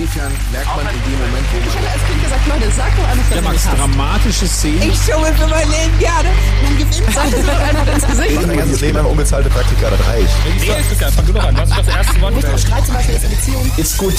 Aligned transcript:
inwiefern 0.00 0.32
merkt 0.50 0.76
man 0.76 0.86
in 0.88 1.02
dem 1.04 1.18
Moment, 1.20 1.46
wo 1.52 1.58
Ich 1.58 1.64
man... 1.66 1.76
habe 1.76 1.92
als 1.92 2.04
Kind 2.08 2.22
gesagt, 2.24 2.46
Leute, 2.48 2.72
sag 2.72 2.96
doch 2.96 3.08
einfach, 3.08 3.28
dass 3.28 3.36
Ja, 3.36 3.42
Max, 3.42 3.68
dramatische 3.76 4.48
Szenen. 4.48 4.82
Ich 4.90 4.98
schummel 5.04 5.32
für 5.34 5.46
mein 5.46 5.68
Leben 5.68 5.98
gerne. 5.98 6.28
Man 6.64 6.78
gewinnt. 6.78 6.94
Sag 7.14 7.30
das 7.30 7.44
doch 7.44 7.60
einfach 7.60 7.86
ins 7.94 8.06
Gesicht. 8.06 8.46
Mein 8.46 8.56
ganzes 8.56 8.80
Leben 8.80 8.96
lang 8.96 9.06
unbezahlte 9.06 9.50
Praktika, 9.50 9.90
das 9.90 10.06
reicht. 10.08 10.34
Nee, 10.58 10.72
Christian, 10.88 11.12
fang 11.12 11.26
du 11.26 11.32
doch 11.32 11.44
an. 11.44 11.56
Was 11.56 11.68
ist 11.68 11.78
das 11.78 11.88
erste 11.88 12.20
Wort? 12.20 12.60
Streit 12.60 12.86
zum 12.86 12.94
Beispiel 12.94 13.14
ist 13.14 13.24
eine 13.24 13.34
Beziehung. 13.34 13.70
Ist 13.76 13.98
gut. 13.98 14.14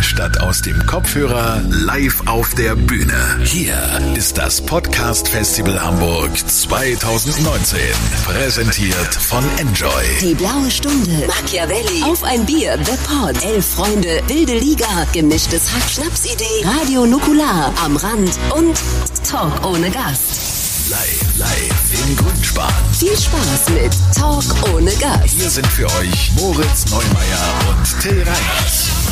Statt 0.00 0.40
aus 0.40 0.62
dem 0.62 0.84
Kopfhörer 0.86 1.62
live 1.68 2.26
auf 2.26 2.54
der 2.54 2.74
Bühne. 2.74 3.38
Hier 3.44 3.76
ist 4.16 4.36
das 4.38 4.60
Podcast 4.60 5.28
Festival 5.28 5.80
Hamburg 5.80 6.30
2019. 6.36 7.78
Präsentiert 8.24 9.14
von 9.14 9.44
Enjoy. 9.58 9.90
Die 10.20 10.34
blaue 10.34 10.70
Stunde. 10.70 11.26
Machiavelli. 11.26 12.02
Auf 12.04 12.24
ein 12.24 12.44
Bier. 12.46 12.78
The 12.84 12.96
Pod. 13.06 13.44
Elf 13.44 13.66
Freunde. 13.66 14.20
Wilde 14.26 14.58
Liga. 14.58 15.06
Gemischtes 15.12 15.72
Hack. 15.72 15.88
Schnapsidee. 15.88 16.64
Radio 16.64 17.06
Nukular. 17.06 17.72
Am 17.84 17.96
Rand. 17.96 18.38
Und 18.56 18.76
Talk 19.28 19.64
ohne 19.64 19.90
Gast. 19.90 20.90
Live, 20.90 21.38
live 21.38 22.08
im 22.08 22.16
Grünspan. 22.16 22.72
Viel 22.98 23.16
Spaß 23.16 23.68
mit 23.70 23.92
Talk 24.16 24.44
ohne 24.74 24.90
Gast. 24.92 25.28
Hier 25.28 25.50
sind 25.50 25.66
für 25.66 25.86
euch 25.98 26.32
Moritz 26.36 26.86
Neumeier 26.90 27.54
und 27.68 28.00
Till 28.00 28.22
Reiners. 28.22 29.07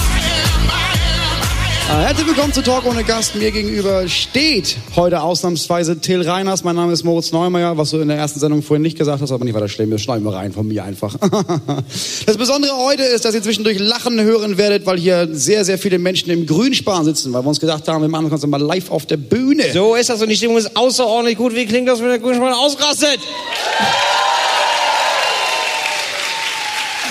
Äh, 1.89 2.03
Herzlich 2.07 2.27
willkommen 2.27 2.53
zu 2.53 2.63
Talk 2.63 2.85
ohne 2.85 3.05
Gast. 3.05 3.37
Mir 3.37 3.53
gegenüber 3.53 4.09
steht 4.09 4.77
heute 4.97 5.23
ausnahmsweise 5.23 6.01
Till 6.01 6.29
Reiners. 6.29 6.65
Mein 6.65 6.75
Name 6.75 6.93
ist 6.93 7.05
Moritz 7.05 7.31
Neumeier, 7.31 7.79
was 7.79 7.91
du 7.91 7.99
in 7.99 8.09
der 8.09 8.17
ersten 8.17 8.41
Sendung 8.41 8.62
vorhin 8.62 8.83
nicht 8.83 8.99
gesagt 8.99 9.23
hast, 9.23 9.31
aber 9.31 9.45
nicht 9.45 9.55
weiter 9.55 9.69
schlimm. 9.69 9.93
Das 9.93 10.03
schneiden 10.03 10.25
wir 10.25 10.33
rein 10.35 10.53
von 10.53 10.67
mir 10.67 10.83
einfach. 10.85 11.17
Das 12.27 12.37
Besondere 12.37 12.77
heute 12.77 13.05
ist, 13.05 13.25
dass 13.25 13.35
ihr 13.37 13.43
zwischendurch 13.43 13.79
Lachen 13.79 14.21
hören 14.21 14.59
werdet, 14.59 14.85
weil 14.85 14.99
hier 14.99 15.29
sehr, 15.31 15.65
sehr 15.65 15.79
viele 15.79 15.99
Menschen 15.99 16.31
im 16.31 16.45
Grünspan 16.45 17.05
sitzen, 17.05 17.33
weil 17.33 17.45
wir 17.45 17.48
uns 17.48 17.61
gedacht 17.61 17.87
haben, 17.87 18.03
wir 18.03 18.09
machen 18.09 18.28
Ganze 18.31 18.48
mal 18.48 18.61
live 18.61 18.91
auf 18.91 19.06
der 19.06 19.17
Bühne. 19.17 19.62
So 19.73 19.95
ist 19.95 20.09
das 20.09 20.21
und 20.21 20.28
die 20.28 20.37
Stimmung 20.37 20.56
ist 20.56 20.77
außerordentlich 20.77 21.39
gut. 21.39 21.55
Wie 21.55 21.67
klingt 21.67 21.87
das, 21.89 22.00
wenn 22.00 22.09
der 22.09 22.19
Grünspan 22.19 22.53
ausrastet? 22.53 23.21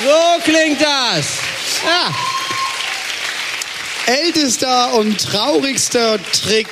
So 0.04 0.44
klingt 0.44 0.82
das. 0.82 1.26
Ja. 1.86 2.35
Ältester 4.08 4.98
und 4.98 5.20
traurigster 5.20 6.18
Trick, 6.32 6.68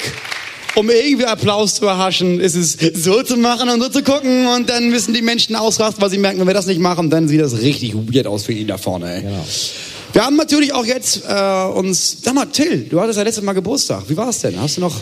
um 0.75 0.89
irgendwie 0.89 1.25
Applaus 1.25 1.75
zu 1.75 1.85
erhaschen, 1.85 2.39
ist 2.39 2.55
es 2.55 2.77
so 2.93 3.23
zu 3.23 3.37
machen 3.37 3.69
und 3.69 3.81
so 3.81 3.89
zu 3.89 4.03
gucken 4.03 4.47
und 4.47 4.69
dann 4.69 4.89
müssen 4.89 5.13
die 5.13 5.21
Menschen 5.21 5.55
ausrasten, 5.55 6.01
weil 6.01 6.09
sie 6.09 6.17
merken, 6.17 6.39
wenn 6.39 6.47
wir 6.47 6.53
das 6.53 6.65
nicht 6.65 6.79
machen, 6.79 7.09
dann 7.09 7.27
sieht 7.27 7.41
das 7.41 7.59
richtig 7.61 7.93
weird 7.95 8.27
aus 8.27 8.45
für 8.45 8.53
ihn 8.53 8.67
da 8.67 8.77
vorne. 8.77 9.15
Ey. 9.15 9.23
Wir 10.13 10.25
haben 10.25 10.35
natürlich 10.35 10.73
auch 10.73 10.85
jetzt 10.85 11.23
äh, 11.27 11.65
uns, 11.73 12.17
sag 12.23 12.35
mal, 12.35 12.45
Till, 12.45 12.85
du 12.89 13.01
hattest 13.01 13.17
ja 13.17 13.23
letztes 13.23 13.43
Mal 13.43 13.53
Geburtstag. 13.53 14.03
Wie 14.07 14.17
war 14.17 14.29
es 14.29 14.39
denn? 14.39 14.59
Hast 14.61 14.77
du 14.77 14.81
noch, 14.81 14.95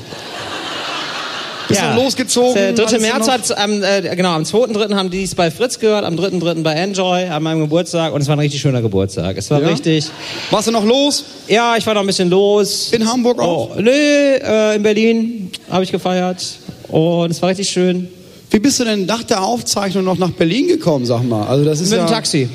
bist 1.71 1.81
Ja. 1.81 1.95
losgezogen? 1.95 2.53
Der 2.55 2.73
3. 2.73 2.83
Hattest 2.83 2.97
du 2.97 3.01
März 3.01 3.27
hat, 3.27 3.57
am, 3.57 3.83
äh, 3.83 4.15
genau, 4.15 4.31
am 4.31 4.43
2.3. 4.43 4.93
haben 4.95 5.09
die 5.09 5.23
es 5.23 5.33
bei 5.35 5.49
Fritz 5.51 5.79
gehört, 5.79 6.05
am 6.05 6.15
3.3. 6.15 6.63
bei 6.63 6.73
Enjoy, 6.73 7.25
an 7.27 7.41
meinem 7.43 7.61
Geburtstag 7.61 8.13
und 8.13 8.21
es 8.21 8.27
war 8.27 8.35
ein 8.35 8.39
richtig 8.39 8.61
schöner 8.61 8.81
Geburtstag. 8.81 9.35
Es 9.37 9.49
war 9.49 9.61
Ja? 9.61 9.67
richtig, 9.69 10.05
Warst 10.51 10.67
du 10.67 10.71
noch 10.71 10.85
los? 10.85 11.23
ja, 11.47 11.75
ich 11.77 11.85
war 11.87 11.93
noch 11.93 12.01
ein 12.01 12.07
bisschen 12.07 12.29
los. 12.29 12.91
In 12.91 13.07
Hamburg 13.07 13.39
auch? 13.39 13.71
Oh, 13.75 13.79
nö, 13.81 13.89
äh, 13.91 14.75
in 14.75 14.83
Berlin 14.83 15.51
habe 15.69 15.83
ich 15.83 15.91
gefeiert 15.91 16.45
und 16.87 17.31
es 17.31 17.41
war 17.41 17.49
richtig 17.49 17.69
schön. 17.69 18.07
Wie 18.49 18.59
bist 18.59 18.79
du 18.81 18.83
denn 18.83 19.05
nach 19.05 19.23
der 19.23 19.41
Aufzeichnung 19.43 20.03
noch 20.03 20.17
nach 20.17 20.31
Berlin 20.31 20.67
gekommen, 20.67 21.05
sag 21.05 21.23
mal? 21.23 21.47
Also 21.47 21.63
das 21.63 21.79
ist 21.79 21.89
Mit 21.91 21.99
ja 21.99 22.05
dem 22.07 22.11
Taxi. 22.11 22.49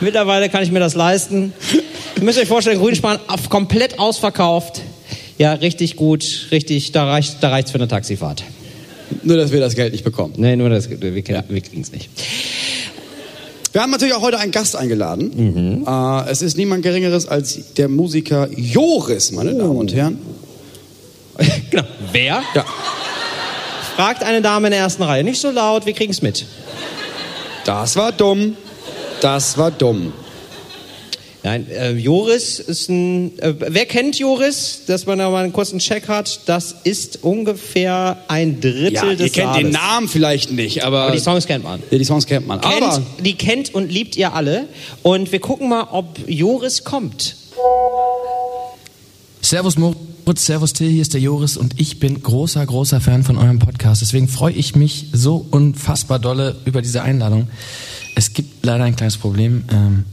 Mittlerweile 0.00 0.48
kann 0.48 0.62
ich 0.62 0.70
mir 0.70 0.78
das 0.80 0.94
leisten. 0.94 1.52
Ihr 2.16 2.22
müsst 2.22 2.38
euch 2.38 2.46
vorstellen, 2.48 2.78
Grünspan 2.78 3.18
komplett 3.48 3.98
ausverkauft. 3.98 4.82
Ja, 5.38 5.52
richtig 5.52 5.96
gut, 5.96 6.48
richtig, 6.50 6.92
da 6.92 7.06
reicht 7.06 7.42
da 7.42 7.50
reicht's 7.50 7.70
für 7.70 7.78
eine 7.78 7.88
Taxifahrt. 7.88 8.42
Nur, 9.22 9.36
dass 9.36 9.52
wir 9.52 9.60
das 9.60 9.74
Geld 9.74 9.92
nicht 9.92 10.04
bekommen. 10.04 10.34
Nee, 10.36 10.56
nur 10.56 10.68
das, 10.68 10.90
wir, 10.90 11.00
wir 11.00 11.22
kriegen 11.22 11.80
es 11.80 11.92
nicht. 11.92 12.08
Wir 13.72 13.82
haben 13.82 13.90
natürlich 13.90 14.14
auch 14.14 14.22
heute 14.22 14.38
einen 14.38 14.52
Gast 14.52 14.74
eingeladen. 14.74 15.84
Äh, 15.86 16.30
es 16.30 16.40
ist 16.40 16.56
niemand 16.56 16.82
Geringeres 16.82 17.28
als 17.28 17.74
der 17.74 17.88
Musiker 17.88 18.48
Joris, 18.56 19.32
meine 19.32 19.54
Damen 19.54 19.76
und 19.76 19.94
Herren. 19.94 20.18
genau. 21.70 21.84
Wer? 22.10 22.42
Ja. 22.54 22.64
Fragt 23.94 24.24
eine 24.24 24.40
Dame 24.40 24.68
in 24.68 24.70
der 24.70 24.80
ersten 24.80 25.02
Reihe. 25.02 25.22
Nicht 25.22 25.40
so 25.40 25.50
laut, 25.50 25.84
wir 25.84 25.92
kriegen 25.92 26.12
es 26.12 26.22
mit. 26.22 26.46
Das 27.64 27.96
war 27.96 28.12
dumm. 28.12 28.56
Das 29.20 29.58
war 29.58 29.70
dumm. 29.70 30.12
Nein, 31.46 31.70
äh, 31.70 31.92
Joris 31.92 32.58
ist 32.58 32.88
ein. 32.88 33.38
Äh, 33.38 33.54
wer 33.56 33.86
kennt 33.86 34.18
Joris? 34.18 34.80
Dass 34.88 35.06
man 35.06 35.20
da 35.20 35.30
mal 35.30 35.44
einen 35.44 35.52
kurzen 35.52 35.78
Check 35.78 36.08
hat. 36.08 36.40
Das 36.46 36.74
ist 36.82 37.22
ungefähr 37.22 38.16
ein 38.26 38.60
Drittel 38.60 38.92
Ja, 38.94 39.04
ihr 39.10 39.16
des 39.16 39.30
kennt 39.30 39.52
Saales. 39.52 39.62
den 39.62 39.70
Namen 39.70 40.08
vielleicht 40.08 40.50
nicht, 40.50 40.82
aber, 40.82 41.02
Aber 41.02 41.12
die 41.12 41.20
Songs 41.20 41.46
kennt 41.46 41.62
man. 41.62 41.80
ja, 41.88 41.98
die 41.98 42.04
Songs 42.04 42.26
kennt 42.26 42.48
man. 42.48 42.60
Kennt, 42.60 42.82
Aber 42.82 43.00
die 43.24 43.34
kennt 43.34 43.72
und 43.72 43.92
liebt 43.92 44.16
ihr 44.16 44.34
alle. 44.34 44.64
Und 45.04 45.30
wir 45.30 45.38
gucken 45.38 45.68
mal, 45.68 45.86
ob 45.92 46.18
Joris 46.26 46.82
kommt. 46.82 47.36
Servus 49.40 49.78
Moritz, 49.78 50.46
Servus 50.46 50.72
Till, 50.72 50.90
hier 50.90 51.02
ist 51.02 51.14
der 51.14 51.20
Joris 51.20 51.56
und 51.56 51.78
ich 51.80 52.00
bin 52.00 52.24
großer, 52.24 52.66
großer 52.66 53.00
Fan 53.00 53.22
von 53.22 53.38
eurem 53.38 53.60
Podcast. 53.60 54.02
Deswegen 54.02 54.26
freue 54.26 54.52
ich 54.52 54.74
mich 54.74 55.10
so 55.12 55.46
unfassbar 55.52 56.18
dolle 56.18 56.56
über 56.64 56.82
diese 56.82 57.02
Einladung. 57.02 57.46
Es 58.16 58.32
gibt 58.32 58.66
leider 58.66 58.82
ein 58.82 58.96
kleines 58.96 59.16
Problem. 59.16 59.62
Ähm, 59.70 60.06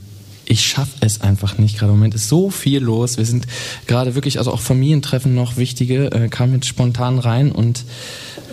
ich 0.45 0.61
schaffe 0.61 0.91
es 0.99 1.21
einfach 1.21 1.57
nicht. 1.57 1.77
Gerade 1.77 1.91
im 1.91 1.99
Moment 1.99 2.15
ist 2.15 2.27
so 2.27 2.49
viel 2.49 2.81
los. 2.81 3.17
Wir 3.17 3.25
sind 3.25 3.45
gerade 3.87 4.15
wirklich, 4.15 4.37
also 4.39 4.51
auch 4.51 4.59
Familientreffen 4.59 5.33
noch 5.33 5.57
wichtige, 5.57 6.11
äh, 6.11 6.27
kamen 6.27 6.55
jetzt 6.55 6.67
spontan 6.67 7.19
rein 7.19 7.51
und 7.51 7.85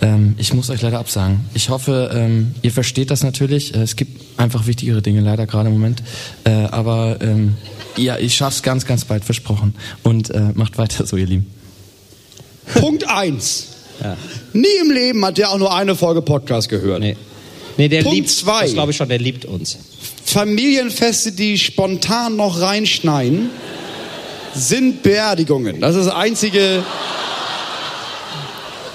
ähm, 0.01 0.35
ich 0.37 0.53
muss 0.53 0.69
euch 0.69 0.81
leider 0.81 0.99
absagen. 0.99 1.41
Ich 1.53 1.69
hoffe, 1.69 2.11
ähm, 2.13 2.55
ihr 2.61 2.71
versteht 2.71 3.11
das 3.11 3.23
natürlich. 3.23 3.75
Äh, 3.75 3.81
es 3.81 3.95
gibt 3.95 4.39
einfach 4.39 4.67
wichtigere 4.67 5.01
Dinge 5.01 5.21
leider 5.21 5.45
gerade 5.45 5.67
im 5.67 5.73
Moment. 5.73 6.01
Äh, 6.43 6.51
aber 6.51 7.17
ähm, 7.21 7.55
ja, 7.97 8.17
ich 8.17 8.35
schaff's 8.35 8.63
ganz, 8.63 8.85
ganz 8.85 9.05
bald, 9.05 9.25
versprochen. 9.25 9.75
Und 10.03 10.29
äh, 10.31 10.51
macht 10.53 10.77
weiter 10.77 11.05
so, 11.05 11.17
ihr 11.17 11.27
Lieben. 11.27 11.47
Punkt 12.75 13.07
eins. 13.07 13.67
Nie 14.53 14.65
im 14.81 14.89
Leben 14.89 15.23
hat 15.23 15.37
der 15.37 15.51
auch 15.51 15.59
nur 15.59 15.71
eine 15.75 15.95
Folge 15.95 16.23
Podcast 16.23 16.69
gehört. 16.69 17.01
Nee. 17.01 17.15
Nee, 17.77 17.87
der 17.87 18.01
Punkt 18.01 18.15
liebt 18.15 18.29
zwei. 18.29 18.63
Das 18.63 18.73
glaube 18.73 18.91
ich 18.91 18.97
schon, 18.97 19.09
der 19.09 19.19
liebt 19.19 19.45
uns. 19.45 19.77
Familienfeste, 20.25 21.31
die 21.31 21.57
spontan 21.57 22.35
noch 22.35 22.61
reinschneien, 22.61 23.49
sind 24.53 25.03
Beerdigungen. 25.03 25.79
Das 25.81 25.95
ist 25.95 26.05
das 26.07 26.13
einzige. 26.15 26.83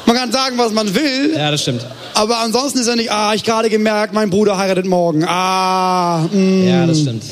Man 0.07 0.17
kann 0.17 0.31
sagen, 0.31 0.57
was 0.57 0.73
man 0.73 0.95
will, 0.95 1.35
Ja, 1.37 1.51
das 1.51 1.63
stimmt. 1.63 1.85
aber 2.15 2.39
ansonsten 2.39 2.79
ist 2.79 2.87
er 2.87 2.95
nicht, 2.97 3.11
ah, 3.11 3.35
ich 3.35 3.43
gerade 3.43 3.69
gemerkt, 3.69 4.15
mein 4.15 4.31
Bruder 4.31 4.57
heiratet 4.57 4.87
morgen. 4.87 5.25
Ah, 5.27 6.29
mm. 6.33 6.67
Ja, 6.69 6.87
das 6.87 7.01
stimmt. 7.01 7.25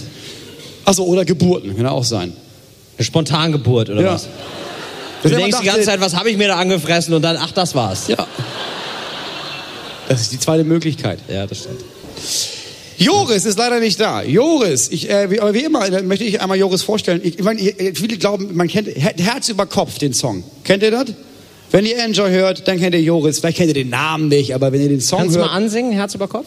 Achso, 0.84 1.04
oder 1.04 1.24
Geburten, 1.24 1.76
kann 1.76 1.86
auch 1.86 2.02
sein. 2.04 2.32
Eine 2.98 3.04
Spontangeburt 3.04 3.90
oder 3.90 4.02
Ja. 4.02 4.14
was? 4.14 4.24
Das 5.22 5.30
Du 5.32 5.38
ist 5.38 5.42
denkst 5.42 5.58
die 5.60 5.66
ganze 5.66 5.82
Zeit, 5.82 6.00
was 6.00 6.14
habe 6.16 6.30
ich 6.30 6.36
mir 6.36 6.48
da 6.48 6.56
angefressen 6.56 7.14
und 7.14 7.22
dann, 7.22 7.36
ach, 7.36 7.52
das 7.52 7.74
war's. 7.74 8.08
Ja. 8.08 8.26
Das 10.08 10.20
ist 10.20 10.32
die 10.32 10.38
zweite 10.38 10.64
Möglichkeit. 10.64 11.20
Ja, 11.28 11.46
das 11.46 11.58
stimmt. 11.60 11.80
Joris 12.96 13.44
ist 13.44 13.58
leider 13.58 13.80
nicht 13.80 13.98
da. 14.00 14.22
Joris, 14.22 14.88
ich, 14.90 15.10
äh, 15.10 15.30
wie, 15.30 15.40
aber 15.40 15.52
wie 15.54 15.64
immer 15.64 15.84
äh, 15.86 16.02
möchte 16.02 16.24
ich 16.24 16.40
einmal 16.40 16.58
Joris 16.58 16.82
vorstellen. 16.82 17.20
Ich, 17.24 17.38
ich 17.38 17.44
meine, 17.44 17.60
viele 17.94 18.16
glauben, 18.18 18.54
man 18.54 18.68
kennt 18.68 18.88
Her- 18.88 19.14
Herz 19.18 19.48
über 19.48 19.66
Kopf 19.66 19.98
den 19.98 20.12
Song. 20.14 20.44
Kennt 20.62 20.82
ihr 20.82 20.90
das? 20.90 21.06
Wenn 21.70 21.86
ihr 21.86 21.98
Enjoy 21.98 22.30
hört, 22.30 22.68
dann 22.68 22.78
kennt 22.78 22.94
ihr 22.94 23.02
Joris. 23.02 23.40
Vielleicht 23.40 23.56
kennt 23.56 23.68
ihr 23.68 23.74
den 23.74 23.90
Namen 23.90 24.28
nicht, 24.28 24.54
aber 24.54 24.70
wenn 24.72 24.80
ihr 24.80 24.88
den 24.88 25.00
Song 25.00 25.18
Kannst 25.20 25.34
du 25.34 25.40
mal 25.40 25.46
hört, 25.46 25.56
ansingen, 25.56 25.92
Herz 25.92 26.14
über 26.14 26.28
Kopf? 26.28 26.46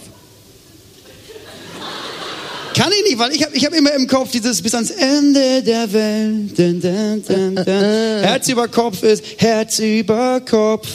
kann 2.75 2.91
ich 2.91 3.09
nicht, 3.09 3.19
weil 3.19 3.31
ich 3.31 3.43
habe 3.43 3.55
ich 3.55 3.65
hab 3.65 3.73
immer 3.73 3.91
im 3.95 4.07
Kopf 4.07 4.29
dieses 4.31 4.61
bis 4.61 4.73
ans 4.75 4.91
Ende 4.91 5.63
der 5.63 5.91
Welt. 5.91 6.57
Dun, 6.57 6.79
dun, 6.79 7.23
dun, 7.27 7.55
dun. 7.55 7.65
Herz 7.65 8.47
über 8.49 8.67
Kopf 8.67 9.01
ist 9.01 9.23
Herz 9.37 9.79
über 9.79 10.39
Kopf. 10.41 10.87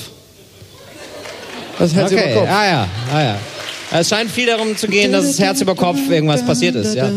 Das 1.78 1.90
ist 1.90 1.96
Herz 1.96 2.12
okay, 2.12 2.30
über 2.32 2.40
Kopf. 2.42 2.48
ah 2.50 2.66
ja, 2.66 2.88
ah 3.12 3.22
ja. 3.22 3.38
Es 3.94 4.08
scheint 4.08 4.30
viel 4.30 4.46
darum 4.46 4.76
zu 4.76 4.88
gehen, 4.88 5.12
dass 5.12 5.26
es 5.26 5.38
Herz 5.38 5.60
über 5.60 5.74
Kopf 5.74 5.98
irgendwas 6.08 6.44
passiert 6.44 6.74
ist, 6.76 6.94
ja. 6.94 7.10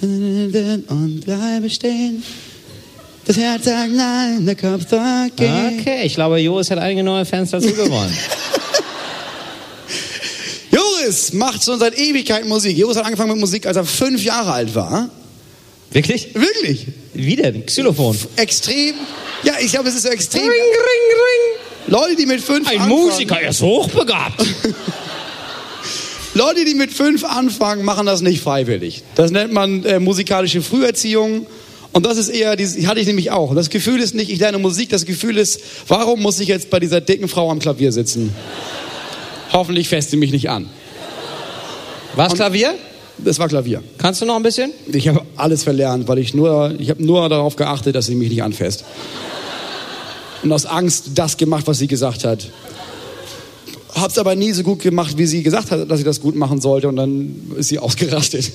Und 0.00 1.20
bleibe 1.24 1.70
stehen. 1.70 2.22
Das 3.26 3.36
Herz 3.36 3.64
sagt 3.64 3.92
nein, 3.92 4.44
der 4.44 4.56
Kopf 4.56 4.88
sagt 4.88 5.36
geh. 5.36 5.48
Okay, 5.80 6.02
ich 6.04 6.14
glaube, 6.14 6.38
Joris 6.38 6.70
hat 6.70 6.78
einige 6.78 7.02
neue 7.02 7.24
Fans 7.24 7.50
dazu 7.50 7.72
gewonnen. 7.72 8.12
Joris 10.70 11.32
macht 11.32 11.64
schon 11.64 11.78
seit 11.78 11.96
Ewigkeiten 11.96 12.48
Musik. 12.48 12.76
Joris 12.76 12.96
hat 12.96 13.04
angefangen 13.04 13.30
mit 13.30 13.40
Musik, 13.40 13.66
als 13.66 13.76
er 13.76 13.84
fünf 13.84 14.22
Jahre 14.22 14.52
alt 14.52 14.74
war. 14.74 15.08
Wirklich? 15.92 16.34
Wirklich? 16.34 16.86
Wie 17.14 17.36
denn? 17.36 17.64
Xylophon. 17.64 18.18
Extrem. 18.36 18.94
Ja, 19.44 19.54
ich 19.60 19.70
glaube, 19.70 19.88
es 19.88 19.94
ist 19.94 20.02
so 20.02 20.08
extrem. 20.08 20.42
Ring, 20.42 20.50
ring, 20.50 20.56
ring. 20.56 21.60
Leute, 21.86 22.16
die 22.16 22.26
mit 22.26 22.40
fünf 22.40 22.68
Ein 22.68 22.80
anfangen, 22.80 23.04
Musiker, 23.04 23.40
er 23.40 23.50
ist 23.50 23.62
hochbegabt. 23.62 24.40
Leute, 26.34 26.64
die 26.64 26.74
mit 26.74 26.92
fünf 26.92 27.24
anfangen, 27.24 27.84
machen 27.84 28.06
das 28.06 28.20
nicht 28.20 28.42
freiwillig. 28.42 29.04
Das 29.14 29.30
nennt 29.30 29.52
man 29.52 29.84
äh, 29.84 30.00
musikalische 30.00 30.62
Früherziehung. 30.62 31.46
Und 31.92 32.04
das 32.04 32.18
ist 32.18 32.28
eher, 32.28 32.56
die 32.56 32.88
hatte 32.88 32.98
ich 32.98 33.06
nämlich 33.06 33.30
auch. 33.30 33.54
Das 33.54 33.70
Gefühl 33.70 34.00
ist 34.00 34.16
nicht, 34.16 34.28
ich 34.28 34.40
lerne 34.40 34.58
Musik, 34.58 34.88
das 34.88 35.04
Gefühl 35.04 35.38
ist, 35.38 35.60
warum 35.86 36.20
muss 36.20 36.40
ich 36.40 36.48
jetzt 36.48 36.70
bei 36.70 36.80
dieser 36.80 37.00
dicken 37.00 37.28
Frau 37.28 37.52
am 37.52 37.60
Klavier 37.60 37.92
sitzen? 37.92 38.34
Hoffentlich 39.52 39.88
fässt 39.88 40.10
sie 40.10 40.16
mich 40.16 40.32
nicht 40.32 40.50
an. 40.50 40.68
Was 42.16 42.34
Klavier? 42.34 42.74
Das 43.18 43.38
war 43.38 43.46
Klavier. 43.46 43.84
Kannst 43.98 44.20
du 44.20 44.26
noch 44.26 44.34
ein 44.34 44.42
bisschen? 44.42 44.72
Ich 44.92 45.06
habe 45.06 45.22
alles 45.36 45.62
verlernt, 45.62 46.08
weil 46.08 46.18
ich 46.18 46.34
nur, 46.34 46.74
ich 46.80 46.90
habe 46.90 47.04
nur 47.04 47.28
darauf 47.28 47.54
geachtet, 47.54 47.94
dass 47.94 48.06
sie 48.06 48.16
mich 48.16 48.28
nicht 48.28 48.42
anfasst. 48.42 48.84
Und 50.42 50.52
aus 50.52 50.66
Angst 50.66 51.10
das 51.14 51.36
gemacht, 51.36 51.68
was 51.68 51.78
sie 51.78 51.86
gesagt 51.86 52.24
hat. 52.24 52.48
Hab's 53.94 54.18
aber 54.18 54.34
nie 54.34 54.52
so 54.52 54.62
gut 54.62 54.80
gemacht, 54.80 55.16
wie 55.16 55.26
sie 55.26 55.42
gesagt 55.42 55.70
hat, 55.70 55.90
dass 55.90 55.98
ich 55.98 56.04
das 56.04 56.20
gut 56.20 56.34
machen 56.34 56.60
sollte. 56.60 56.88
Und 56.88 56.96
dann 56.96 57.34
ist 57.56 57.68
sie 57.68 57.78
ausgerastet. 57.80 58.50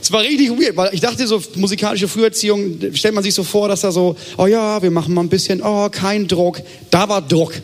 Es 0.00 0.10
war 0.10 0.22
richtig 0.22 0.50
weird, 0.50 0.76
weil 0.76 0.92
ich 0.92 1.00
dachte 1.00 1.26
so, 1.26 1.40
musikalische 1.54 2.08
Früherziehung, 2.08 2.78
stellt 2.92 3.14
man 3.14 3.22
sich 3.22 3.34
so 3.34 3.44
vor, 3.44 3.68
dass 3.68 3.82
da 3.82 3.92
so, 3.92 4.16
oh 4.36 4.46
ja, 4.46 4.82
wir 4.82 4.90
machen 4.90 5.14
mal 5.14 5.20
ein 5.20 5.28
bisschen, 5.28 5.62
oh, 5.62 5.88
kein 5.90 6.26
Druck. 6.26 6.60
Da 6.90 7.08
war 7.08 7.22
Druck. 7.22 7.54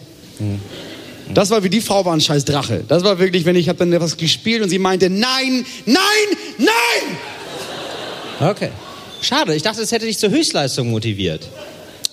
Das 1.35 1.51
war 1.51 1.65
wie 1.65 1.69
die 1.69 1.81
Frau 1.81 2.05
war 2.05 2.13
ein 2.15 2.21
scheiß 2.21 2.45
Drache. 2.45 2.85
Das 2.87 3.03
war 3.03 3.19
wirklich, 3.19 3.45
wenn 3.45 3.57
ich 3.57 3.69
habe 3.69 3.79
dann 3.79 4.01
was 4.01 4.17
gespielt 4.17 4.63
und 4.63 4.69
sie 4.69 4.79
meinte, 4.79 5.11
nein, 5.11 5.65
nein, 5.85 5.99
nein! 6.59 8.49
Okay. 8.51 8.71
Schade, 9.21 9.55
ich 9.55 9.63
dachte, 9.63 9.83
es 9.83 9.91
hätte 9.91 10.07
dich 10.07 10.19
zur 10.19 10.31
Höchstleistung 10.31 10.91
motiviert. 10.91 11.49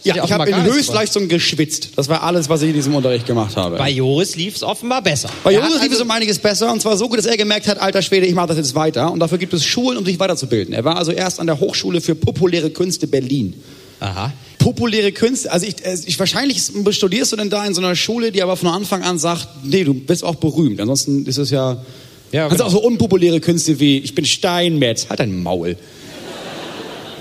Ja, 0.06 0.16
Ja, 0.18 0.24
ich 0.24 0.31
habe 0.31 0.50
in 0.50 0.63
Höchstleistung 0.63 1.28
geschwitzt. 1.28 1.90
Das 1.96 2.07
war 2.10 2.22
alles, 2.24 2.48
was 2.48 2.62
ich 2.62 2.69
in 2.69 2.75
diesem 2.75 2.94
Unterricht 2.94 3.25
gemacht 3.25 3.57
habe. 3.57 3.75
Bei 3.78 3.90
Joris 3.90 4.36
lief 4.36 4.56
es 4.56 4.62
offenbar 4.63 5.02
besser. 5.02 5.30
Bei 5.44 5.52
Jonas 5.52 5.74
hat 5.74 5.81
lief 5.81 5.86
es 5.88 5.92
also- 5.94 6.04
um 6.04 6.12
einiges 6.12 6.38
besser 6.38 6.72
und 6.72 6.80
zwar 6.80 6.96
so 6.96 7.10
gut, 7.10 7.18
dass 7.18 7.25
er 7.25 7.38
gemerkt 7.38 7.68
hat, 7.68 7.80
alter 7.81 8.04
Schwede, 8.04 8.28
ich 8.28 8.36
mache 8.36 8.48
das 8.50 8.57
jetzt 8.57 8.75
weiter. 8.75 9.12
Und 9.12 9.19
dafür 9.19 9.40
gibt 9.40 9.54
es 9.54 9.66
Schulen, 9.66 9.98
um 9.98 10.06
sich 10.06 10.19
weiterzubilden. 10.19 10.74
Er 10.75 10.84
war 10.86 10.98
also 10.98 11.12
erst 11.12 11.40
an 11.40 11.48
der 11.48 11.60
Hochschule 11.60 12.02
für 12.02 12.13
populäre 12.13 12.69
Künste 12.69 13.07
Berlin. 13.07 13.56
Aha. 14.00 14.31
Populäre 14.60 15.12
Künste, 15.12 15.52
also 15.52 15.66
ich, 15.66 15.84
äh, 15.86 15.98
ich 16.06 16.19
wahrscheinlich 16.19 16.62
studierst 16.92 17.31
du 17.31 17.36
denn 17.38 17.50
da 17.50 17.66
in 17.66 17.74
so 17.74 17.81
einer 17.81 17.96
Schule, 17.96 18.31
die 18.31 18.44
aber 18.44 18.57
von 18.57 18.69
Anfang 18.69 19.02
an 19.04 19.18
sagt, 19.18 19.48
nee, 19.63 19.84
du 19.84 19.94
bist 19.94 20.24
auch 20.24 20.36
berühmt. 20.36 20.80
Ansonsten 20.80 21.25
ist 21.25 21.38
es 21.38 21.50
ja, 21.50 21.84
Ja, 22.31 22.48
genau. 22.48 22.66
auch 22.66 22.69
so 22.69 22.81
unpopuläre 22.81 23.40
Künste 23.40 23.80
wie, 23.80 23.98
ich 24.00 24.13
bin 24.13 24.25
Steinmetz, 24.25 25.07
halt 25.10 25.19
dein 25.19 25.42
Maul. 25.42 25.78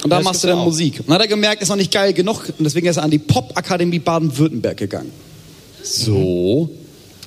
Und 0.04 0.10
da 0.10 0.20
machst 0.20 0.44
du 0.44 0.48
dann 0.48 0.58
auch. 0.58 0.66
Musik. 0.66 1.00
Und 1.00 1.08
dann 1.08 1.14
hat 1.14 1.22
er 1.22 1.28
gemerkt, 1.28 1.62
ist 1.62 1.70
noch 1.70 1.76
nicht 1.76 1.90
geil 1.90 2.12
genug. 2.12 2.44
Und 2.58 2.64
deswegen 2.64 2.86
ist 2.86 2.98
er 2.98 3.04
an 3.04 3.10
die 3.10 3.18
Popakademie 3.18 3.98
Baden-Württemberg 3.98 4.76
gegangen. 4.76 5.10
So, 5.82 6.70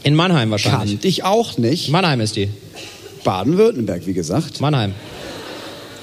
In 0.03 0.13
Mannheim 0.15 0.51
wahrscheinlich. 0.51 0.91
kannte 0.91 1.07
ich 1.07 1.23
auch 1.23 1.57
nicht. 1.57 1.89
Mannheim 1.89 2.21
ist 2.21 2.35
die. 2.35 2.49
Baden-Württemberg, 3.23 4.05
wie 4.05 4.13
gesagt. 4.13 4.61
Mannheim. 4.61 4.93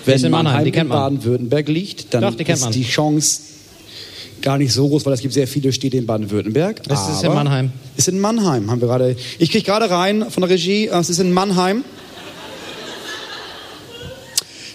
Ist 0.04 0.24
in 0.24 0.32
Mannheim? 0.32 0.64
Die 0.64 0.72
kennt 0.72 0.84
in 0.84 0.88
man. 0.88 1.14
Baden-Württemberg 1.14 1.68
liegt, 1.68 2.12
dann 2.12 2.22
Doch, 2.22 2.34
die 2.34 2.44
ist 2.44 2.74
die 2.74 2.84
Chance 2.84 3.40
gar 4.42 4.58
nicht 4.58 4.72
so 4.72 4.88
groß, 4.88 5.06
weil 5.06 5.14
es 5.14 5.20
gibt 5.20 5.32
sehr 5.32 5.48
viele 5.48 5.72
Städte 5.72 5.96
in 5.96 6.06
Baden-Württemberg. 6.06 6.82
Es 6.88 7.08
ist 7.08 7.22
in 7.22 7.32
Mannheim. 7.32 7.70
Ist 7.96 8.08
in 8.08 8.20
Mannheim, 8.20 8.70
haben 8.70 8.80
wir 8.80 8.88
gerade. 8.88 9.16
Ich 9.38 9.50
kriege 9.50 9.64
gerade 9.64 9.88
rein 9.88 10.26
von 10.28 10.42
der 10.42 10.50
Regie, 10.50 10.88
es 10.88 11.08
ist 11.08 11.20
in 11.20 11.32
Mannheim. 11.32 11.84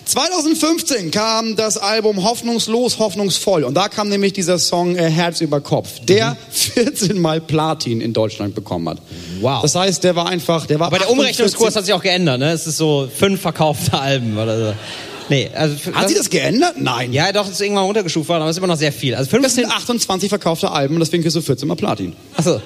2015 0.10 1.12
kam 1.12 1.56
das 1.56 1.78
Album 1.78 2.24
Hoffnungslos, 2.24 2.98
Hoffnungsvoll. 2.98 3.64
Und 3.64 3.76
da 3.76 3.90
kam 3.90 4.10
nämlich 4.10 4.34
dieser 4.34 4.58
Song 4.58 4.96
äh, 4.96 5.08
Herz 5.08 5.40
über 5.40 5.62
Kopf, 5.62 6.00
der 6.02 6.36
14 6.50 7.20
Mal 7.20 7.40
Platin 7.40 8.02
in 8.02 8.12
Deutschland 8.12 8.56
bekommen 8.56 8.90
hat. 8.90 8.98
Mhm. 8.98 9.44
Wow. 9.44 9.62
Das 9.62 9.76
heißt, 9.76 10.04
der 10.04 10.16
war 10.16 10.28
einfach, 10.28 10.66
der 10.66 10.80
war 10.80 10.88
Aber 10.88 10.98
der 10.98 11.06
48 11.06 11.20
Umrechnungskurs 11.20 11.76
hat 11.76 11.86
sich 11.86 11.94
auch 11.94 12.02
geändert, 12.02 12.40
ne? 12.40 12.52
Es 12.52 12.66
ist 12.66 12.78
so 12.78 13.08
fünf 13.16 13.40
verkaufte 13.42 14.00
Alben 14.00 14.36
oder 14.36 14.58
so. 14.58 14.74
Nee, 15.30 15.52
also. 15.54 15.76
Hat 15.94 16.10
sie 16.10 16.16
das 16.16 16.32
geändert? 16.32 16.78
Nein. 16.80 17.14
Ja, 17.14 17.32
doch, 17.32 17.46
es 17.46 17.52
ist 17.52 17.62
irgendwann 17.62 17.86
runtergestuft 17.86 18.30
worden, 18.30 18.42
aber 18.42 18.50
es 18.50 18.56
ist 18.56 18.64
immer 18.64 18.74
noch 18.74 18.78
sehr 18.78 18.92
viel. 18.92 19.14
Also 19.14 19.30
Das 19.30 19.40
15. 19.54 19.66
sind 19.66 19.72
28 19.72 20.30
verkaufte 20.30 20.72
Alben 20.72 20.96
und 20.96 21.02
deswegen 21.02 21.22
kriegst 21.22 21.36
du 21.36 21.42
14 21.42 21.68
Mal 21.68 21.76
Platin. 21.76 22.16
Achso. 22.36 22.60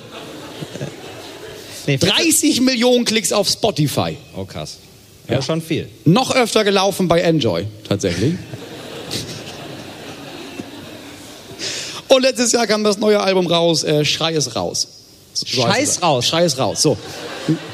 Nee, 1.88 1.98
30 1.98 2.62
Millionen 2.62 3.04
Klicks 3.04 3.34
auf 3.34 3.50
Spotify. 3.50 4.16
Oh, 4.38 4.46
krass. 4.46 4.78
Ja, 5.30 5.42
schon 5.42 5.62
viel. 5.62 5.88
Noch 6.06 6.36
öfter 6.36 6.64
gelaufen 6.64 7.08
bei 7.08 7.22
Enjoy, 7.22 7.66
tatsächlich. 7.88 8.34
Und 12.08 12.22
letztes 12.22 12.52
Jahr 12.52 12.68
kam 12.68 12.84
das 12.84 12.98
neue 12.98 13.20
Album 13.20 13.48
raus, 13.48 13.84
äh, 13.84 14.06
Schrei 14.06 14.34
es 14.34 14.56
raus. 14.56 14.88
So 15.34 15.46
Scheiß 15.48 15.90
es. 15.98 16.02
raus. 16.04 16.28
Schrei 16.28 16.44
es 16.44 16.58
raus, 16.60 16.82
so. 16.82 16.96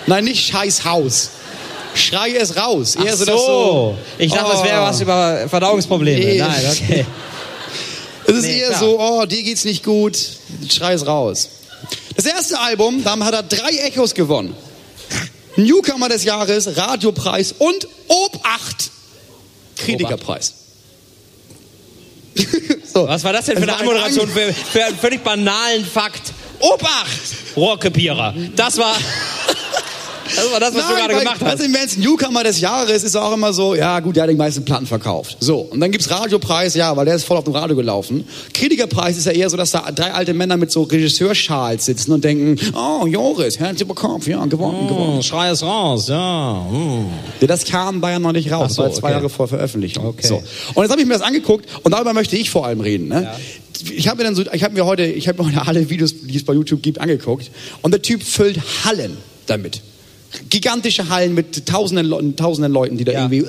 Nein, 0.08 0.24
nicht 0.26 0.46
Scheiß 0.48 0.86
Haus. 0.86 1.30
Schrei 1.94 2.32
es 2.36 2.56
raus. 2.56 2.96
Eher 2.96 3.14
Ach 3.14 3.18
so, 3.18 3.26
so. 3.26 3.96
Ich 4.18 4.32
dachte, 4.32 4.54
es 4.54 4.60
Oh. 4.60 4.64
wäre 4.64 4.82
was 4.82 5.02
über 5.02 5.48
Verdauungsprobleme. 5.50 6.26
Nee. 6.26 6.38
Nein, 6.38 6.66
okay. 6.72 7.06
Es 8.28 8.36
ist 8.36 8.44
Nee, 8.46 8.60
eher 8.60 8.68
klar. 8.70 8.80
so, 8.80 9.00
oh, 9.00 9.26
dir 9.26 9.44
geht's 9.44 9.66
nicht 9.66 9.84
gut, 9.84 10.16
schrei 10.72 10.94
es 10.94 11.06
raus. 11.06 11.50
Das 12.16 12.26
erste 12.26 12.60
Album, 12.60 13.04
damit 13.04 13.28
hat 13.28 13.34
er 13.34 13.44
drei 13.44 13.72
Echos 13.88 14.14
gewonnen. 14.14 14.56
Newcomer 15.64 16.10
des 16.10 16.24
Jahres, 16.24 16.78
Radiopreis 16.78 17.54
und 17.58 17.88
Obacht, 18.08 18.92
Kritikerpreis. 19.78 20.54
so. 22.94 23.08
Was 23.08 23.24
war 23.24 23.34
das 23.34 23.46
denn 23.46 23.58
für 23.58 23.64
Es 23.64 23.70
eine 23.70 23.78
Anmoderation 23.78 24.30
für, 24.30 24.54
für 24.54 24.86
einen 24.86 24.98
völlig 24.98 25.24
banalen 25.24 25.86
Fakt? 25.86 26.34
Obacht! 26.60 27.56
Rohrkrepierer. 27.56 28.36
Das 28.56 28.78
war. 28.78 28.96
Das 30.36 30.52
war 30.52 30.60
das, 30.60 30.76
was 30.76 30.88
du 30.88 30.96
gerade 30.96 31.14
gemacht 31.16 31.38
hast. 31.42 31.60
du, 31.60 31.64
wenn 31.64 31.86
es 31.86 31.98
Newcomer 31.98 32.44
des 32.44 32.60
Jahres 32.60 33.04
ist, 33.04 33.16
auch 33.16 33.34
immer 33.34 33.54
so, 33.54 33.76
ja 33.76 34.00
gut, 34.00 34.16
der 34.16 34.24
hat 34.24 34.30
die 34.30 34.36
meisten 34.36 34.64
Platten 34.64 34.86
verkauft. 34.86 35.38
So, 35.40 35.60
und 35.60 35.80
dann 35.80 35.92
gibt's 35.92 36.10
Radiopreis, 36.10 36.76
ja, 36.76 36.96
weil 36.96 37.06
der 37.06 37.16
ist 37.16 37.24
voll 37.24 37.38
auf 37.38 37.44
dem 37.44 37.54
Radio 37.54 37.76
gelaufen. 37.76 38.28
Kritikerpreis 38.54 39.18
ist 39.18 39.26
ja 39.26 39.32
eher 39.32 39.50
so, 39.50 39.58
dass 39.58 39.72
da 39.72 39.92
drei 39.92 40.12
alte 40.14 40.34
Männer 40.34 40.58
mit 40.58 40.72
so 40.72 40.84
Regisseurschals 40.84 41.86
sitzen 41.86 42.12
und 42.12 42.24
denken, 42.24 42.58
oh, 42.76 43.06
Joris, 43.08 43.60
Herz 43.60 43.82
über 43.82 43.96
Kopf, 43.96 44.28
ja, 44.28 44.46
gewonnen, 44.46 44.88
gewonnen. 44.88 45.18
Oh, 45.20 45.22
schrei 45.22 45.50
es 45.50 45.64
raus, 45.64 46.08
ja. 46.08 46.66
Ja, 47.42 47.48
das 47.48 47.66
kam 47.66 48.02
Bayern 48.02 48.22
noch 48.22 48.34
nicht 48.34 48.52
raus, 48.52 48.68
Ach 48.72 48.76
so, 48.76 48.84
war 48.84 48.92
zwei 48.92 49.08
okay. 49.08 49.18
Jahre 49.18 49.30
vor 49.30 49.48
Veröffentlichung. 49.48 50.06
Okay. 50.06 50.28
So. 50.28 50.44
Und 50.74 50.84
jetzt 50.84 50.92
habe 50.92 51.02
ich 51.02 51.08
mir 51.08 51.14
das 51.14 51.22
angeguckt 51.22 51.68
und 51.84 51.92
darüber 51.92 52.14
möchte 52.14 52.36
ich 52.36 52.50
vor 52.50 52.66
allem 52.66 52.82
reden. 52.82 53.08
Ne? 53.08 53.32
Ich 53.92 54.08
habe 54.08 54.18
mir 54.18 54.24
dann 54.26 54.36
so, 54.36 54.44
ich 54.52 54.64
habe 54.64 54.74
mir 54.74 54.86
heute, 54.86 55.04
ich 55.04 55.28
habe 55.28 55.42
mir 55.42 55.50
heute 55.50 55.68
alle 55.68 55.90
Videos, 55.90 56.14
die 56.22 56.36
es 56.36 56.44
bei 56.44 56.54
YouTube 56.54 56.82
gibt, 56.82 57.00
angeguckt 57.00 57.50
und 57.82 57.92
der 57.92 58.02
Typ 58.02 58.24
füllt 58.24 58.60
Hallen 58.84 59.18
damit. 59.46 59.82
Gigantische 60.50 61.10
Hallen 61.10 61.34
mit 61.34 61.66
tausenden, 61.66 62.06
Leuten, 62.06 62.36
tausenden 62.36 62.72
Leuten, 62.72 62.98
die 62.98 63.04
da 63.06 63.12
Ja. 63.14 63.20
irgendwie 63.30 63.46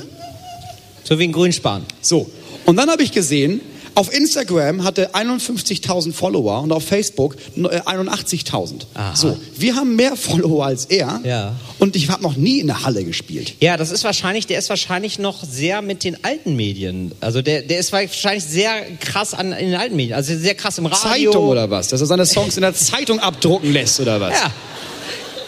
So 1.05 1.19
wie 1.19 1.25
ein 1.25 1.33
Grünspan. 1.33 1.85
so. 2.01 2.31
Und 2.67 2.77
dann 2.77 2.91
habe 2.91 3.03
ich 3.03 3.11
gesehen, 3.13 3.61
auf 3.97 4.15
Instagram 4.15 4.85
hatte 4.85 5.15
51.000 5.15 6.13
Follower 6.13 6.63
und 6.63 6.71
auf 6.73 6.85
Facebook 6.85 7.37
äh, 7.57 7.81
81.000. 7.81 8.83
Aha. 8.95 9.17
So, 9.17 9.37
wir 9.57 9.75
haben 9.75 9.97
mehr 9.97 10.15
Follower 10.29 10.65
als 10.67 10.85
er. 10.85 11.21
Ja. 11.25 11.55
Und 11.81 11.97
ich 11.97 12.09
habe 12.09 12.23
noch 12.23 12.37
nie 12.37 12.61
in 12.61 12.69
der 12.69 12.85
Halle 12.85 13.03
gespielt. 13.03 13.55
Ja, 13.61 13.77
das 13.77 13.91
ist 13.91 14.05
wahrscheinlich, 14.05 14.47
der 14.47 14.59
ist 14.61 14.69
wahrscheinlich 14.71 15.19
noch 15.19 15.43
sehr 15.43 15.83
mit 15.83 16.05
den 16.05 16.23
alten 16.23 16.55
Medien. 16.55 17.11
Also 17.21 17.43
der, 17.43 17.63
der 17.63 17.79
ist 17.81 17.93
wahrscheinlich 17.93 18.45
sehr 18.45 18.71
krass 19.01 19.35
an, 19.35 19.53
in 19.53 19.71
den 19.73 19.81
alten 19.81 19.97
Medien. 19.97 20.15
Also 20.15 20.37
sehr 20.39 20.55
krass 20.55 20.79
im 20.79 20.87
Radio. 20.87 21.33
Zeitung 21.33 21.49
oder 21.49 21.69
was? 21.71 21.89
Dass 21.89 22.01
er 22.01 22.07
seine 22.07 22.27
Songs 22.27 22.57
in 22.57 22.63
der 22.63 22.75
Zeitung 22.75 23.19
abdrucken 23.19 23.73
lässt 23.73 23.99
oder 23.99 24.21
was? 24.21 24.35
Ja. 24.35 24.53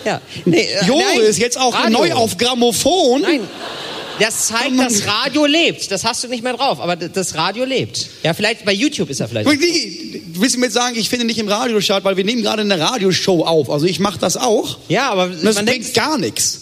Ja. 0.05 0.21
Nee, 0.45 0.61
äh, 0.61 0.85
Joris, 0.87 1.05
nein. 1.17 1.35
jetzt 1.39 1.59
auch 1.59 1.75
Radio. 1.75 1.99
neu 1.99 2.13
auf 2.15 2.37
Grammophon. 2.37 3.23
Nein. 3.23 3.41
Das 4.19 4.47
zeigt, 4.49 4.79
dass 4.79 5.07
Radio 5.07 5.47
lebt. 5.47 5.91
Das 5.91 6.05
hast 6.05 6.23
du 6.23 6.29
nicht 6.29 6.43
mehr 6.45 6.53
drauf, 6.53 6.81
aber 6.81 6.97
das 6.97 7.35
Radio 7.35 7.65
lebt. 7.65 8.09
Ja, 8.23 8.35
vielleicht 8.35 8.65
bei 8.65 8.73
YouTube 8.73 9.11
ist 9.11 9.21
er 9.21 9.29
vielleicht. 9.29 9.51
Wie- 9.51 10.23
Willst 10.35 10.55
du 10.55 10.61
mir 10.61 10.67
jetzt 10.67 10.75
sagen, 10.75 10.97
ich 10.97 11.09
finde 11.09 11.27
nicht 11.27 11.39
im 11.39 11.49
Radio 11.49 11.81
statt, 11.81 12.05
weil 12.05 12.17
wir 12.17 12.25
nehmen 12.25 12.43
gerade 12.43 12.63
eine 12.63 12.79
Radioshow 12.79 13.43
auf. 13.45 13.69
Also 13.71 13.87
ich 13.87 13.99
mache 14.01 14.19
das 14.19 14.37
auch. 14.37 14.79
Ja, 14.89 15.11
aber 15.11 15.29
das 15.29 15.43
man 15.57 15.65
bringt 15.67 15.69
denkt, 15.85 15.95
gar 15.95 16.19
nichts. 16.19 16.61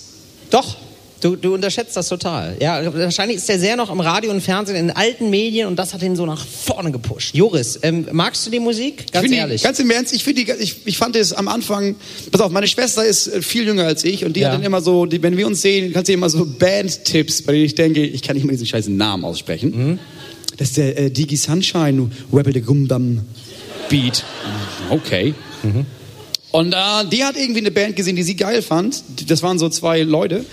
doch. 0.50 0.76
Du, 1.20 1.36
du 1.36 1.52
unterschätzt 1.54 1.96
das 1.96 2.08
total. 2.08 2.56
Ja, 2.60 2.80
wahrscheinlich 2.94 3.36
ist 3.36 3.50
er 3.50 3.58
sehr 3.58 3.76
noch 3.76 3.90
im 3.90 4.00
Radio 4.00 4.30
und 4.30 4.40
Fernsehen, 4.40 4.76
in 4.76 4.90
alten 4.90 5.28
Medien 5.28 5.66
und 5.68 5.76
das 5.76 5.92
hat 5.92 6.02
ihn 6.02 6.16
so 6.16 6.24
nach 6.24 6.46
vorne 6.46 6.90
gepusht. 6.92 7.34
Joris, 7.34 7.78
ähm, 7.82 8.06
magst 8.12 8.46
du 8.46 8.50
die 8.50 8.58
Musik? 8.60 9.12
Ganz 9.12 9.30
ehrlich. 9.30 9.60
Die, 9.60 9.64
ganz 9.66 9.78
im 9.78 9.90
Ernst, 9.90 10.14
ich, 10.14 10.24
die, 10.24 10.50
ich, 10.58 10.76
ich 10.86 10.96
fand 10.96 11.16
es 11.16 11.32
am 11.34 11.48
Anfang, 11.48 11.96
pass 12.30 12.40
auf, 12.40 12.50
meine 12.50 12.66
Schwester 12.66 13.04
ist 13.04 13.26
äh, 13.28 13.42
viel 13.42 13.64
jünger 13.66 13.84
als 13.84 14.04
ich 14.04 14.24
und 14.24 14.34
die 14.34 14.40
Ja. 14.40 14.48
hat 14.48 14.54
dann 14.54 14.62
immer 14.62 14.80
so, 14.80 15.04
die, 15.04 15.22
wenn 15.22 15.36
wir 15.36 15.46
uns 15.46 15.60
sehen, 15.60 15.92
kannst 15.92 16.08
du 16.08 16.14
immer 16.14 16.30
so 16.30 16.46
Band-Tipps, 16.46 17.42
bei 17.42 17.52
denen 17.52 17.64
ich 17.66 17.74
denke, 17.74 18.04
ich 18.04 18.22
kann 18.22 18.34
nicht 18.36 18.44
mal 18.46 18.52
diesen 18.52 18.66
scheißen 18.66 18.96
Namen 18.96 19.24
aussprechen. 19.24 19.70
Mhm. 19.92 19.98
Das 20.56 20.68
ist 20.68 20.76
der 20.78 20.98
äh, 20.98 21.10
Digi 21.10 21.36
Sunshine, 21.36 22.10
Rebel 22.32 22.54
the 22.54 22.60
Gumdam 22.62 23.20
Beat. 23.90 24.24
Okay. 24.88 25.34
Mhm. 25.62 25.84
Und 26.52 26.72
äh, 26.72 26.76
die 27.12 27.24
hat 27.24 27.36
irgendwie 27.36 27.60
eine 27.60 27.70
Band 27.70 27.94
gesehen, 27.96 28.16
die 28.16 28.22
sie 28.22 28.36
geil 28.36 28.62
fand. 28.62 29.02
Das 29.28 29.42
waren 29.42 29.58
so 29.58 29.68
zwei 29.68 30.02
Leute. 30.02 30.44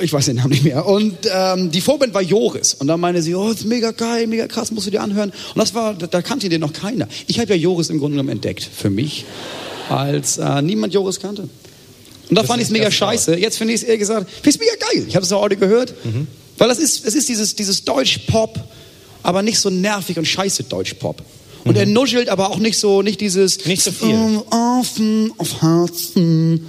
Ich 0.00 0.12
weiß 0.12 0.26
den 0.26 0.36
Namen 0.36 0.50
nicht 0.50 0.64
mehr. 0.64 0.86
Und 0.86 1.16
ähm, 1.32 1.70
die 1.70 1.80
Vorband 1.80 2.14
war 2.14 2.22
Joris. 2.22 2.74
Und 2.74 2.86
dann 2.86 3.00
meinte 3.00 3.22
sie, 3.22 3.34
oh, 3.34 3.48
das 3.48 3.60
ist 3.60 3.66
mega 3.66 3.90
geil, 3.90 4.26
mega 4.26 4.46
krass, 4.46 4.70
musst 4.70 4.86
du 4.86 4.90
dir 4.90 5.02
anhören. 5.02 5.30
Und 5.30 5.58
das 5.58 5.74
war, 5.74 5.94
da, 5.94 6.06
da 6.06 6.22
kannte 6.22 6.48
den 6.48 6.60
noch 6.60 6.72
keiner. 6.72 7.08
Ich 7.26 7.38
habe 7.40 7.50
ja 7.50 7.56
Joris 7.56 7.90
im 7.90 7.98
Grunde 7.98 8.12
genommen 8.16 8.28
entdeckt 8.30 8.62
für 8.72 8.90
mich, 8.90 9.24
als 9.88 10.38
äh, 10.38 10.62
niemand 10.62 10.94
Joris 10.94 11.18
kannte. 11.20 11.42
Und 11.42 11.50
da 12.30 12.42
Das 12.42 12.46
fand 12.46 12.60
ich 12.60 12.68
es 12.68 12.72
mega 12.72 12.86
das 12.86 12.94
scheiße. 12.94 13.36
Jetzt 13.38 13.58
finde 13.58 13.74
ich 13.74 13.80
es 13.82 13.84
ehrlich 13.86 14.00
gesagt, 14.00 14.30
finde 14.30 14.50
ich 14.50 14.54
es 14.54 14.60
mega 14.60 14.86
geil. 14.92 15.04
Ich 15.08 15.16
habe 15.16 15.24
es 15.24 15.30
ja 15.30 15.38
heute 15.38 15.56
gehört. 15.56 15.94
Mhm. 16.04 16.26
Weil 16.58 16.68
das 16.68 16.78
ist, 16.78 17.04
es 17.06 17.14
ist 17.14 17.28
dieses, 17.28 17.54
dieses 17.56 17.84
Deutsch-Pop, 17.84 18.58
aber 19.22 19.42
nicht 19.42 19.58
so 19.58 19.70
nervig 19.70 20.18
und 20.18 20.26
scheiße 20.26 20.64
Deutsch-Pop. 20.64 21.22
Und 21.64 21.76
er 21.76 21.86
nuschelt 21.86 22.28
aber 22.28 22.50
auch 22.50 22.58
nicht 22.58 22.78
so, 22.78 23.02
nicht 23.02 23.20
dieses 23.20 23.58
Mhm. 23.58 23.70
Nicht 23.70 23.82
so 23.82 23.92
viel. 23.92 24.10
ähm, 24.10 24.42
Offen 24.50 25.32
auf 25.38 25.60
Herzen. 25.62 26.66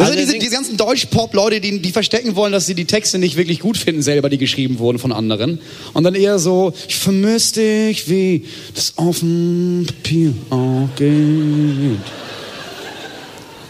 Das 0.00 0.08
Also 0.08 0.18
sind 0.18 0.28
diese, 0.28 0.38
diese 0.38 0.54
ganzen 0.54 0.76
Deutsch-Pop-Leute, 0.78 1.60
die, 1.60 1.78
die 1.78 1.92
verstecken 1.92 2.34
wollen, 2.34 2.52
dass 2.52 2.64
sie 2.64 2.74
die 2.74 2.86
Texte 2.86 3.18
nicht 3.18 3.36
wirklich 3.36 3.60
gut 3.60 3.76
finden, 3.76 4.00
selber, 4.00 4.30
die 4.30 4.38
geschrieben 4.38 4.78
wurden 4.78 4.98
von 4.98 5.12
anderen. 5.12 5.60
Und 5.92 6.04
dann 6.04 6.14
eher 6.14 6.38
so, 6.38 6.72
ich 6.88 6.96
vermisse 6.96 7.60
dich, 7.60 8.08
wie 8.08 8.46
das 8.74 8.94
auf 8.96 9.18
dem 9.18 9.84
Papier 9.86 10.32
auch 10.48 10.88
geht. 10.96 11.98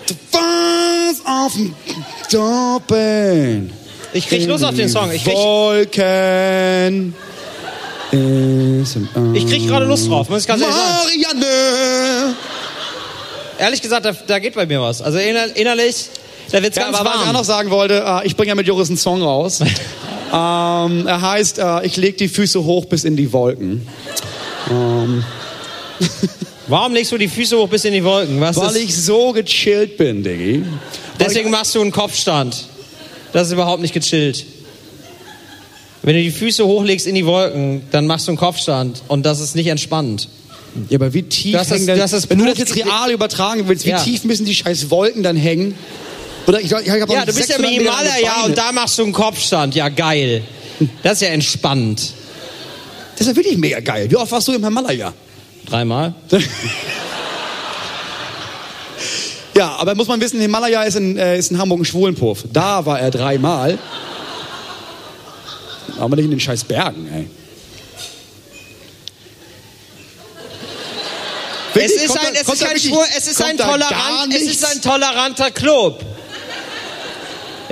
Du 0.06 0.14
warst 0.30 1.26
auf 1.26 1.52
dem 1.54 1.74
Doppeln. 2.30 3.72
Ich 4.12 4.28
krieg 4.28 4.46
Lust 4.46 4.64
auf 4.64 4.76
den 4.76 4.88
Song. 4.88 5.10
Ich 5.12 5.24
krieg, 5.24 5.34
Wolken. 5.34 7.12
ich 8.12 9.46
krieg 9.46 9.66
gerade 9.66 9.84
Lust 9.86 10.08
drauf, 10.08 10.28
muss 10.28 10.42
ich 10.42 10.48
ganz 10.48 10.62
ehrlich 10.62 10.76
sagen. 10.76 11.08
Marianne. 11.34 12.36
Ehrlich 13.58 13.82
gesagt, 13.82 14.06
da, 14.06 14.12
da 14.12 14.38
geht 14.38 14.54
bei 14.54 14.64
mir 14.64 14.80
was. 14.80 15.02
Also 15.02 15.18
inner, 15.18 15.54
innerlich, 15.54 16.08
da 16.52 16.62
wird's 16.62 16.76
Ja, 16.76 16.84
ganz 16.84 16.96
aber 16.98 17.08
was 17.10 17.14
ich 17.16 17.20
auch 17.22 17.26
warm. 17.26 17.34
noch 17.36 17.44
sagen 17.44 17.70
wollte, 17.70 18.04
äh, 18.06 18.26
ich 18.26 18.36
bringe 18.36 18.48
ja 18.50 18.54
mit 18.54 18.66
Joris 18.66 18.88
einen 18.88 18.96
Song 18.98 19.22
raus. 19.22 19.60
ähm, 20.32 21.06
er 21.06 21.20
heißt, 21.22 21.58
äh, 21.58 21.86
ich 21.86 21.96
leg 21.96 22.16
die 22.18 22.28
Füße 22.28 22.62
hoch 22.64 22.84
bis 22.86 23.04
in 23.04 23.16
die 23.16 23.32
Wolken. 23.32 23.86
Warum 26.68 26.92
legst 26.94 27.10
du 27.12 27.18
die 27.18 27.28
Füße 27.28 27.56
hoch 27.58 27.68
bis 27.68 27.84
in 27.84 27.92
die 27.92 28.04
Wolken? 28.04 28.40
Was 28.40 28.56
Weil 28.56 28.70
ist, 28.76 28.76
ich 28.76 28.96
so 28.96 29.32
gechillt 29.32 29.96
bin, 29.96 30.22
Diggi. 30.22 30.62
deswegen 31.18 31.50
machst 31.50 31.74
du 31.74 31.80
einen 31.80 31.90
Kopfstand. 31.90 32.66
Das 33.32 33.48
ist 33.48 33.52
überhaupt 33.52 33.82
nicht 33.82 33.92
gechillt. 33.94 34.44
Wenn 36.02 36.14
du 36.16 36.22
die 36.22 36.30
Füße 36.30 36.64
hochlegst 36.64 37.06
in 37.06 37.14
die 37.14 37.26
Wolken, 37.26 37.82
dann 37.90 38.06
machst 38.06 38.26
du 38.26 38.30
einen 38.30 38.38
Kopfstand 38.38 39.02
und 39.08 39.26
das 39.26 39.40
ist 39.40 39.54
nicht 39.56 39.66
entspannend. 39.66 40.28
Ja, 40.88 40.98
aber 40.98 41.12
wie 41.12 41.24
tief 41.24 41.52
Das 41.52 41.66
ist- 41.66 41.72
hängen 41.74 41.86
denn, 41.88 41.98
das 41.98 42.12
ist 42.12 42.30
wenn 42.30 42.38
du 42.38 42.46
das 42.46 42.56
jetzt 42.58 42.76
real 42.76 43.10
übertragen 43.10 43.64
willst, 43.66 43.84
wie 43.84 43.90
Ja. 43.90 43.98
tief 43.98 44.22
müssen 44.24 44.46
die 44.46 44.54
scheiß 44.54 44.88
Wolken 44.90 45.22
dann 45.24 45.36
hängen? 45.36 45.74
Oder 46.46 46.60
ich, 46.60 46.72
ich, 46.72 46.78
ich 46.78 46.90
hab 46.90 47.10
Ja, 47.10 47.24
du 47.24 47.32
bist 47.32 47.48
ja 47.48 47.56
600 47.56 47.70
Meter 47.70 47.84
lange 47.84 48.02
Minimaler, 48.08 48.20
ja, 48.22 48.44
und 48.44 48.58
da 48.58 48.72
machst 48.72 48.98
du 48.98 49.04
einen 49.04 49.12
Kopfstand. 49.12 49.74
Ja, 49.74 49.88
geil. 49.88 50.42
Das 51.02 51.14
ist 51.14 51.22
ja 51.22 51.28
entspannt. 51.28 52.14
Das 53.12 53.22
ist 53.22 53.26
ja 53.28 53.36
wirklich 53.36 53.58
mega 53.58 53.80
geil. 53.80 54.10
Wie 54.10 54.16
oft 54.16 54.32
warst 54.32 54.48
du 54.48 54.52
im 54.52 54.64
Himalaya? 54.64 55.12
Dreimal. 55.66 56.14
Ja, 59.56 59.76
aber 59.76 59.94
muss 59.94 60.08
man 60.08 60.20
wissen, 60.20 60.40
Himalaya 60.40 60.84
ist 60.84 60.94
in, 60.94 61.18
äh, 61.18 61.36
ist 61.36 61.50
in 61.50 61.58
Hamburg 61.58 61.80
ein 61.80 61.84
Schwulenpuff. 61.84 62.44
Da 62.50 62.86
war 62.86 62.98
er 62.98 63.10
dreimal. 63.10 63.78
Aber 65.98 66.16
nicht 66.16 66.24
in 66.24 66.30
den 66.30 66.40
scheiß 66.40 66.64
Bergen, 66.64 67.06
ey. 67.12 67.28
Es 71.74 71.92
ist 71.92 72.04
es 72.04 73.28
es 73.28 73.36
tolerant, 73.36 74.34
es 74.34 74.64
ein 74.64 74.82
toleranter 74.82 75.50
Club. 75.50 76.04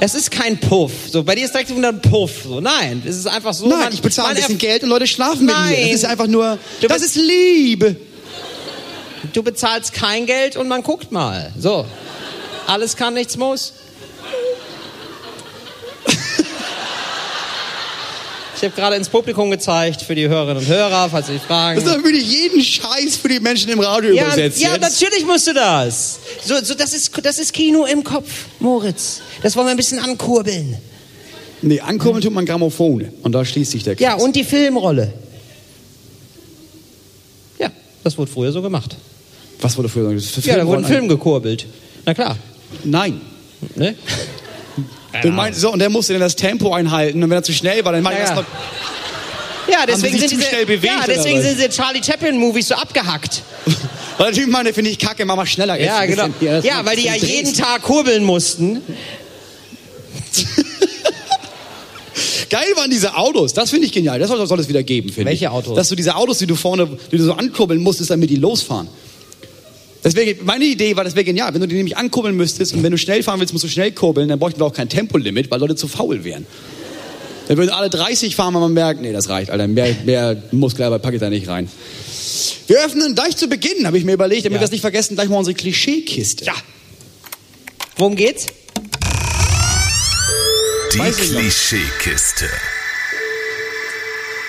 Es 0.01 0.15
ist 0.15 0.31
kein 0.31 0.59
Puff. 0.59 0.93
So, 1.11 1.25
bei 1.25 1.35
dir 1.35 1.45
ist 1.45 1.53
direkt 1.55 1.75
wieder 1.77 1.89
ein 1.89 2.01
Puff. 2.01 2.45
So, 2.45 2.61
nein, 2.61 3.03
es 3.05 3.17
ist 3.17 3.27
einfach 3.27 3.53
so. 3.53 3.67
Nein, 3.69 3.79
man- 3.81 3.93
ich 3.93 4.01
bezahle 4.03 4.29
ein 4.29 4.35
bisschen 4.37 4.59
Geld 4.59 4.83
und 4.85 4.91
Leute 4.91 5.07
schlafen 5.07 5.45
mit 5.47 5.55
mir. 5.55 5.61
Nein. 5.61 5.77
Das 5.87 5.95
ist 5.95 6.05
einfach 6.05 6.27
nur, 6.29 6.59
Du 6.81 6.87
das 6.87 7.03
ist 7.03 7.17
Liebe. 7.17 7.97
Du 9.33 9.43
bezahlst 9.43 9.93
kein 9.93 10.27
Geld 10.27 10.57
und 10.57 10.69
man 10.69 10.83
guckt 10.83 11.11
mal. 11.11 11.53
So. 11.59 11.85
Alles 12.67 12.97
kann, 12.97 13.15
nichts 13.15 13.37
muss. 13.37 13.73
Ich 18.61 18.65
habe 18.65 18.75
gerade 18.75 18.97
ins 18.97 19.09
Publikum 19.09 19.53
gezeigt 19.53 20.03
für 20.03 20.17
die 20.17 20.27
Hörerinnen 20.29 20.57
und 20.61 20.67
Hörer, 20.69 21.09
falls 21.09 21.29
Sie 21.29 21.35
sich 21.35 21.43
fragen. 21.43 21.79
Das 21.79 21.89
ist 21.89 21.97
doch 21.97 22.03
wirklich 22.03 22.29
jeden 22.29 22.61
Scheiß 22.61 23.17
für 23.17 23.29
die 23.29 23.39
Menschen 23.39 23.71
im 23.71 23.79
Radio 23.79 24.13
Ja, 24.13 24.25
übersetzt. 24.25 24.61
ja 24.61 24.73
jetzt. 24.73 24.81
natürlich 24.81 25.25
musst 25.25 25.47
du 25.47 25.55
das. 25.55 26.19
So, 26.45 26.57
so, 26.65 26.75
das, 26.75 26.93
ist, 26.93 27.13
das 27.25 27.39
ist 27.39 27.53
Kino 27.53 27.85
im 27.85 28.03
Kopf, 28.03 28.29
Moritz. 28.59 29.21
Das 29.43 29.55
wollen 29.55 29.69
wir 29.69 29.71
ein 29.71 29.77
bisschen 29.77 30.01
ankurbeln. 30.01 30.77
Nee, 31.63 31.79
ankurbeln 31.79 32.21
tut 32.21 32.33
man 32.33 32.45
Grammophone. 32.47 33.13
Und 33.23 33.31
da 33.31 33.45
schließt 33.45 33.71
sich 33.71 33.85
der 33.85 33.95
Kreis. 33.95 34.03
Ja, 34.03 34.15
und 34.17 34.35
die 34.35 34.43
Filmrolle. 34.43 35.13
Ja, 37.61 37.71
das 38.03 38.19
wurde 38.19 38.29
früher 38.33 38.51
so 38.51 38.61
gemacht. 38.61 38.97
Was 39.61 39.77
wurde 39.79 39.89
früher 39.89 40.13
gesagt? 40.13 40.37
Das 40.37 40.45
Ja, 40.47 40.57
da 40.57 40.67
wurde 40.67 40.79
ein 40.83 40.85
Film 40.85 41.07
gekurbelt. 41.07 41.65
Na 42.05 42.13
klar. 42.13 42.37
Nein. 42.83 43.21
Ne? 43.77 43.95
Du 45.23 45.29
meinst, 45.29 45.61
so, 45.61 45.73
und 45.73 45.79
der 45.79 45.89
musste 45.91 46.13
dann 46.13 46.21
das 46.21 46.37
Tempo 46.37 46.73
einhalten. 46.75 47.23
Und 47.23 47.31
wenn 47.31 47.39
er 47.39 47.43
zu 47.43 47.53
schnell 47.53 47.85
war, 47.85 47.93
dann 47.93 48.03
meinte 48.03 48.21
Ja, 48.21 48.25
ich 48.25 48.31
ja. 48.31 48.37
erst 48.37 48.49
mal, 48.51 49.73
Ja, 49.73 49.87
deswegen 49.87 50.19
sind 50.19 50.29
zu 50.31 50.37
diese, 50.37 50.49
schnell 50.49 50.67
bewegt, 50.67 50.85
ja, 50.85 51.05
deswegen 51.07 51.41
sind 51.43 51.59
diese 51.59 51.69
Charlie 51.71 52.03
Chaplin 52.05 52.37
Movies 52.39 52.69
so 52.69 52.75
abgehackt. 52.75 53.43
Weil 54.19 54.33
der 54.33 54.43
Typ 54.43 54.51
meinte, 54.51 54.75
finde 54.75 54.91
ich 54.91 54.99
kacke, 54.99 55.25
mach 55.25 55.37
mal 55.37 55.47
schneller. 55.47 55.81
Ja, 55.81 56.05
genau. 56.05 56.27
hier, 56.41 56.61
Ja, 56.65 56.85
weil 56.85 56.97
die 56.97 57.05
ja 57.05 57.13
bisschen 57.13 57.29
jeden. 57.29 57.55
Tag 57.55 57.83
kurbeln 57.83 58.25
mussten. 58.25 58.83
Geil 62.51 62.67
waren 62.77 62.91
diese 62.91 63.15
Autos, 63.17 63.53
das 63.53 63.71
finde 63.71 63.87
ich 63.87 63.93
genial. 63.93 64.19
Das 64.19 64.29
soll, 64.29 64.45
soll 64.47 64.59
es 64.59 64.69
wieder 64.69 64.83
geben, 64.83 65.11
finde 65.11 65.31
ich. 65.31 65.41
Welche 65.41 65.51
Autos? 65.53 65.77
Dass 65.77 65.89
du 65.89 65.95
diese 65.95 66.17
Autos, 66.17 66.39
die 66.39 66.47
du 66.47 66.57
vorne, 66.57 66.89
die 67.13 67.17
du 67.19 67.23
so 67.25 67.35
ankurbeln 67.35 67.81
musstest, 67.83 68.11
damit 68.11 68.31
die 68.31 68.37
losfahren. 68.37 68.89
Deswegen, 70.05 70.45
meine 70.45 70.65
Idee 70.65 70.95
war, 70.97 71.05
das 71.05 71.15
wäre 71.17 71.25
genial. 71.25 71.53
Wenn 71.55 71.61
du 71.61 71.67
die 71.69 71.75
nämlich 71.75 71.97
ankurbeln 71.97 72.37
müsstest 72.37 72.73
und 72.75 72.83
wenn 72.83 72.93
du 72.93 72.99
schnell 72.99 73.23
fahren 73.23 73.41
willst, 73.41 73.53
musst 73.53 73.65
du 73.65 73.69
schnell 73.69 73.91
kurbeln, 73.93 74.29
dann 74.29 74.39
bräuchten 74.39 74.61
wir 74.61 74.67
auch 74.67 74.73
kein 74.73 74.89
Tempolimit, 74.89 75.51
weil 75.51 75.59
Leute 75.61 75.75
zu 75.77 75.89
faul 75.89 76.23
wären. 76.25 76.47
Dann 77.49 77.57
würden 77.57 77.71
alle 77.71 77.91
30 77.91 78.37
fahren, 78.37 78.55
wenn 78.55 78.61
man 78.61 78.73
merkt, 78.75 79.01
nee, 79.01 79.13
das 79.13 79.29
reicht, 79.29 79.51
Alter, 79.51 79.67
mehr, 79.67 79.97
mehr 80.05 80.41
Muskelarbeit 80.53 81.03
packe 81.03 81.17
ich 81.17 81.21
da 81.21 81.31
nicht 81.31 81.49
rein. 81.49 81.69
Wir 82.69 82.85
öffnen 82.85 83.15
gleich 83.15 83.37
zu 83.37 83.49
Beginn, 83.49 83.87
habe 83.87 83.99
ich 83.99 84.05
mir 84.05 84.13
überlegt, 84.13 84.45
damit 84.45 84.57
Ja. 84.57 84.61
wir 84.61 84.65
es 84.67 84.71
nicht 84.71 84.83
vergessen, 84.83 85.15
gleich 85.17 85.29
mal 85.29 85.39
unsere 85.39 85.55
Klischeekiste. 85.55 86.45
Ja. 86.45 86.55
Worum 87.97 88.15
geht's? 88.17 88.47
Die. 90.93 90.99
Klischeekiste. 90.99 92.47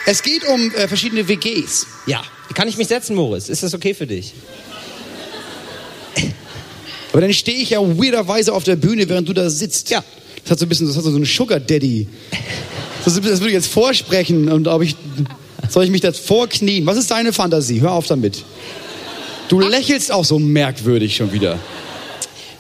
Es 0.06 0.22
geht 0.24 0.46
um 0.48 0.72
äh, 0.76 0.88
verschiedene 0.88 1.28
WGs. 1.28 1.88
Ja. 2.06 2.22
Kann 2.54 2.68
ich 2.68 2.78
mich 2.78 2.88
setzen, 2.88 3.16
Moritz? 3.16 3.48
Ist 3.50 3.64
das 3.64 3.74
okay 3.74 3.94
für 3.94 4.08
dich? 4.08 4.34
Aber 7.12 7.22
dann 7.22 7.34
stehe 7.34 7.58
ich 7.58 7.72
ja 7.72 7.80
weirderweise 7.82 8.54
auf 8.54 8.64
der 8.64 8.76
Bühne, 8.76 9.10
während 9.10 9.28
du 9.28 9.34
da 9.34 9.50
sitzt. 9.50 9.90
Ja. 9.90 10.04
Das 10.44 10.52
hat 10.52 10.60
so 10.60 10.66
ein 10.66 10.70
bisschen, 10.70 10.88
das 10.88 10.96
hat 10.96 11.04
so 11.04 11.10
einen 11.10 11.26
Sugar 11.26 11.60
Daddy. 11.60 12.08
Das, 13.06 13.16
das 13.16 13.24
würde 13.24 13.48
ich 13.48 13.54
jetzt 13.54 13.68
vorsprechen 13.68 14.52
und 14.52 14.68
ob 14.68 14.82
ich, 14.82 14.96
soll 15.70 15.86
ich 15.86 15.92
mich 15.92 16.02
das 16.02 16.20
vorknien? 16.20 16.86
Was 16.86 16.98
ist 16.98 17.12
deine 17.12 17.34
Fantasie? 17.34 17.82
Hör 17.82 17.94
auf 17.94 18.08
damit. 18.08 18.44
Du 19.48 19.60
lächelst 19.60 20.12
auch 20.12 20.26
so 20.26 20.38
merkwürdig 20.38 21.16
schon 21.16 21.32
wieder. 21.34 21.58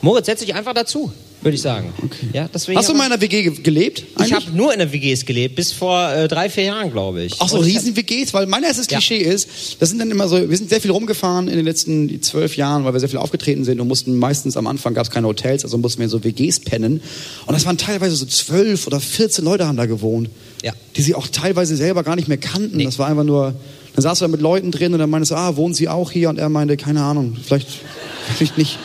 Moritz, 0.01 0.25
setz 0.25 0.39
dich 0.39 0.55
einfach 0.55 0.73
dazu, 0.73 1.11
würde 1.41 1.55
ich 1.55 1.61
sagen. 1.61 1.93
Ja, 2.33 2.49
deswegen 2.53 2.77
Hast 2.77 2.89
du 2.89 2.93
mal 2.93 3.05
in 3.05 3.13
einer 3.13 3.21
WG 3.21 3.43
ge 3.43 3.61
gelebt? 3.61 3.99
Ich 3.99 4.17
eigentlich? 4.17 4.33
habe 4.33 4.51
nur 4.57 4.73
in 4.73 4.79
der 4.79 4.91
WGs 4.91 5.25
gelebt, 5.25 5.55
bis 5.55 5.71
vor 5.71 6.11
äh, 6.11 6.27
drei, 6.27 6.49
vier 6.49 6.65
Jahren, 6.65 6.91
glaube 6.91 7.23
ich. 7.23 7.39
Auch 7.39 7.47
so 7.47 7.61
ich 7.63 7.75
Riesen-WGs, 7.75 8.33
weil 8.33 8.45
mein 8.45 8.63
erstes 8.63 8.87
Ja. 8.89 8.97
Klischee 8.97 9.17
ist, 9.17 9.47
das 9.79 9.89
sind 9.89 9.99
dann 9.99 10.11
immer 10.11 10.27
so, 10.27 10.49
wir 10.49 10.57
sind 10.57 10.69
sehr 10.69 10.81
viel 10.81 10.91
rumgefahren 10.91 11.47
in 11.47 11.55
den 11.55 11.65
letzten 11.65 12.21
zwölf 12.21 12.57
Jahren, 12.57 12.83
weil 12.83 12.93
wir 12.93 12.99
sehr 12.99 13.09
viel 13.09 13.19
aufgetreten 13.19 13.63
sind 13.63 13.79
und 13.79 13.87
mussten 13.87 14.17
meistens 14.17 14.57
am 14.57 14.67
Anfang 14.67 14.93
gab 14.93 15.05
es 15.05 15.11
keine 15.11 15.27
Hotels, 15.27 15.63
also 15.63 15.77
mussten 15.77 15.99
wir 15.99 16.05
in 16.05 16.09
so 16.09 16.23
WGs 16.23 16.59
pennen. 16.61 17.01
Und 17.45 17.53
das 17.53 17.65
waren 17.65 17.77
teilweise 17.77 18.15
so 18.15 18.25
zwölf 18.25 18.85
oder 18.87 18.99
14 18.99 19.43
Leute 19.45 19.65
haben 19.67 19.77
da 19.77 19.85
gewohnt. 19.85 20.29
Ja. 20.63 20.73
Die 20.97 21.01
sie 21.01 21.15
auch 21.15 21.27
teilweise 21.27 21.75
selber 21.77 22.03
gar 22.03 22.15
nicht 22.17 22.27
mehr 22.27 22.37
kannten. 22.37 22.83
Das 22.83 22.99
war 22.99 23.07
einfach 23.07 23.23
nur, 23.23 23.53
dann 23.95 24.01
saß 24.03 24.19
du 24.19 24.25
da 24.25 24.29
mit 24.29 24.41
Leuten 24.41 24.71
drin 24.71 24.91
und 24.93 24.99
dann 24.99 25.09
meintest 25.09 25.31
du, 25.31 25.35
ah, 25.35 25.55
wohnen 25.55 25.73
sie 25.73 25.87
auch 25.87 26.11
hier? 26.11 26.29
Und 26.29 26.37
er 26.37 26.49
meinte, 26.49 26.75
keine 26.75 27.01
Ahnung, 27.01 27.37
vielleicht, 27.41 27.67
vielleicht 28.37 28.57
nicht. 28.57 28.77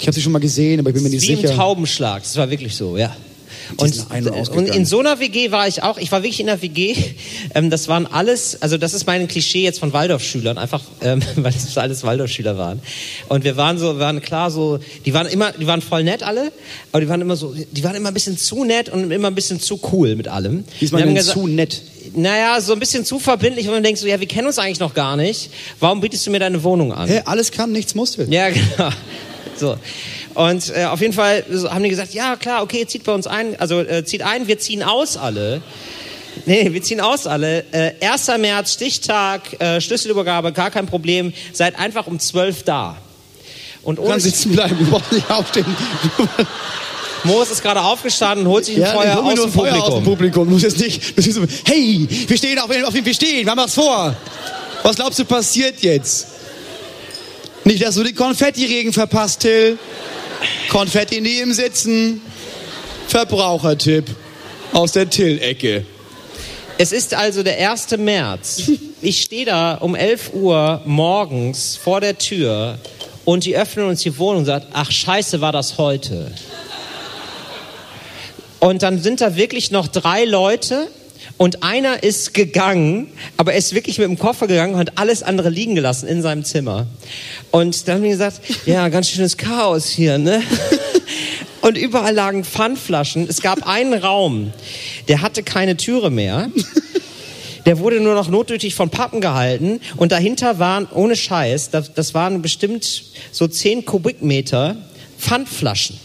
Ich 0.00 0.06
habe 0.06 0.14
sie 0.14 0.22
schon 0.22 0.32
mal 0.32 0.38
gesehen, 0.40 0.80
aber 0.80 0.90
ich 0.90 0.94
bin 0.94 1.02
mir 1.02 1.10
nicht 1.10 1.22
Wie 1.26 1.32
im 1.32 1.40
sicher. 1.40 1.54
Taubenschlag, 1.56 2.22
das 2.22 2.36
war 2.36 2.50
wirklich 2.50 2.74
so, 2.74 2.96
ja. 2.96 3.14
Und, 3.78 4.06
ein- 4.10 4.28
und 4.28 4.68
in 4.68 4.84
so 4.84 5.00
einer 5.00 5.18
WG 5.18 5.50
war 5.50 5.66
ich 5.66 5.82
auch, 5.82 5.98
ich 5.98 6.12
war 6.12 6.22
wirklich 6.22 6.38
in 6.38 6.48
einer 6.48 6.62
WG, 6.62 6.94
ähm, 7.54 7.68
das 7.68 7.88
waren 7.88 8.06
alles, 8.06 8.62
also 8.62 8.76
das 8.78 8.94
ist 8.94 9.06
mein 9.08 9.26
Klischee 9.26 9.62
jetzt 9.64 9.80
von 9.80 9.92
Waldorfschülern, 9.92 10.56
einfach, 10.56 10.82
ähm, 11.02 11.20
weil 11.36 11.52
es 11.52 11.76
alles 11.76 12.04
Waldorfschüler 12.04 12.56
waren. 12.58 12.80
Und 13.28 13.42
wir 13.42 13.56
waren 13.56 13.76
so, 13.78 13.98
waren 13.98 14.20
klar 14.22 14.52
so, 14.52 14.78
die 15.04 15.14
waren 15.14 15.26
immer, 15.26 15.50
die 15.52 15.66
waren 15.66 15.80
voll 15.82 16.04
nett 16.04 16.22
alle, 16.22 16.52
aber 16.92 17.00
die 17.00 17.08
waren 17.08 17.20
immer 17.20 17.34
so, 17.34 17.54
die 17.72 17.82
waren 17.82 17.96
immer 17.96 18.08
ein 18.08 18.14
bisschen 18.14 18.38
zu 18.38 18.64
nett 18.64 18.88
und 18.88 19.10
immer 19.10 19.28
ein 19.28 19.34
bisschen 19.34 19.58
zu 19.58 19.80
cool 19.92 20.14
mit 20.14 20.28
allem. 20.28 20.64
Diesmal 20.80 21.00
Wir 21.00 21.06
haben 21.06 21.14
denn 21.14 21.24
gesagt- 21.24 21.38
zu 21.38 21.46
nett. 21.48 21.82
Naja, 22.14 22.60
so 22.60 22.72
ein 22.72 22.78
bisschen 22.78 23.04
zu 23.04 23.18
verbindlich, 23.18 23.66
und 23.66 23.74
man 23.74 23.82
denkt 23.82 23.98
so, 23.98 24.06
ja, 24.06 24.20
wir 24.20 24.28
kennen 24.28 24.46
uns 24.46 24.58
eigentlich 24.60 24.78
noch 24.80 24.94
gar 24.94 25.16
nicht, 25.16 25.50
warum 25.80 26.00
bietest 26.00 26.24
du 26.26 26.30
mir 26.30 26.38
deine 26.38 26.62
Wohnung 26.62 26.92
an? 26.92 27.08
Hä, 27.08 27.22
alles 27.24 27.50
kann, 27.50 27.72
nichts 27.72 27.94
musste. 27.96 28.26
Ja, 28.30 28.48
genau. 28.50 28.90
So. 29.58 29.76
Und 30.34 30.72
äh, 30.76 30.84
auf 30.84 31.00
jeden 31.00 31.12
Fall 31.12 31.44
haben 31.70 31.82
die 31.82 31.88
gesagt, 31.88 32.14
ja 32.14 32.36
klar, 32.36 32.62
okay, 32.62 32.86
zieht 32.86 33.04
bei 33.04 33.12
uns 33.12 33.26
ein, 33.26 33.58
also 33.58 33.80
äh, 33.80 34.04
zieht 34.04 34.22
ein, 34.22 34.46
wir 34.48 34.58
ziehen 34.58 34.82
aus 34.82 35.16
alle. 35.16 35.62
Nee, 36.44 36.72
wir 36.72 36.82
ziehen 36.82 37.00
aus 37.00 37.26
alle. 37.26 37.64
Äh, 37.72 37.92
1. 38.06 38.28
März, 38.38 38.74
Stichtag, 38.74 39.58
äh, 39.60 39.80
Schlüsselübergabe, 39.80 40.52
gar 40.52 40.70
kein 40.70 40.86
Problem. 40.86 41.32
Seid 41.52 41.78
einfach 41.78 42.06
um 42.06 42.18
12 42.18 42.64
da. 42.64 42.98
Und 43.82 43.98
ohne, 43.98 44.20
sitzen 44.20 44.52
bleiben, 44.52 44.76
du 44.78 44.90
brauchst 44.90 45.12
nicht 45.12 45.30
aufstehen. 45.30 45.64
Moritz 47.24 47.50
ist 47.50 47.62
gerade 47.62 47.80
aufgestanden 47.80 48.46
und 48.46 48.52
holt 48.52 48.64
sich 48.64 48.76
ein 48.76 48.82
Ja, 48.82 48.92
Feuer, 48.92 49.24
aus, 49.24 49.34
dem 49.34 49.52
Feuer 49.52 49.82
aus 49.82 49.94
dem 49.94 50.04
Publikum. 50.04 50.48
Musst 50.50 50.64
jetzt 50.64 50.78
nicht, 50.78 51.02
hey, 51.64 52.06
wir 52.26 52.36
stehen 52.36 52.58
auf, 52.58 52.70
auf 52.70 52.94
dem 52.94 53.04
wir 53.04 53.14
stehen, 53.14 53.44
wir 53.44 53.50
haben 53.50 53.58
was 53.58 53.74
vor. 53.74 54.14
Was 54.82 54.96
glaubst 54.96 55.18
du 55.18 55.24
passiert 55.24 55.80
jetzt? 55.80 56.26
Nicht, 57.66 57.82
dass 57.82 57.96
du 57.96 58.04
den 58.04 58.14
Konfettiregen 58.14 58.92
verpasst, 58.92 59.40
Till. 59.40 59.76
Konfetti 60.68 61.20
neben 61.20 61.52
sitzen. 61.52 62.20
Verbrauchertipp 63.08 64.04
aus 64.72 64.92
der 64.92 65.10
Till-Ecke. 65.10 65.84
Es 66.78 66.92
ist 66.92 67.12
also 67.12 67.42
der 67.42 67.68
1. 67.68 67.98
März. 67.98 68.70
Ich 69.02 69.20
stehe 69.20 69.46
da 69.46 69.74
um 69.74 69.96
11 69.96 70.34
Uhr 70.34 70.80
morgens 70.84 71.74
vor 71.74 72.00
der 72.00 72.16
Tür 72.16 72.78
und 73.24 73.44
die 73.44 73.56
öffnen 73.56 73.86
uns 73.86 74.00
die 74.02 74.16
Wohnung 74.16 74.38
und 74.38 74.44
sagen, 74.44 74.66
ach 74.72 74.92
scheiße, 74.92 75.40
war 75.40 75.50
das 75.50 75.76
heute. 75.76 76.30
Und 78.60 78.84
dann 78.84 79.02
sind 79.02 79.20
da 79.20 79.34
wirklich 79.34 79.72
noch 79.72 79.88
drei 79.88 80.24
Leute 80.24 80.86
und 81.38 81.62
einer 81.62 82.02
ist 82.02 82.32
gegangen, 82.32 83.08
aber 83.36 83.52
er 83.52 83.58
ist 83.58 83.74
wirklich 83.74 83.98
mit 83.98 84.08
dem 84.08 84.18
Koffer 84.18 84.46
gegangen 84.46 84.74
und 84.74 84.80
hat 84.80 84.92
alles 84.96 85.22
andere 85.22 85.50
liegen 85.50 85.74
gelassen 85.74 86.08
in 86.08 86.22
seinem 86.22 86.44
Zimmer. 86.44 86.86
Und 87.50 87.86
dann 87.86 87.96
haben 87.96 88.02
die 88.04 88.10
gesagt, 88.10 88.40
ja, 88.66 88.88
ganz 88.88 89.10
schönes 89.10 89.36
Chaos 89.36 89.86
hier, 89.86 90.18
ne? 90.18 90.42
Und 91.62 91.76
überall 91.76 92.14
lagen 92.14 92.44
Pfandflaschen. 92.44 93.26
Es 93.28 93.42
gab 93.42 93.66
einen 93.66 93.92
Raum, 93.94 94.52
der 95.08 95.20
hatte 95.20 95.42
keine 95.42 95.76
Türe 95.76 96.10
mehr. 96.10 96.48
Der 97.64 97.80
wurde 97.80 97.98
nur 97.98 98.14
noch 98.14 98.28
notdürftig 98.28 98.76
von 98.76 98.88
Pappen 98.88 99.20
gehalten 99.20 99.80
und 99.96 100.12
dahinter 100.12 100.60
waren, 100.60 100.86
ohne 100.94 101.16
Scheiß, 101.16 101.70
das, 101.70 101.92
das 101.92 102.14
waren 102.14 102.40
bestimmt 102.40 103.02
so 103.32 103.48
10 103.48 103.84
Kubikmeter 103.84 104.76
Pfandflaschen. 105.18 105.98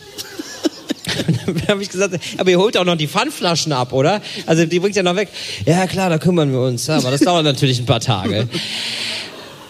Dann 1.46 1.68
habe 1.68 1.84
ich 1.84 1.90
gesagt, 1.90 2.20
aber 2.38 2.50
ihr 2.50 2.60
holt 2.60 2.78
auch 2.78 2.86
noch 2.86 2.96
die 2.96 3.08
Pfandflaschen 3.08 3.72
ab, 3.72 3.94
oder? 3.94 4.22
Also 4.46 4.66
die 4.66 4.80
bringt 4.80 4.96
ja 4.96 5.04
noch 5.04 5.16
weg. 5.16 5.30
Ja 5.66 5.88
klar, 5.88 6.10
da 6.10 6.18
kümmern 6.18 6.52
wir 6.52 6.62
uns. 6.62 6.90
Aber 6.90 7.12
das 7.12 7.22
dauert 7.22 7.44
natürlich 7.44 7.80
ein 7.80 7.86
paar 7.86 8.00
Tage. 8.00 8.48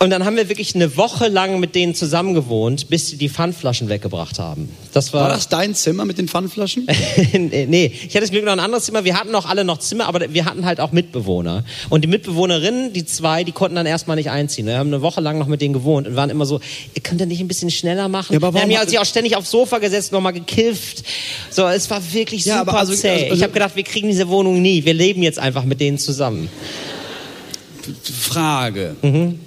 Und 0.02 0.10
dann 0.10 0.26
haben 0.26 0.36
wir 0.36 0.50
wirklich 0.50 0.74
eine 0.74 0.98
Woche 0.98 1.28
lang 1.28 1.60
mit 1.60 1.76
denen 1.76 1.94
zusammen 1.94 2.34
gewohnt, 2.34 2.90
bis 2.90 3.10
sie 3.10 3.18
die 3.18 3.30
Pfandflaschen 3.30 3.88
weggebracht 3.88 4.40
haben. 4.40 4.68
Das 4.94 5.14
war, 5.14 5.22
War 5.22 5.30
das 5.30 5.48
dein 5.48 5.76
Zimmer 5.76 6.06
mit 6.06 6.18
den 6.18 6.28
Pfandflaschen? 6.28 6.88
nee, 7.34 7.92
ich 7.94 8.08
hatte 8.10 8.22
das 8.22 8.32
Glück 8.32 8.44
noch 8.44 8.52
ein 8.54 8.60
anderes 8.60 8.86
Zimmer. 8.86 9.04
Wir 9.04 9.16
hatten 9.20 9.30
noch 9.30 9.48
alle 9.48 9.64
noch 9.64 9.78
Zimmer, 9.78 10.08
aber 10.08 10.34
wir 10.34 10.46
hatten 10.46 10.66
halt 10.66 10.80
auch 10.80 10.92
Mitbewohner. 10.92 11.64
Und 11.90 12.02
die 12.04 12.08
Mitbewohnerinnen, 12.08 12.94
die 12.94 13.06
zwei, 13.06 13.44
die 13.44 13.52
konnten 13.52 13.76
dann 13.76 13.86
erstmal 13.86 14.16
nicht 14.18 14.32
einziehen. 14.32 14.66
Wir 14.66 14.80
haben 14.80 14.88
eine 14.88 15.04
Woche 15.04 15.22
lang 15.22 15.38
noch 15.38 15.46
mit 15.46 15.62
denen 15.62 15.74
gewohnt 15.74 16.08
und 16.08 16.16
waren 16.16 16.32
immer 16.32 16.48
so, 16.48 16.60
ihr 16.96 17.04
könnt 17.04 17.20
ja 17.20 17.28
nicht 17.28 17.40
ein 17.40 17.48
bisschen 17.48 17.70
schneller 17.70 18.08
machen. 18.08 18.34
Ja, 18.34 18.38
aber 18.40 18.48
wir 18.56 18.62
haben 18.62 18.70
warum 18.70 18.72
ja 18.72 18.80
hat- 18.80 18.90
sich 18.90 18.98
auch 18.98 19.06
ständig 19.06 19.36
aufs 19.36 19.52
Sofa 19.52 19.78
gesetzt, 19.78 20.12
nochmal 20.12 20.34
gekifft. 20.34 21.04
So, 21.52 21.68
es 21.68 21.88
war 21.92 22.02
wirklich 22.12 22.46
Ja, 22.46 22.58
super 22.58 22.72
aber 22.72 22.80
also- 22.80 22.96
zäh. 22.96 23.26
also- 23.26 23.36
ich 23.36 23.44
habe 23.44 23.54
gedacht, 23.54 23.76
wir 23.76 23.84
kriegen 23.84 24.08
diese 24.08 24.28
Wohnung 24.30 24.64
nie. 24.64 24.84
Wir 24.84 24.96
leben 24.96 25.22
jetzt 25.22 25.38
einfach 25.38 25.64
mit 25.64 25.80
denen 25.80 26.00
zusammen. 26.00 26.50
Frage. 28.20 28.96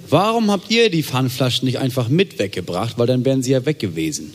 Warum 0.09 0.51
habt 0.51 0.69
ihr 0.71 0.89
die 0.89 1.03
Pfandflaschen 1.03 1.65
nicht 1.65 1.79
einfach 1.79 2.07
mit 2.09 2.39
weggebracht? 2.39 2.97
Weil 2.97 3.07
dann 3.07 3.25
wären 3.25 3.43
sie 3.43 3.51
ja 3.51 3.65
weg 3.65 3.79
gewesen. 3.79 4.33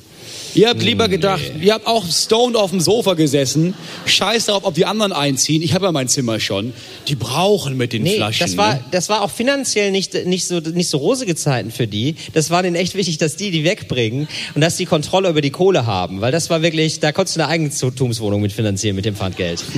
Ihr 0.54 0.69
habt 0.69 0.83
lieber 0.83 1.09
gedacht, 1.09 1.42
ihr 1.61 1.75
habt 1.75 1.87
auch 1.87 2.04
stoned 2.11 2.57
auf 2.57 2.71
dem 2.71 2.80
Sofa 2.80 3.14
gesessen, 3.14 3.75
scheiß 4.07 4.47
darauf, 4.47 4.64
ob 4.64 4.75
die 4.75 4.85
anderen 4.85 5.12
einziehen. 5.12 5.62
Ich 5.62 5.75
habe 5.75 5.87
ja 5.87 5.92
mein 5.92 6.09
Zimmer 6.09 6.40
schon. 6.40 6.73
Die 7.07 7.14
brauchen 7.14 7.76
mit 7.76 7.92
den 7.92 8.02
Nee, 8.02 8.16
Flaschen. 8.16 8.47
das 8.47 8.57
war, 8.57 8.75
ne? 8.75 8.85
das 8.90 9.09
war 9.09 9.23
auch 9.23 9.30
finanziell 9.30 9.92
nicht, 9.92 10.26
nicht, 10.26 10.47
so, 10.47 10.59
nicht 10.59 10.88
so 10.88 10.99
rosige 10.99 11.37
Zeiten 11.37 11.71
für 11.71 11.87
die. 11.87 12.16
Das 12.33 12.50
war 12.50 12.64
denen 12.64 12.75
echt 12.75 12.97
wichtig, 12.97 13.19
dass 13.19 13.37
die 13.37 13.52
die 13.52 13.62
wegbringen 13.64 14.26
und 14.54 14.61
dass 14.61 14.76
die 14.76 14.87
Kontrolle 14.87 15.28
über 15.30 15.40
die 15.40 15.50
Kohle 15.50 15.87
haben. 15.87 16.21
Weil 16.21 16.33
das 16.33 16.50
war 16.50 16.62
wirklich, 16.62 16.99
da 16.99 17.12
konntest 17.12 17.37
du 17.37 17.40
eine 17.42 17.49
Eigentumswohnung 17.49 18.40
mit 18.40 18.52
finanzieren 18.52 18.97
mit 18.97 19.04
dem 19.04 19.14
Pfandgeld. 19.14 19.62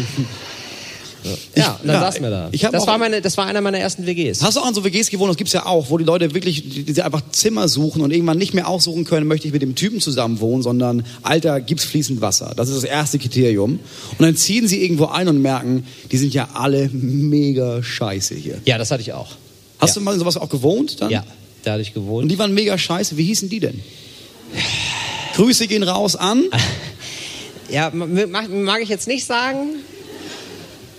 ja, 1.55 1.79
und 1.81 1.87
dann 1.87 1.97
ja, 1.97 2.01
saßen 2.01 2.23
wir 2.23 2.31
da. 2.31 2.49
ich 2.53 2.63
das, 2.63 2.87
war 2.87 2.99
meine, 2.99 3.21
das 3.21 3.37
war 3.37 3.47
einer 3.47 3.61
meiner 3.61 3.79
ersten 3.79 4.07
WGs. 4.07 4.43
Hast 4.43 4.57
du 4.57 4.61
auch 4.61 4.67
an 4.67 4.75
so 4.75 4.85
WGs 4.85 5.11
gewohnt? 5.11 5.31
Das 5.31 5.37
gibt's 5.37 5.53
ja 5.53 5.67
auch, 5.67 5.91
wo 5.91 5.99
die 5.99 6.05
Leute 6.05 6.35
wirklich, 6.35 6.69
die, 6.69 6.85
die 6.85 7.03
einfach 7.03 7.23
Zimmer 7.31 7.69
suchen 7.69 8.03
und 8.03 8.11
irgendwann 8.11 8.39
nicht 8.39 8.55
mehr 8.55 8.69
aussuchen 8.69 9.05
können, 9.05 9.27
möchte 9.27 9.47
ich 9.47 9.53
mit 9.53 9.63
dem 9.63 9.75
Typen 9.75 10.01
zusammen 10.01 10.41
wohnen, 10.41 10.63
sondern 10.63 11.05
Alter, 11.23 11.61
gibt's 11.61 11.85
fließend 11.85 12.21
Wasser. 12.21 12.53
Das 12.57 12.69
ist 12.69 12.77
das 12.77 12.85
erste 12.85 13.19
Kriterium. 13.19 13.79
Und 14.19 14.21
dann 14.21 14.37
ziehen 14.37 14.67
sie 14.67 14.83
irgendwo 14.83 15.07
ein 15.07 15.29
und 15.29 15.41
merken, 15.41 15.87
die 16.11 16.19
sind 16.19 16.35
ja 16.35 16.49
alle 16.55 16.89
mega 16.93 17.83
scheiße 17.83 18.35
hier. 18.35 18.59
Ja, 18.65 18.79
das 18.79 18.91
hatte 18.91 19.03
ich 19.03 19.13
auch. 19.13 19.33
Hast 19.79 19.97
ja. 19.97 20.01
du 20.01 20.05
mal 20.05 20.19
sowas 20.19 20.37
auch 20.37 20.49
gewohnt 20.49 21.01
dann? 21.01 21.11
Ja, 21.11 21.25
da 21.65 21.73
hatte 21.73 21.83
ich 21.83 21.89
Und 21.89 22.03
gewohnt. 22.03 22.31
die 22.31 22.39
waren 22.39 22.55
mega 22.55 22.77
scheiße. 22.77 23.17
Wie 23.17 23.25
hießen 23.25 23.49
die 23.49 23.61
denn? 23.61 23.81
Grüße 25.37 25.67
gehen 25.67 25.83
raus 25.83 26.17
an. 26.17 26.45
Ja, 27.71 27.91
mag, 27.91 28.51
mag 28.51 28.83
ich 28.83 28.91
jetzt 28.91 29.09
nicht 29.09 29.25
sagen. 29.25 29.77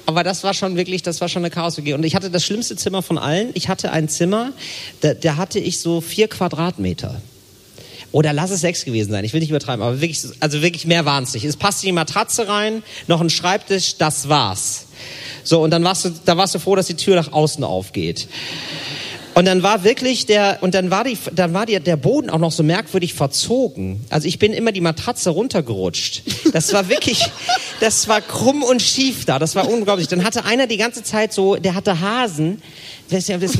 Aber 0.06 0.24
das 0.24 0.44
war 0.44 0.54
schon 0.54 0.76
wirklich, 0.76 1.02
das 1.02 1.22
war 1.22 1.30
schon 1.30 1.44
eine 1.44 1.50
Chaos-WG. 1.50 1.94
Und 1.94 2.04
ich 2.04 2.16
hatte 2.16 2.30
das 2.30 2.44
schlimmste 2.44 2.76
Zimmer 2.76 3.02
von 3.02 3.18
allen. 3.18 3.50
Ich 3.54 3.70
hatte 3.70 3.92
ein 3.92 4.10
Zimmer, 4.10 4.52
da, 5.02 5.14
da 5.14 5.38
hatte 5.38 5.60
ich 5.60 5.80
so 5.80 6.02
vier 6.02 6.28
Quadratmeter. 6.28 7.22
Oder 8.12 8.32
lass 8.32 8.52
es 8.52 8.62
sechs 8.62 8.86
gewesen 8.86 9.12
sein. 9.12 9.26
Ich 9.26 9.34
will 9.34 9.40
nicht 9.40 9.50
übertreiben, 9.50 9.84
aber 9.84 10.00
wirklich, 10.00 10.22
also 10.40 10.62
wirklich 10.62 10.86
mehr 10.86 11.06
waren 11.06 11.24
es 11.24 11.34
nicht. 11.34 11.46
Es 11.46 11.58
passte 11.58 11.88
die 11.88 11.92
Matratze 11.92 12.48
rein, 12.48 12.84
noch 13.08 13.22
ein 13.22 13.32
Schreibtisch, 13.32 13.98
das 13.98 14.30
war's. 14.30 14.86
So, 15.44 15.62
und 15.62 15.72
dann 15.72 15.84
warst 15.84 16.06
du, 16.06 16.10
da 16.24 16.38
warst 16.38 16.54
du 16.54 16.60
froh, 16.60 16.76
dass 16.76 16.86
die 16.86 16.96
Tür 16.96 17.16
nach 17.16 17.32
außen 17.32 17.64
aufgeht. 17.64 18.28
Und 19.36 19.46
dann 19.46 19.64
war 19.64 19.84
wirklich 19.84 20.26
der, 20.26 20.60
und 20.62 20.76
dann 20.76 20.92
war 20.92 21.04
die, 21.04 21.18
dann 21.32 21.54
war 21.54 21.66
die, 21.66 21.80
der 21.80 21.98
Boden 21.98 22.30
auch 22.30 22.38
noch 22.38 22.52
so 22.52 22.62
merkwürdig 22.62 23.14
verzogen. 23.14 24.06
Also 24.10 24.28
ich 24.28 24.38
bin 24.38 24.54
immer 24.54 24.72
die 24.72 24.82
Matratze 24.82 25.32
runtergerutscht. 25.32 26.24
Das 26.54 26.72
war 26.74 26.88
wirklich, 26.90 27.26
das 27.80 28.08
war 28.08 28.22
krumm 28.22 28.62
und 28.62 28.82
schief 28.82 29.26
da. 29.26 29.40
Das 29.40 29.56
war 29.56 29.68
unglaublich. 29.68 30.08
Dann 30.08 30.24
hatte 30.24 30.46
einer 30.46 30.68
die 30.68 30.78
ganze 30.78 31.04
Zeit 31.04 31.34
so, 31.34 31.56
der 31.56 31.74
hatte 31.74 32.00
Hasen. 32.00 32.62
Das, 33.10 33.26
das, 33.26 33.58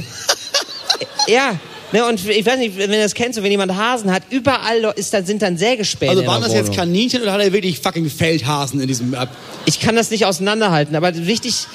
ja. 1.28 1.60
Ne, 1.94 2.04
und 2.08 2.28
ich 2.28 2.44
weiß 2.44 2.58
nicht, 2.58 2.76
wenn 2.76 2.92
ihr 2.92 3.04
das 3.04 3.14
kennt, 3.14 3.36
so 3.36 3.44
wenn 3.44 3.52
jemand 3.52 3.76
Hasen 3.76 4.12
hat, 4.12 4.24
überall 4.32 4.94
ist 4.96 5.14
dann, 5.14 5.28
sind 5.28 5.44
dann 5.44 5.58
Sägespäne 5.58 6.10
Also 6.10 6.26
waren 6.26 6.42
das 6.42 6.52
jetzt. 6.52 6.74
Kaninchen 6.74 7.22
oder 7.22 7.34
hat 7.34 7.40
er 7.42 7.54
wirklich 7.54 7.80
fucking 7.80 8.10
Feldhasen 8.10 8.82
in 8.82 8.88
diesem 8.88 9.14
Ab 9.14 9.30
Ich 9.66 9.80
kann 9.80 9.96
das 9.96 10.10
nicht 10.10 10.26
auseinanderhalten, 10.26 10.96
aber 10.96 11.16
wichtig, 11.16 11.68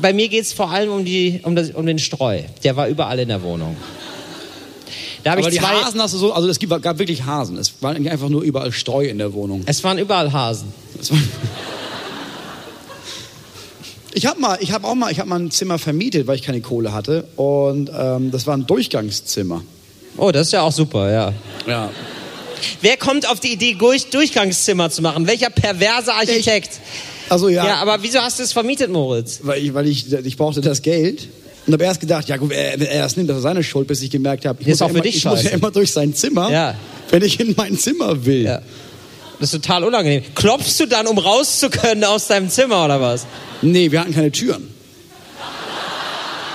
bei 0.00 0.12
mir 0.12 0.28
geht 0.28 0.44
es 0.44 0.52
vor 0.52 0.70
allem 0.70 0.92
um, 0.92 1.04
die, 1.04 1.40
um, 1.42 1.56
das, 1.56 1.70
um 1.70 1.84
den 1.84 1.98
Streu. 1.98 2.42
Der 2.62 2.76
war 2.76 2.86
überall 2.86 3.18
in 3.18 3.28
der 3.28 3.42
Wohnung. 3.42 3.76
Da 5.24 5.32
Aber 5.32 5.50
die. 5.50 5.60
Hasen 5.60 6.00
hast 6.00 6.14
du 6.14 6.18
so, 6.18 6.32
also 6.32 6.48
es 6.48 6.58
gab 6.60 6.98
wirklich 7.00 7.24
Hasen. 7.24 7.56
Es 7.56 7.72
waren 7.80 8.06
einfach 8.08 8.28
nur 8.28 8.42
überall 8.42 8.70
Streu 8.70 9.06
in 9.06 9.18
der 9.18 9.32
Wohnung. 9.32 9.62
Es 9.66 9.82
waren 9.82 9.98
überall 9.98 10.32
Hasen. 10.32 10.72
Es 11.00 11.10
war- 11.10 11.18
Ich 14.14 14.26
habe 14.26 14.40
mal, 14.40 14.58
ich 14.60 14.72
habe 14.72 14.86
auch 14.86 14.94
mal, 14.94 15.10
ich 15.10 15.18
habe 15.18 15.28
mal 15.28 15.40
ein 15.40 15.50
Zimmer 15.50 15.78
vermietet, 15.78 16.26
weil 16.26 16.36
ich 16.36 16.42
keine 16.42 16.60
Kohle 16.60 16.92
hatte 16.92 17.24
und 17.36 17.90
ähm, 17.96 18.30
das 18.30 18.46
war 18.46 18.56
ein 18.56 18.66
Durchgangszimmer. 18.66 19.62
Oh, 20.18 20.30
das 20.30 20.48
ist 20.48 20.52
ja 20.52 20.62
auch 20.62 20.72
super, 20.72 21.10
ja. 21.10 21.32
Ja. 21.66 21.90
Wer 22.82 22.96
kommt 22.96 23.28
auf 23.28 23.40
die 23.40 23.52
Idee, 23.54 23.74
Durch 23.78 24.10
Durchgangszimmer 24.10 24.90
zu 24.90 25.02
machen? 25.02 25.26
Welcher 25.26 25.50
perverse 25.50 26.12
Architekt? 26.12 26.80
Also 27.28 27.48
ja, 27.48 27.66
Ja, 27.66 27.74
aber 27.76 28.02
wieso 28.02 28.20
hast 28.20 28.38
du 28.38 28.42
es 28.42 28.52
vermietet, 28.52 28.90
Moritz? 28.90 29.40
weil 29.42 29.62
ich, 29.64 29.72
weil 29.74 29.88
ich, 29.88 30.12
ich 30.12 30.36
brauchte 30.36 30.60
das 30.60 30.82
Geld 30.82 31.28
und 31.66 31.72
habe 31.72 31.84
erst 31.84 32.00
gedacht, 32.00 32.28
ja 32.28 32.36
gut, 32.36 32.50
wenn 32.50 32.80
er 32.82 33.02
das 33.02 33.16
nimmt, 33.16 33.30
das 33.30 33.38
ist 33.38 33.42
seine 33.44 33.62
Schuld, 33.64 33.88
bis 33.88 34.02
ich 34.02 34.10
gemerkt 34.10 34.44
habe, 34.44 34.60
ich, 34.60 34.68
muss 34.68 34.80
ja 34.80 34.86
auch 34.86 34.90
für 34.90 34.96
immer, 34.98 35.06
ich 35.06 35.24
muss 35.24 35.42
ja 35.44 35.50
immer 35.50 35.70
durch 35.70 35.90
sein 35.92 36.14
Zimmer, 36.14 36.50
Ja. 36.50 36.74
wenn 37.10 37.22
ich 37.22 37.40
in 37.40 37.54
mein 37.56 37.78
Zimmer 37.78 38.24
will. 38.26 38.42
Ja. 38.44 38.60
Das 39.42 39.52
ist 39.52 39.60
total 39.60 39.82
unangenehm. 39.82 40.22
Klopfst 40.36 40.78
du 40.78 40.86
dann, 40.86 41.08
um 41.08 41.18
raus 41.18 41.58
zu 41.58 41.68
können 41.68 42.04
aus 42.04 42.28
deinem 42.28 42.48
Zimmer 42.48 42.84
oder 42.84 43.00
was? 43.00 43.26
Nee, 43.60 43.90
wir 43.90 43.98
hatten 43.98 44.14
keine 44.14 44.30
Türen. 44.30 44.72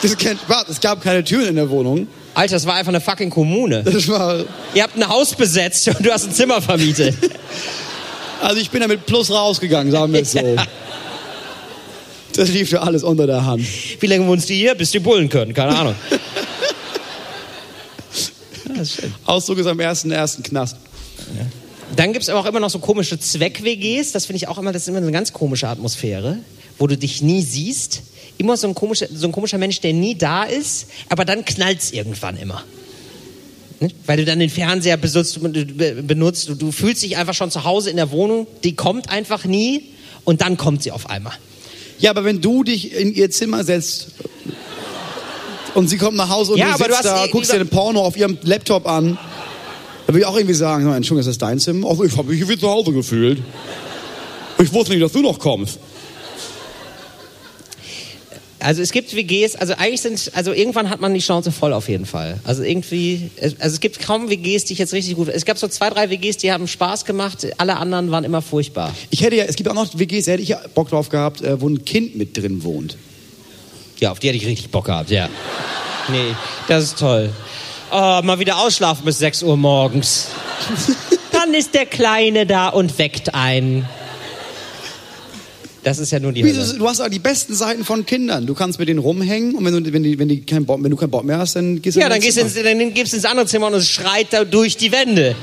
Das 0.01 0.15
kennt, 0.15 0.39
warte, 0.47 0.71
es 0.71 0.79
gab 0.79 1.03
keine 1.03 1.21
Türen 1.21 1.47
in 1.47 1.55
der 1.57 1.69
Wohnung. 1.69 2.07
Alter, 2.33 2.55
das 2.55 2.65
war 2.65 2.75
einfach 2.75 2.93
eine 2.93 3.01
fucking 3.01 3.29
Kommune. 3.29 3.83
Das 3.83 4.07
war, 4.07 4.45
Ihr 4.73 4.83
habt 4.83 4.95
ein 4.95 5.05
Haus 5.05 5.35
besetzt 5.35 5.85
und 5.89 6.05
du 6.05 6.13
hast 6.13 6.27
ein 6.27 6.31
Zimmer 6.31 6.61
vermietet. 6.61 7.13
also 8.41 8.55
ich 8.55 8.69
bin 8.69 8.79
da 8.79 8.87
mit 8.87 9.05
Plus 9.05 9.31
rausgegangen, 9.31 9.91
sagen 9.91 10.13
wir 10.13 10.21
es 10.21 10.31
so. 10.31 10.55
Das 12.37 12.47
lief 12.47 12.71
ja 12.71 12.83
alles 12.83 13.03
unter 13.03 13.27
der 13.27 13.45
Hand. 13.45 13.65
Wie 13.99 14.07
lange 14.07 14.25
wohnst 14.27 14.47
du 14.47 14.53
hier? 14.53 14.75
Bis 14.75 14.91
die 14.91 14.99
Bullen 14.99 15.27
können, 15.27 15.53
keine 15.53 15.75
Ahnung. 15.75 15.95
Ja, 18.73 18.81
ist. 18.81 18.99
Auszug 19.25 19.57
ist 19.57 19.65
am 19.65 19.79
ersten, 19.79 20.11
ersten 20.11 20.41
Knast. 20.43 20.77
Dann 21.95 22.13
gibt 22.13 22.23
es 22.23 22.29
aber 22.29 22.39
auch 22.39 22.45
immer 22.45 22.59
noch 22.59 22.69
so 22.69 22.79
komische 22.79 23.19
Zweck-WGs. 23.19 24.11
Das 24.11 24.25
finde 24.25 24.37
ich 24.37 24.47
auch 24.47 24.57
immer, 24.57 24.71
das 24.71 24.83
ist 24.83 24.87
immer 24.89 24.97
eine 24.97 25.11
ganz 25.11 25.33
komische 25.33 25.67
Atmosphäre, 25.67 26.37
wo 26.77 26.87
du 26.87 26.97
dich 26.97 27.21
nie 27.21 27.41
siehst. 27.41 28.01
Immer 28.37 28.55
so 28.57 28.67
ein 28.67 28.75
komischer, 28.75 29.07
so 29.13 29.25
ein 29.27 29.31
komischer 29.31 29.57
Mensch, 29.57 29.79
der 29.81 29.93
nie 29.93 30.15
da 30.15 30.43
ist, 30.43 30.87
aber 31.09 31.25
dann 31.25 31.43
knallt's 31.45 31.91
irgendwann 31.91 32.37
immer. 32.37 32.63
Ne? 33.79 33.89
Weil 34.05 34.17
du 34.17 34.25
dann 34.25 34.37
den 34.39 34.49
Fernseher 34.49 34.97
besitzt, 34.97 35.39
be- 35.41 36.03
benutzt, 36.03 36.49
du, 36.49 36.55
du 36.55 36.71
fühlst 36.71 37.01
dich 37.01 37.17
einfach 37.17 37.33
schon 37.33 37.49
zu 37.49 37.63
Hause 37.63 37.89
in 37.89 37.95
der 37.95 38.11
Wohnung, 38.11 38.45
die 38.63 38.75
kommt 38.75 39.09
einfach 39.09 39.45
nie 39.45 39.85
und 40.23 40.41
dann 40.41 40.57
kommt 40.57 40.83
sie 40.83 40.91
auf 40.91 41.09
einmal. 41.09 41.33
Ja, 41.99 42.11
aber 42.11 42.25
wenn 42.25 42.41
du 42.41 42.63
dich 42.63 42.93
in 42.93 43.11
ihr 43.15 43.31
Zimmer 43.31 43.63
setzt 43.63 44.09
und 45.73 45.87
sie 45.87 45.97
kommt 45.97 46.17
nach 46.17 46.29
Hause 46.29 46.53
und 46.53 46.59
Ja, 46.59 46.67
du 46.67 46.73
aber 46.73 46.83
sitzt 46.85 46.89
du 46.91 46.95
hast 46.97 47.05
da, 47.05 47.25
eh 47.25 47.29
guckst 47.29 47.53
dir 47.53 47.57
den 47.59 47.69
Porno 47.69 48.01
auf 48.01 48.17
ihrem 48.17 48.37
Laptop 48.43 48.87
an. 48.87 49.17
Da 50.07 50.13
würde 50.13 50.21
ich 50.21 50.25
auch 50.25 50.37
irgendwie 50.37 50.55
sagen, 50.55 50.85
"Na, 50.85 50.95
Entschuldigung, 50.95 51.19
ist 51.29 51.35
das 51.35 51.37
dein 51.37 51.59
Zimmer? 51.59 51.89
Also 51.89 52.05
ich 52.05 52.15
habe 52.15 52.31
mich 52.31 52.47
wie 52.47 52.57
zu 52.57 52.69
Hause 52.69 52.93
gefühlt. 52.93 53.39
Ich 54.57 54.71
wusste 54.73 54.93
nicht, 54.93 55.03
dass 55.03 55.11
du 55.11 55.21
noch 55.21 55.37
kommst. 55.37 55.79
Also 58.59 58.81
es 58.81 58.91
gibt 58.91 59.15
WGs, 59.15 59.55
also 59.55 59.73
eigentlich 59.75 60.01
sind, 60.01 60.31
also 60.33 60.51
irgendwann 60.51 60.89
hat 60.89 60.99
man 60.99 61.13
die 61.13 61.19
Chance 61.19 61.51
voll 61.51 61.73
auf 61.73 61.89
jeden 61.89 62.07
Fall. 62.07 62.39
Also 62.43 62.63
irgendwie, 62.63 63.29
also 63.41 63.55
es 63.59 63.79
gibt 63.79 63.99
kaum 63.99 64.29
WGs, 64.31 64.65
die 64.65 64.73
ich 64.73 64.79
jetzt 64.79 64.93
richtig 64.93 65.15
gut. 65.15 65.27
Es 65.27 65.45
gab 65.45 65.59
so 65.59 65.67
zwei, 65.67 65.89
drei 65.91 66.09
WGs, 66.09 66.37
die 66.37 66.51
haben 66.51 66.67
Spaß 66.67 67.05
gemacht, 67.05 67.45
alle 67.59 67.77
anderen 67.77 68.09
waren 68.09 68.23
immer 68.23 68.41
furchtbar. 68.41 68.95
Ich 69.11 69.21
hätte 69.21 69.35
ja, 69.35 69.43
es 69.43 69.55
gibt 69.57 69.69
auch 69.69 69.75
noch 69.75 69.87
WGs, 69.97 70.25
da 70.25 70.31
hätte 70.31 70.41
ich 70.41 70.49
ja 70.49 70.59
Bock 70.73 70.89
drauf 70.89 71.09
gehabt, 71.09 71.41
äh, 71.41 71.61
wo 71.61 71.69
ein 71.69 71.85
Kind 71.85 72.15
mit 72.15 72.35
drin 72.35 72.63
wohnt. 72.63 72.97
Ja, 73.99 74.11
auf 74.11 74.19
die 74.19 74.27
hätte 74.29 74.37
ich 74.37 74.47
richtig 74.47 74.69
Bock 74.71 74.85
gehabt, 74.85 75.11
ja. 75.11 75.29
Nee, 76.09 76.33
das 76.67 76.85
ist 76.85 76.97
toll. 76.99 77.29
Oh, 77.91 78.21
mal 78.23 78.37
wieder 78.39 78.57
ausschlafen 78.59 79.05
bis 79.05 79.19
6 79.19 79.43
Uhr 79.43 79.55
morgens. 79.57 80.27
Dann 81.31 81.53
ist 81.53 81.73
der 81.73 81.85
Kleine 81.85 82.45
da 82.45 82.67
und 82.69 82.97
weckt 82.97 83.33
einen. 83.33 83.87
Das 85.83 85.99
ist 85.99 86.11
ja 86.11 86.19
nur 86.19 86.33
die 86.33 86.43
Wieso, 86.43 86.77
du 86.77 86.87
hast 86.89 86.99
ja 86.99 87.07
die 87.07 87.19
besten 87.19 87.55
Seiten 87.55 87.85
von 87.85 88.05
Kindern. 88.05 88.45
Du 88.45 88.53
kannst 88.53 88.77
mit 88.77 88.89
denen 88.89 88.99
rumhängen 88.99 89.55
und 89.55 89.63
wenn 89.63 89.83
du, 89.83 89.93
wenn 89.93 90.03
die, 90.03 90.19
wenn 90.19 90.27
die 90.27 90.41
keinen 90.41 90.65
Bock, 90.65 90.83
wenn 90.83 90.91
du 90.91 90.97
keinen 90.97 91.11
Bock 91.11 91.23
mehr 91.23 91.37
hast, 91.37 91.55
dann 91.55 91.81
gehst 91.81 91.95
du 91.95 92.01
Ja, 92.01 92.09
dann 92.09 92.19
gehst 92.19 92.37
ins, 92.37 92.55
dann 92.55 92.93
gehst 92.93 93.13
du 93.13 93.17
ins 93.17 93.25
andere 93.25 93.45
Zimmer 93.45 93.67
und 93.67 93.75
es 93.75 93.87
schreit 93.89 94.27
da 94.31 94.43
durch 94.43 94.75
die 94.75 94.91
Wände. 94.91 95.35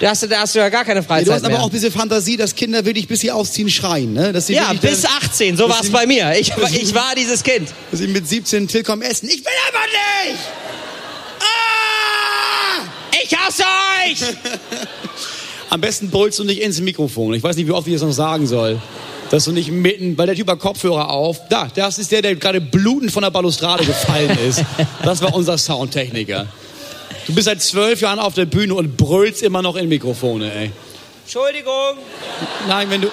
Da 0.00 0.10
hast 0.10 0.24
du, 0.24 0.26
da 0.28 0.40
hast 0.40 0.54
du 0.56 0.58
ja 0.58 0.68
gar 0.70 0.84
keine 0.84 1.00
Ja, 1.00 1.06
Freizeit 1.06 1.28
du 1.28 1.32
hast 1.34 1.44
aber 1.44 1.54
mehr. 1.54 1.62
auch 1.62 1.70
diese 1.70 1.90
Fantasie, 1.92 2.36
dass 2.36 2.54
Kinder 2.56 2.84
wirklich 2.84 3.06
bis 3.06 3.20
sie 3.20 3.30
ausziehen 3.30 3.68
schreien, 3.70 4.12
ne? 4.12 4.32
Dass 4.32 4.46
sie 4.48 4.54
ja, 4.54 4.72
bis 4.72 5.02
dann- 5.02 5.10
18, 5.24 5.56
so 5.56 5.68
war 5.68 5.80
es 5.82 5.90
bei 5.90 6.06
mir. 6.06 6.34
Ich, 6.38 6.50
war- 6.56 6.70
ich 6.72 6.94
war 6.94 7.14
dieses 7.16 7.42
Kind. 7.44 7.68
Dass 7.92 8.00
sie 8.00 8.08
mit 8.08 8.26
17 8.26 8.66
Till 8.66 8.80
essen. 9.02 9.28
Ich 9.28 9.38
will 9.44 9.52
aber 9.68 10.32
nicht! 10.32 10.38
Ich 13.28 13.36
hasse 13.36 13.62
euch! 13.62 14.22
Am 15.70 15.82
besten 15.82 16.08
brüllst 16.10 16.38
du 16.38 16.44
nicht 16.44 16.62
ins 16.62 16.80
Mikrofon. 16.80 17.34
Ich 17.34 17.42
weiß 17.42 17.56
nicht, 17.56 17.66
wie 17.66 17.72
oft 17.72 17.86
ich 17.86 17.92
das 17.92 18.02
noch 18.02 18.12
sagen 18.12 18.46
soll. 18.46 18.80
Dass 19.30 19.44
du 19.44 19.52
nicht 19.52 19.70
mitten, 19.70 20.16
weil 20.16 20.26
der 20.26 20.34
Typ 20.34 20.48
hat 20.48 20.58
Kopfhörer 20.58 21.10
auf. 21.10 21.46
Da, 21.50 21.68
das 21.74 21.98
ist 21.98 22.10
der, 22.10 22.22
der 22.22 22.36
gerade 22.36 22.62
blutend 22.62 23.12
von 23.12 23.22
der 23.22 23.30
Balustrade 23.30 23.84
gefallen 23.84 24.38
ist. 24.48 24.64
Das 25.02 25.20
war 25.20 25.34
unser 25.34 25.58
Soundtechniker. 25.58 26.46
Du 27.26 27.34
bist 27.34 27.44
seit 27.44 27.60
zwölf 27.60 28.00
Jahren 28.00 28.18
auf 28.18 28.32
der 28.32 28.46
Bühne 28.46 28.74
und 28.74 28.96
brüllst 28.96 29.42
immer 29.42 29.60
noch 29.60 29.76
in 29.76 29.90
Mikrofone, 29.90 30.50
ey. 30.50 30.70
Entschuldigung. 31.24 31.98
Nein, 32.66 32.88
wenn 32.88 33.02
du. 33.02 33.10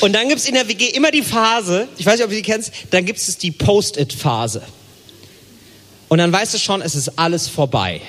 Und 0.00 0.12
dann 0.12 0.28
gibt's 0.28 0.46
in 0.46 0.54
der 0.54 0.66
WG 0.66 0.88
immer 0.88 1.12
die 1.12 1.22
Phase, 1.22 1.86
ich 1.96 2.06
weiß 2.06 2.14
nicht, 2.14 2.24
ob 2.24 2.30
du 2.30 2.36
die 2.36 2.42
kennst, 2.42 2.72
dann 2.90 3.04
gibt 3.04 3.20
es 3.20 3.38
die 3.38 3.52
Post-it-Phase. 3.52 4.62
Und 6.10 6.18
dann 6.18 6.32
weißt 6.32 6.52
du 6.54 6.58
schon, 6.58 6.82
es 6.82 6.94
ist 6.96 7.18
alles 7.18 7.48
vorbei. 7.48 8.00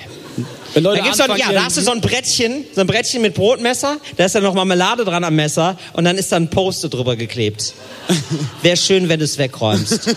Wenn 0.74 0.82
Leute 0.82 0.98
Da 0.98 1.04
gibt's 1.04 1.18
so 1.18 1.24
ein, 1.24 1.30
anfangen, 1.30 1.52
ja, 1.54 1.58
da 1.60 1.66
hast 1.66 1.76
du 1.76 1.82
so 1.82 1.92
ein 1.92 2.00
Brettchen, 2.00 2.64
so 2.74 2.80
ein 2.80 2.86
Brettchen 2.86 3.22
mit 3.22 3.34
Brotmesser, 3.34 3.98
da 4.16 4.24
ist 4.24 4.34
dann 4.34 4.42
noch 4.42 4.54
Marmelade 4.54 5.04
dran 5.04 5.22
am 5.22 5.36
Messer 5.36 5.78
und 5.92 6.04
dann 6.04 6.18
ist 6.18 6.32
da 6.32 6.36
ein 6.36 6.50
Post-it 6.50 6.92
drüber 6.92 7.14
geklebt. 7.14 7.74
Wäre 8.62 8.76
schön, 8.76 9.08
wenn 9.08 9.20
du 9.20 9.24
es 9.24 9.38
wegräumst. 9.38 10.16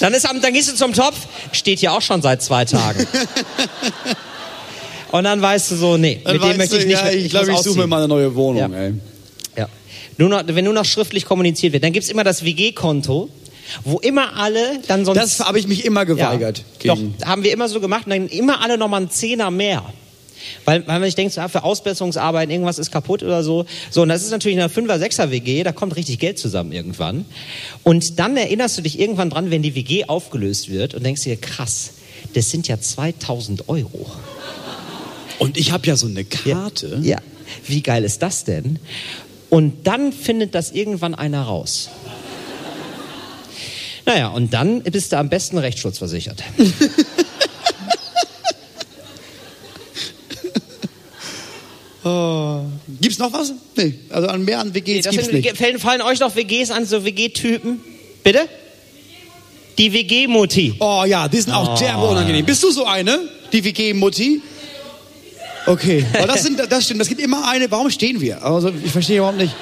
Dann, 0.00 0.14
ist, 0.14 0.24
dann 0.24 0.52
gehst 0.52 0.70
du 0.70 0.76
zum 0.76 0.92
Topf, 0.92 1.16
steht 1.52 1.80
hier 1.80 1.92
auch 1.92 2.00
schon 2.00 2.22
seit 2.22 2.40
zwei 2.40 2.64
Tagen. 2.64 3.06
Und 5.10 5.24
dann 5.24 5.42
weißt 5.42 5.72
du 5.72 5.76
so, 5.76 5.96
nee, 5.96 6.20
Dann 6.24 6.34
mit 6.34 6.42
dem 6.44 6.56
möchte 6.56 6.78
ich 6.78 6.86
nicht 6.86 6.98
ja, 6.98 7.04
mehr. 7.04 7.16
ich 7.16 7.30
glaube, 7.30 7.50
muss 7.50 7.60
ich 7.60 7.66
suche 7.66 7.80
mir 7.80 7.86
mal 7.86 7.98
eine 7.98 8.08
neue 8.08 8.34
Wohnung, 8.34 8.72
Ja. 8.72 8.78
ey. 8.78 8.94
Ja. 9.56 9.68
Nur 10.16 10.28
noch, 10.28 10.42
wenn 10.46 10.64
nur 10.64 10.72
noch 10.74 10.84
schriftlich 10.84 11.24
kommuniziert 11.24 11.72
wird, 11.72 11.82
dann 11.84 11.92
gibt's 11.92 12.08
immer 12.10 12.24
das 12.24 12.44
WG-Konto, 12.44 13.28
wo 13.84 13.98
immer 13.98 14.36
alle 14.36 14.80
dann 14.86 15.04
sonst. 15.04 15.18
Das 15.18 15.40
habe 15.40 15.58
ich 15.58 15.66
mich 15.66 15.84
immer 15.84 16.04
geweigert. 16.04 16.64
Doch, 16.84 16.96
gegen. 16.96 17.14
haben 17.24 17.44
wir 17.44 17.52
immer 17.52 17.68
so 17.68 17.80
gemacht 17.80 18.06
und 18.06 18.10
dann 18.10 18.28
immer 18.28 18.62
alle 18.62 18.78
nochmal 18.78 19.00
einen 19.00 19.10
Zehner 19.10 19.50
mehr. 19.50 19.84
Weil, 20.64 20.86
weil 20.86 21.00
man 21.00 21.04
sich 21.04 21.14
denkt, 21.14 21.34
so, 21.34 21.40
ah, 21.40 21.48
für 21.48 21.64
Ausbesserungsarbeiten, 21.64 22.50
irgendwas 22.50 22.78
ist 22.78 22.90
kaputt 22.90 23.22
oder 23.22 23.42
so. 23.42 23.66
So, 23.90 24.02
und 24.02 24.08
das 24.08 24.22
ist 24.22 24.30
natürlich 24.30 24.56
in 24.56 24.62
einer 24.62 24.72
5er, 24.72 25.02
6er 25.02 25.30
WG, 25.30 25.62
da 25.62 25.72
kommt 25.72 25.96
richtig 25.96 26.18
Geld 26.18 26.38
zusammen 26.38 26.72
irgendwann. 26.72 27.24
Und 27.82 28.18
dann 28.18 28.36
erinnerst 28.36 28.78
du 28.78 28.82
dich 28.82 28.98
irgendwann 28.98 29.30
dran, 29.30 29.50
wenn 29.50 29.62
die 29.62 29.74
WG 29.74 30.04
aufgelöst 30.04 30.70
wird 30.70 30.94
und 30.94 31.04
denkst 31.04 31.22
dir, 31.22 31.36
krass, 31.36 31.90
das 32.34 32.50
sind 32.50 32.68
ja 32.68 32.80
2000 32.80 33.68
Euro. 33.68 34.06
Und 35.38 35.56
ich 35.56 35.72
habe 35.72 35.86
ja 35.86 35.96
so 35.96 36.06
eine 36.06 36.24
Karte. 36.24 37.00
Ja, 37.02 37.18
wie 37.66 37.82
geil 37.82 38.04
ist 38.04 38.22
das 38.22 38.44
denn? 38.44 38.78
Und 39.50 39.86
dann 39.86 40.12
findet 40.12 40.54
das 40.54 40.72
irgendwann 40.72 41.14
einer 41.14 41.42
raus. 41.42 41.88
Naja, 44.08 44.28
und 44.28 44.54
dann 44.54 44.82
bist 44.82 45.12
du 45.12 45.18
am 45.18 45.28
besten 45.28 45.58
rechtsschutzversichert. 45.58 46.42
Gibt's 53.00 53.18
noch 53.18 53.32
was? 53.32 53.52
Nee, 53.76 53.94
also 54.10 54.28
an 54.28 54.44
mehr 54.44 54.60
an 54.60 54.74
WGs 54.74 55.04
Das 55.04 55.14
gibt's 55.14 55.30
nicht. 55.30 55.56
fallen, 55.56 55.78
fallen 55.78 56.02
euch 56.02 56.20
noch 56.20 56.34
WGs 56.34 56.70
an, 56.70 56.86
so 56.86 57.04
WG-Typen? 57.04 57.80
Bitte? 58.24 58.48
Die 59.76 59.92
WG-Mutti. 59.92 60.74
Oh 60.80 61.04
ja, 61.06 61.28
die 61.28 61.40
sind 61.40 61.52
auch 61.52 61.78
derbe 61.78 62.06
unangenehm. 62.06 62.46
Bist 62.46 62.62
du 62.62 62.70
so 62.70 62.86
eine? 62.86 63.20
Die 63.52 63.62
WG-Mutti? 63.62 64.40
Okay, 65.66 66.04
aber 66.14 66.28
das, 66.28 66.42
sind, 66.42 66.58
das 66.58 66.84
stimmt. 66.84 67.00
Das 67.00 67.08
gibt 67.08 67.20
immer 67.20 67.46
eine. 67.46 67.70
Warum 67.70 67.90
stehen 67.90 68.20
wir? 68.20 68.42
Also 68.42 68.72
ich 68.82 68.90
verstehe 68.90 69.18
überhaupt 69.18 69.36
nicht. 69.36 69.54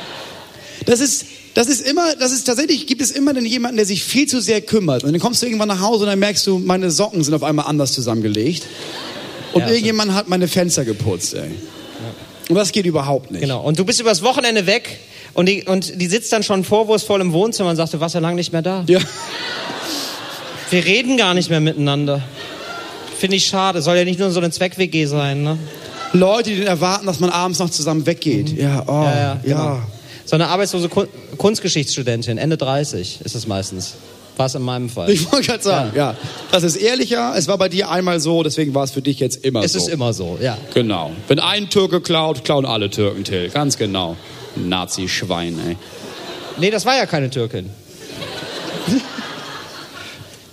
Das 0.87 1.01
ist, 1.01 1.27
das 1.57 1.69
ist 1.69 1.89
immer, 1.89 2.15
das 2.17 2.33
ist 2.33 2.45
tatsächlich 2.45 2.87
gibt 2.87 3.01
es 3.01 3.11
immer 3.11 3.33
dann 3.33 3.47
jemanden, 3.47 3.79
der 3.79 3.87
sich 3.87 4.05
viel 4.05 4.27
zu 4.27 4.43
sehr 4.43 4.61
kümmert. 4.61 5.05
Und 5.05 5.13
dann 5.13 5.21
kommst 5.23 5.41
du 5.41 5.47
irgendwann 5.47 5.69
nach 5.69 5.81
Hause 5.81 6.03
und 6.05 6.11
dann 6.11 6.19
merkst 6.19 6.47
du, 6.47 6.59
meine 6.59 6.91
Socken 6.91 7.25
sind 7.25 7.33
auf 7.33 7.43
einmal 7.43 7.65
anders 7.65 7.95
zusammengelegt. 7.95 8.67
Und 9.55 9.63
Ja, 9.63 9.69
irgendjemand 9.69 10.13
hat 10.13 10.29
meine 10.29 10.49
Fenster 10.49 10.85
geputzt, 10.85 11.33
ey. 11.33 11.51
Und 12.51 12.57
das 12.57 12.73
geht 12.73 12.85
überhaupt 12.85 13.31
nicht. 13.31 13.41
Genau. 13.41 13.63
Und 13.63 13.79
du 13.79 13.87
bist 13.87 13.99
übers 14.01 14.23
Wochenende 14.23 14.67
weg 14.67 14.99
und 15.33 15.49
die, 15.49 15.65
und 15.65 15.99
die 15.99 16.07
sitzt 16.09 16.31
dann 16.31 16.43
schon 16.43 16.63
vorwurfsvoll 16.63 17.23
im 17.23 17.33
Wohnzimmer 17.33 17.71
und 17.71 17.77
sagt, 17.77 17.95
du 17.95 18.01
warst 18.01 18.15
ja 18.15 18.21
lange 18.21 18.37
nicht 18.37 18.53
mehr 18.53 18.61
da. 18.61 18.85
Ja. 18.87 19.01
Wir 20.69 20.85
reden 20.85 21.17
gar 21.17 21.33
nicht 21.33 21.49
mehr 21.49 21.61
miteinander. 21.61 22.23
Finde 23.19 23.39
ich 23.39 23.47
schade. 23.47 23.81
Soll 23.81 23.97
ja 23.97 24.05
nicht 24.05 24.21
nur 24.21 24.31
so 24.31 24.41
eine 24.41 24.51
Zweck-WG 24.51 25.07
sein, 25.07 25.43
ne? 25.43 25.57
Leute, 26.13 26.51
die 26.51 26.65
erwarten, 26.65 27.07
dass 27.07 27.19
man 27.19 27.31
abends 27.31 27.59
noch 27.61 27.71
zusammen 27.71 28.05
weggeht. 28.05 28.51
Ja, 28.59 28.85
oh, 28.87 29.05
ja, 29.05 29.17
ja, 29.17 29.41
genau. 29.43 29.81
So 30.27 30.35
eine 30.35 30.49
arbeitslose 30.49 30.89
Kun 30.89 31.09
Kunstgeschichtsstudentin, 31.39 32.37
Ende 32.37 32.57
30 32.57 33.21
ist 33.25 33.35
es 33.35 33.47
meistens. 33.47 33.95
War 34.37 34.47
es 34.47 34.55
in 34.55 34.63
meinem 34.63 34.91
Fall. 34.91 35.09
Ich 35.09 35.31
wollte 35.33 35.47
gerade 35.47 35.63
sagen, 35.63 35.93
ja. 35.97 36.15
Das 36.51 36.63
ist 36.63 36.77
ehrlicher. 36.77 37.33
Es 37.37 37.49
war 37.49 37.57
bei 37.57 37.71
dir 37.71 37.91
einmal 37.91 38.21
so, 38.21 38.43
deswegen 38.43 38.75
war 38.75 38.85
es 38.85 38.91
für 38.91 39.01
dich 39.01 39.19
jetzt 39.19 39.45
immer 39.47 39.63
es 39.63 39.73
so. 39.73 39.79
ist 39.79 39.89
immer 39.89 40.13
so, 40.13 40.37
ja. 40.43 40.59
Genau. 40.75 41.13
Wenn 41.29 41.39
ein 41.39 41.71
Türke 41.71 42.03
klaut, 42.03 42.45
klauen 42.45 42.67
alle 42.67 42.91
Türken, 42.91 43.25
Till. 43.25 43.49
Ganz 43.49 43.79
genau. 43.79 44.17
Nazi-Schwein, 44.57 45.59
ey. 45.67 45.77
Nee, 46.59 46.71
das 46.71 46.85
war 46.85 46.97
ja 46.97 47.07
keine 47.07 47.31
Türkin. 47.31 47.71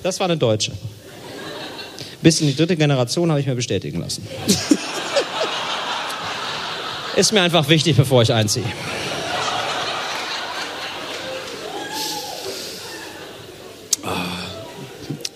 Das 0.02 0.20
war 0.20 0.26
eine 0.26 0.38
Deutsche. 0.38 0.72
Bis 2.22 2.42
in 2.42 2.48
die 2.48 2.56
dritte 2.56 2.76
Generation 2.76 3.30
habe 3.32 3.40
ich 3.40 3.48
mir 3.48 3.56
bestätigen 3.56 4.00
lassen. 4.00 4.28
Ist 7.16 7.32
mir 7.32 7.42
einfach 7.42 7.70
wichtig, 7.70 7.96
bevor 7.96 8.22
ich 8.22 8.34
einziehe. 8.34 8.66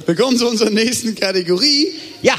Wir 0.08 0.16
kommen 0.16 0.38
zu 0.38 0.48
unserer 0.48 0.70
nächsten 0.70 1.16
Kategorie. 1.16 1.90
Ja. 2.22 2.36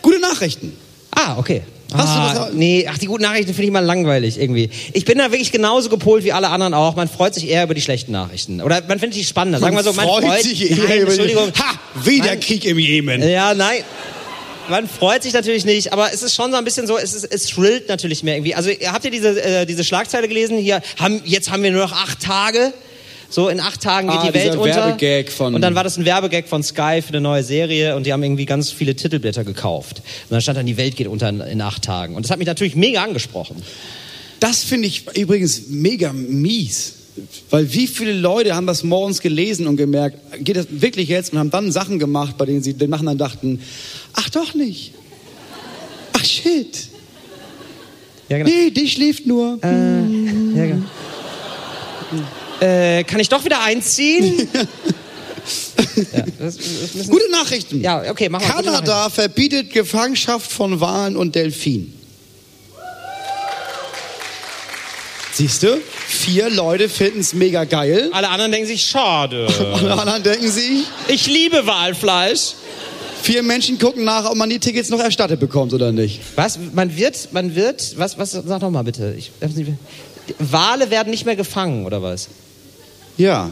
Gute 0.00 0.20
Nachrichten. 0.20 0.76
Ah, 1.10 1.36
okay. 1.38 1.62
Hast 1.92 2.04
du 2.06 2.20
ah, 2.20 2.46
was- 2.46 2.52
Nee, 2.54 2.86
ach, 2.88 2.98
die 2.98 3.06
guten 3.06 3.24
Nachrichten 3.24 3.52
finde 3.52 3.64
ich 3.64 3.72
mal 3.72 3.80
langweilig 3.84 4.38
irgendwie. 4.38 4.70
Ich 4.92 5.04
bin 5.04 5.18
da 5.18 5.32
wirklich 5.32 5.50
genauso 5.50 5.88
gepolt 5.88 6.22
wie 6.22 6.32
alle 6.32 6.48
anderen 6.50 6.72
auch. 6.72 6.94
Man 6.94 7.08
freut 7.08 7.34
sich 7.34 7.48
eher 7.48 7.64
über 7.64 7.74
die 7.74 7.80
schlechten 7.80 8.12
Nachrichten. 8.12 8.60
Oder 8.62 8.80
man 8.86 9.00
findet 9.00 9.18
die 9.18 9.24
spannender. 9.24 9.58
Sagen 9.58 9.74
wir 9.74 9.82
so, 9.82 9.92
man 9.92 10.06
freut, 10.06 10.42
sich 10.44 10.70
eher 10.70 10.76
nein, 10.76 10.84
über 10.86 10.94
die- 10.94 11.00
Entschuldigung. 11.20 11.52
Ha! 11.58 11.80
Wieder 12.04 12.26
Nein. 12.26 12.40
Krieg 12.40 12.64
im 12.64 12.78
Jemen. 12.78 13.28
Ja, 13.28 13.54
nein. 13.54 13.82
Man 14.68 14.88
freut 14.88 15.24
sich 15.24 15.32
natürlich 15.32 15.64
nicht, 15.64 15.92
aber 15.92 16.12
es 16.14 16.22
ist 16.22 16.36
schon 16.36 16.52
so 16.52 16.56
ein 16.56 16.64
bisschen 16.64 16.86
so, 16.86 16.96
es, 16.96 17.12
ist, 17.12 17.24
es 17.24 17.46
thrillt 17.46 17.88
natürlich 17.88 18.22
mehr 18.22 18.36
irgendwie. 18.36 18.54
Also 18.54 18.70
habt 18.70 19.04
ihr 19.04 19.10
diese, 19.10 19.42
äh, 19.42 19.66
diese 19.66 19.82
Schlagzeile 19.82 20.28
gelesen? 20.28 20.58
Hier, 20.58 20.80
haben, 20.96 21.20
jetzt 21.24 21.50
haben 21.50 21.64
wir 21.64 21.72
nur 21.72 21.82
noch 21.82 21.92
acht 21.92 22.20
Tage. 22.22 22.72
So, 23.30 23.48
in 23.48 23.60
acht 23.60 23.80
Tagen 23.80 24.08
geht 24.08 24.18
Ah, 24.18 24.26
die 24.26 24.34
Welt 24.34 24.56
unter. 24.56 24.74
Werbegag 24.74 25.30
von- 25.30 25.54
und 25.54 25.60
dann 25.60 25.76
war 25.76 25.84
das 25.84 25.96
ein 25.96 26.04
Werbegag 26.04 26.48
von 26.48 26.64
Sky 26.64 27.00
für 27.00 27.10
eine 27.10 27.20
neue 27.20 27.44
Serie 27.44 27.94
und 27.94 28.04
die 28.04 28.12
haben 28.12 28.24
irgendwie 28.24 28.44
ganz 28.44 28.72
viele 28.72 28.96
Titelblätter 28.96 29.44
gekauft. 29.44 29.98
Und 29.98 30.32
dann 30.32 30.40
stand 30.40 30.58
dann, 30.58 30.66
die 30.66 30.76
Welt 30.76 30.96
geht 30.96 31.06
unter 31.06 31.28
in, 31.28 31.60
acht 31.60 31.82
Tagen. 31.82 32.16
Und 32.16 32.24
das 32.24 32.30
hat 32.32 32.38
mich 32.38 32.48
natürlich 32.48 32.74
mega 32.74 33.04
angesprochen. 33.04 33.56
Das 34.40 34.64
finde 34.64 34.88
ich 34.88 35.04
übrigens 35.16 35.68
mega 35.68 36.12
mies. 36.12 36.94
Weil 37.50 37.72
wie 37.72 37.86
viele 37.86 38.12
Leute 38.14 38.54
haben 38.56 38.66
das 38.66 38.82
morgens 38.82 39.20
gelesen 39.20 39.66
und 39.68 39.76
gemerkt, 39.76 40.18
geht 40.44 40.56
das 40.56 40.66
wirklich 40.70 41.08
jetzt? 41.08 41.32
Und 41.32 41.38
haben 41.38 41.50
dann 41.50 41.70
Sachen 41.70 41.98
gemacht, 42.00 42.36
bei 42.36 42.46
denen 42.46 42.62
sie 42.62 42.74
den 42.74 42.90
Nachhinein 42.90 43.18
dachten, 43.18 43.60
ach 44.14 44.28
doch 44.30 44.54
nicht. 44.54 44.92
Ach 46.14 46.24
shit. 46.24 46.88
Ja, 48.28 48.38
genau. 48.38 48.50
Nee, 48.50 48.70
die 48.70 48.88
schläft 48.88 49.26
nur. 49.26 49.58
Ja, 49.62 50.66
genau. 50.66 50.82
Äh, 52.60 53.04
kann 53.04 53.20
ich 53.20 53.28
doch 53.28 53.44
wieder 53.44 53.62
einziehen? 53.62 54.48
Ja, 56.12 56.24
das, 56.38 56.56
das 56.56 56.94
müssen, 56.94 57.10
Gute 57.10 57.30
Nachrichten. 57.30 57.80
ja, 57.80 58.10
okay, 58.10 58.28
mach 58.28 58.40
mal. 58.40 58.52
gute 58.56 58.64
Kanada 58.66 59.08
verbietet 59.10 59.72
Gefangenschaft 59.72 60.50
von 60.52 60.80
Walen 60.80 61.16
und 61.16 61.34
Delfinen. 61.34 61.92
Siehst 65.32 65.62
du? 65.62 65.80
Vier 66.06 66.50
Leute 66.50 66.88
finden 66.88 67.20
es 67.20 67.32
mega 67.32 67.64
geil. 67.64 67.92
Nachrichten. 67.92 68.14
Alle 68.14 68.28
anderen 68.28 68.52
denken 68.52 68.66
sich, 68.68 68.84
schade. 68.84 69.46
Alle 69.74 69.92
anderen 69.98 70.22
denken 70.22 70.50
sie, 70.50 70.84
Ich 71.08 71.26
liebe 71.26 71.66
Walfleisch. 71.66 72.52
vier 73.22 73.42
Menschen 73.42 73.78
gucken 73.78 74.04
nach, 74.04 74.26
ob 74.30 74.36
man 74.36 74.50
die 74.50 74.58
Tickets 74.58 74.90
noch 74.90 75.00
erstattet 75.00 75.40
bekommt 75.40 75.72
oder 75.72 75.92
nicht. 75.92 76.20
Was? 76.36 76.58
Man 76.74 76.96
wird, 76.96 77.32
man 77.32 77.54
wird, 77.54 77.98
was, 77.98 78.18
was, 78.18 78.32
sag 78.32 78.60
doch 78.60 78.70
mal 78.70 78.82
bitte. 78.84 79.14
Ich, 79.16 79.30
Wale 80.38 80.90
werden 80.90 81.10
nicht 81.10 81.24
mehr 81.24 81.36
gefangen, 81.36 81.86
oder 81.86 82.02
was? 82.02 82.28
Ja. 83.20 83.50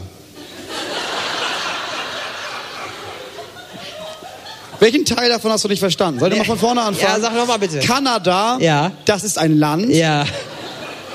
Welchen 4.79 5.05
Teil 5.05 5.29
davon 5.29 5.51
hast 5.51 5.63
du 5.63 5.67
nicht 5.67 5.79
verstanden? 5.79 6.19
Soll 6.19 6.31
ich 6.31 6.39
mal 6.39 6.43
von 6.45 6.57
vorne 6.57 6.81
anfangen? 6.81 7.13
Ja, 7.15 7.19
sag 7.19 7.35
noch 7.35 7.45
mal 7.45 7.59
bitte. 7.59 7.79
Kanada, 7.81 8.57
Ja. 8.59 8.93
das 9.05 9.23
ist 9.23 9.37
ein 9.37 9.57
Land, 9.59 9.89
Ja. 9.93 10.25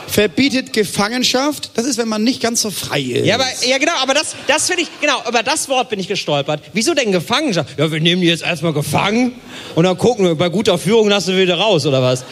verbietet 0.06 0.72
Gefangenschaft. 0.72 1.70
Das 1.74 1.84
ist, 1.84 1.98
wenn 1.98 2.06
man 2.06 2.22
nicht 2.22 2.40
ganz 2.40 2.62
so 2.62 2.70
frei 2.70 3.00
ist. 3.00 3.26
Ja, 3.26 3.34
aber, 3.34 3.46
ja 3.66 3.78
genau, 3.78 3.94
aber 4.00 4.14
das, 4.14 4.36
das 4.46 4.66
finde 4.68 4.82
ich, 4.82 4.88
genau, 5.00 5.20
über 5.28 5.42
das 5.42 5.68
Wort 5.68 5.88
bin 5.88 5.98
ich 5.98 6.06
gestolpert. 6.06 6.60
Wieso 6.74 6.94
denn 6.94 7.10
Gefangenschaft? 7.10 7.76
Ja, 7.76 7.90
wir 7.90 8.00
nehmen 8.00 8.22
die 8.22 8.28
jetzt 8.28 8.44
erstmal 8.44 8.72
gefangen 8.72 9.32
und 9.74 9.82
dann 9.82 9.98
gucken 9.98 10.26
wir, 10.26 10.36
bei 10.36 10.48
guter 10.50 10.78
Führung 10.78 11.08
lassen 11.08 11.34
wir 11.34 11.42
wieder 11.42 11.58
raus, 11.58 11.86
oder 11.86 12.00
was? 12.02 12.22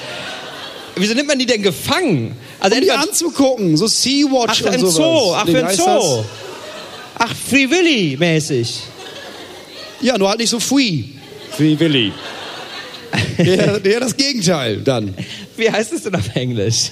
Wieso 0.96 1.14
nimmt 1.14 1.28
man 1.28 1.38
die 1.38 1.46
denn 1.46 1.62
gefangen? 1.62 2.36
Also 2.60 2.76
um 2.76 2.82
die 2.82 2.90
anzugucken, 2.90 3.76
so 3.76 3.86
Sea-Watch 3.86 4.62
Ach, 4.66 4.72
und 4.72 4.80
sowas. 4.80 4.94
Zoo, 4.94 5.34
ach, 5.34 5.44
Nee, 5.46 5.52
für 5.52 5.58
wie 5.58 5.62
ein 5.64 5.76
Zoo. 5.76 5.84
das? 5.84 6.24
Ach, 7.18 7.34
Free 7.48 7.70
Willy 7.70 8.16
mäßig. 8.18 8.80
Ja, 10.00 10.18
nur 10.18 10.28
halt 10.28 10.40
nicht 10.40 10.50
so 10.50 10.58
free. 10.60 11.04
Free 11.56 11.78
Willy. 11.78 12.12
Ja, 13.38 13.78
ja, 13.78 14.00
das 14.00 14.16
Gegenteil 14.16 14.78
dann. 14.78 15.14
Wie 15.56 15.70
heißt 15.70 15.92
es 15.92 16.02
denn 16.02 16.14
auf 16.14 16.34
Englisch? 16.34 16.90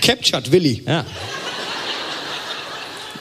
Captured 0.00 0.50
Willy. 0.50 0.82
Ja. 0.86 1.04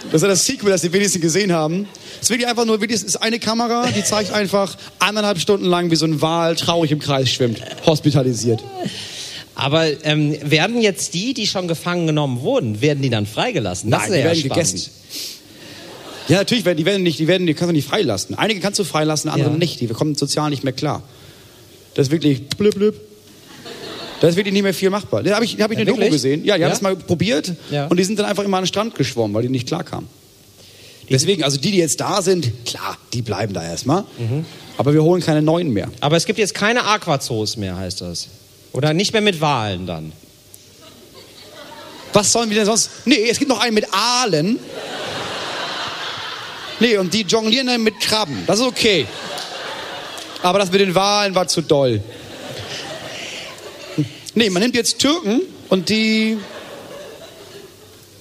Das 0.05 0.15
ist 0.15 0.21
ja 0.23 0.27
das 0.27 0.45
Sequel, 0.45 0.71
das 0.71 0.81
die 0.81 0.91
wenigsten 0.91 1.21
gesehen 1.21 1.51
haben. 1.51 1.87
Es 2.15 2.23
ist 2.23 2.29
wirklich 2.31 2.47
einfach 2.47 2.65
nur, 2.65 2.81
es 2.81 3.03
ist 3.03 3.17
eine 3.17 3.39
Kamera, 3.39 3.87
die 3.95 4.03
zeigt 4.03 4.33
einfach 4.33 4.75
eineinhalb 4.99 5.39
Stunden 5.39 5.65
lang, 5.65 5.91
wie 5.91 5.95
so 5.95 6.05
ein 6.05 6.21
Wal 6.21 6.55
traurig 6.55 6.91
im 6.91 6.99
Kreis 6.99 7.29
schwimmt, 7.29 7.61
hospitalisiert. 7.85 8.63
Aber 9.59 9.85
ähm, 10.05 10.35
werden 10.43 10.81
jetzt 10.81 11.13
die, 11.13 11.33
die 11.33 11.45
schon 11.47 11.67
gefangen 11.67 12.07
genommen 12.07 12.41
wurden, 12.41 12.81
werden 12.81 13.01
die 13.01 13.09
dann 13.09 13.25
freigelassen? 13.25 13.89
Das 13.91 14.01
Nein, 14.01 14.09
ist 14.09 14.13
die 14.15 14.19
ja 14.19 14.25
werden 14.25 14.39
spannend. 14.39 14.55
gegessen. 14.73 14.91
Ja, 16.29 16.37
natürlich, 16.37 16.65
werden- 16.65 16.77
die 16.77 16.85
werden 16.85 17.03
nicht, 17.03 17.19
die 17.19 17.27
werden, 17.27 17.47
die 17.47 17.53
kannst 17.53 17.69
du 17.69 17.73
nicht 17.73 17.87
freilassen. 17.87 18.35
Einige 18.37 18.59
kannst 18.59 18.79
du 18.79 18.83
freilassen, 18.83 19.29
andere 19.29 19.49
Ja. 19.51 19.57
nicht. 19.57 19.79
Die 19.81 19.87
kommen 19.87 20.15
sozial 20.15 20.49
nicht 20.49 20.63
mehr 20.63 20.73
klar. 20.73 21.01
Das 21.95 22.07
ist 22.07 22.11
wirklich 22.11 22.47
blöb, 22.49 22.75
blöb. 22.75 22.95
Da 24.21 24.27
ist 24.27 24.35
wirklich 24.35 24.53
nicht 24.53 24.63
mehr 24.63 24.73
viel 24.73 24.89
machbar. 24.89 25.23
Da 25.23 25.33
habe 25.35 25.45
ich, 25.45 25.55
da 25.55 25.63
hab 25.63 25.71
ich 25.71 25.77
Ja, 25.77 25.83
eine 25.85 25.91
Doku 25.91 26.09
gesehen. 26.09 26.43
Ja, 26.45 26.57
die 26.57 26.63
haben 26.63 26.69
Ja? 26.69 26.69
das 26.69 26.81
mal 26.81 26.95
probiert 26.95 27.53
Ja. 27.71 27.87
und 27.87 27.97
die 27.97 28.03
sind 28.03 28.19
dann 28.19 28.25
einfach 28.27 28.43
immer 28.43 28.57
an 28.57 28.63
den 28.63 28.67
Strand 28.67 28.95
geschwommen, 28.95 29.33
weil 29.33 29.43
die 29.43 29.49
nicht 29.49 29.67
klar 29.67 29.83
kamen. 29.83 30.07
Deswegen, 31.09 31.43
also 31.43 31.57
die, 31.57 31.71
die 31.71 31.77
jetzt 31.77 31.99
da 32.01 32.21
sind, 32.21 32.51
klar, 32.65 32.97
die 33.13 33.21
bleiben 33.23 33.53
da 33.53 33.63
erstmal. 33.63 34.03
Mhm. 34.19 34.45
Aber 34.77 34.93
wir 34.93 35.01
holen 35.03 35.21
keine 35.23 35.41
neuen 35.41 35.71
mehr. 35.71 35.89
Aber 36.01 36.15
es 36.17 36.25
gibt 36.25 36.37
jetzt 36.37 36.53
keine 36.53 36.83
Aquazoos 36.85 37.57
mehr, 37.57 37.75
heißt 37.77 38.01
das. 38.01 38.27
Oder 38.71 38.93
nicht 38.93 39.13
mehr 39.13 39.21
mit 39.21 39.41
Walen 39.41 39.87
dann. 39.87 40.11
Was 42.13 42.31
sollen 42.31 42.49
wir 42.49 42.57
denn 42.57 42.65
sonst? 42.65 42.89
Nee, 43.05 43.29
es 43.29 43.37
gibt 43.37 43.49
noch 43.49 43.59
einen 43.59 43.73
mit 43.73 43.87
Aalen. 43.91 44.59
Nee, 46.79 46.97
und 46.97 47.13
die 47.13 47.21
jonglieren 47.21 47.67
dann 47.67 47.83
mit 47.83 47.99
Krabben. 47.99 48.43
Das 48.47 48.59
ist 48.59 48.65
okay. 48.65 49.05
Aber 50.41 50.59
das 50.59 50.71
mit 50.71 50.81
den 50.81 50.95
Walen 50.95 51.35
war 51.35 51.47
zu 51.47 51.61
doll. 51.61 52.01
Nee, 54.33 54.49
man 54.49 54.61
nimmt 54.61 54.75
jetzt 54.75 54.99
Türken 54.99 55.41
und 55.69 55.89
die. 55.89 56.37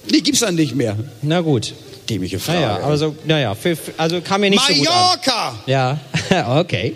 Die 0.09 0.23
gibt's 0.23 0.41
dann 0.41 0.55
nicht 0.55 0.75
mehr. 0.75 0.97
Na 1.21 1.41
gut. 1.41 1.73
Dämliche 2.09 2.39
Frage. 2.39 2.59
Naja, 2.59 2.79
aber 2.83 2.97
so, 2.97 3.15
naja, 3.25 3.53
für, 3.53 3.77
also 3.95 4.19
kam 4.21 4.41
mir 4.41 4.49
nicht 4.49 4.65
so 4.65 4.73
gut 4.73 4.87
an. 4.87 4.93
Mallorca! 4.93 5.59
Ja, 5.67 5.99
okay. 6.59 6.95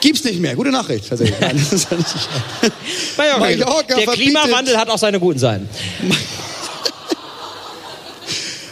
Gibt's 0.00 0.24
nicht 0.24 0.40
mehr. 0.40 0.54
Gute 0.56 0.70
Nachricht, 0.70 1.08
tatsächlich. 1.08 1.38
Nein, 1.40 1.56
Mallorca. 3.16 3.38
Mallorca 3.38 3.94
Der 3.96 4.04
verbietet- 4.04 4.14
Klimawandel 4.14 4.76
hat 4.78 4.88
auch 4.90 4.98
seine 4.98 5.20
guten 5.20 5.38
Seiten. 5.38 5.68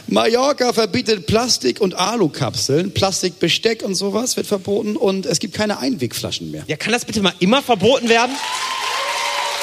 Mallorca 0.07 0.73
verbietet 0.73 1.27
Plastik- 1.27 1.81
und 1.83 1.95
Alukapseln. 1.95 2.93
Plastikbesteck 2.95 3.83
und 3.83 3.95
sowas 3.95 4.37
wird 4.37 4.47
verboten. 4.47 4.97
Und 4.97 5.27
es 5.27 5.38
gibt 5.38 5.55
keine 5.55 5.79
Einwegflaschen 5.79 6.51
mehr. 6.51 6.64
Ja, 6.67 6.77
kann 6.77 6.93
das 6.93 7.05
bitte 7.05 7.21
mal 7.21 7.35
immer 7.41 7.62
verboten 7.62 8.09
werden? 8.09 8.35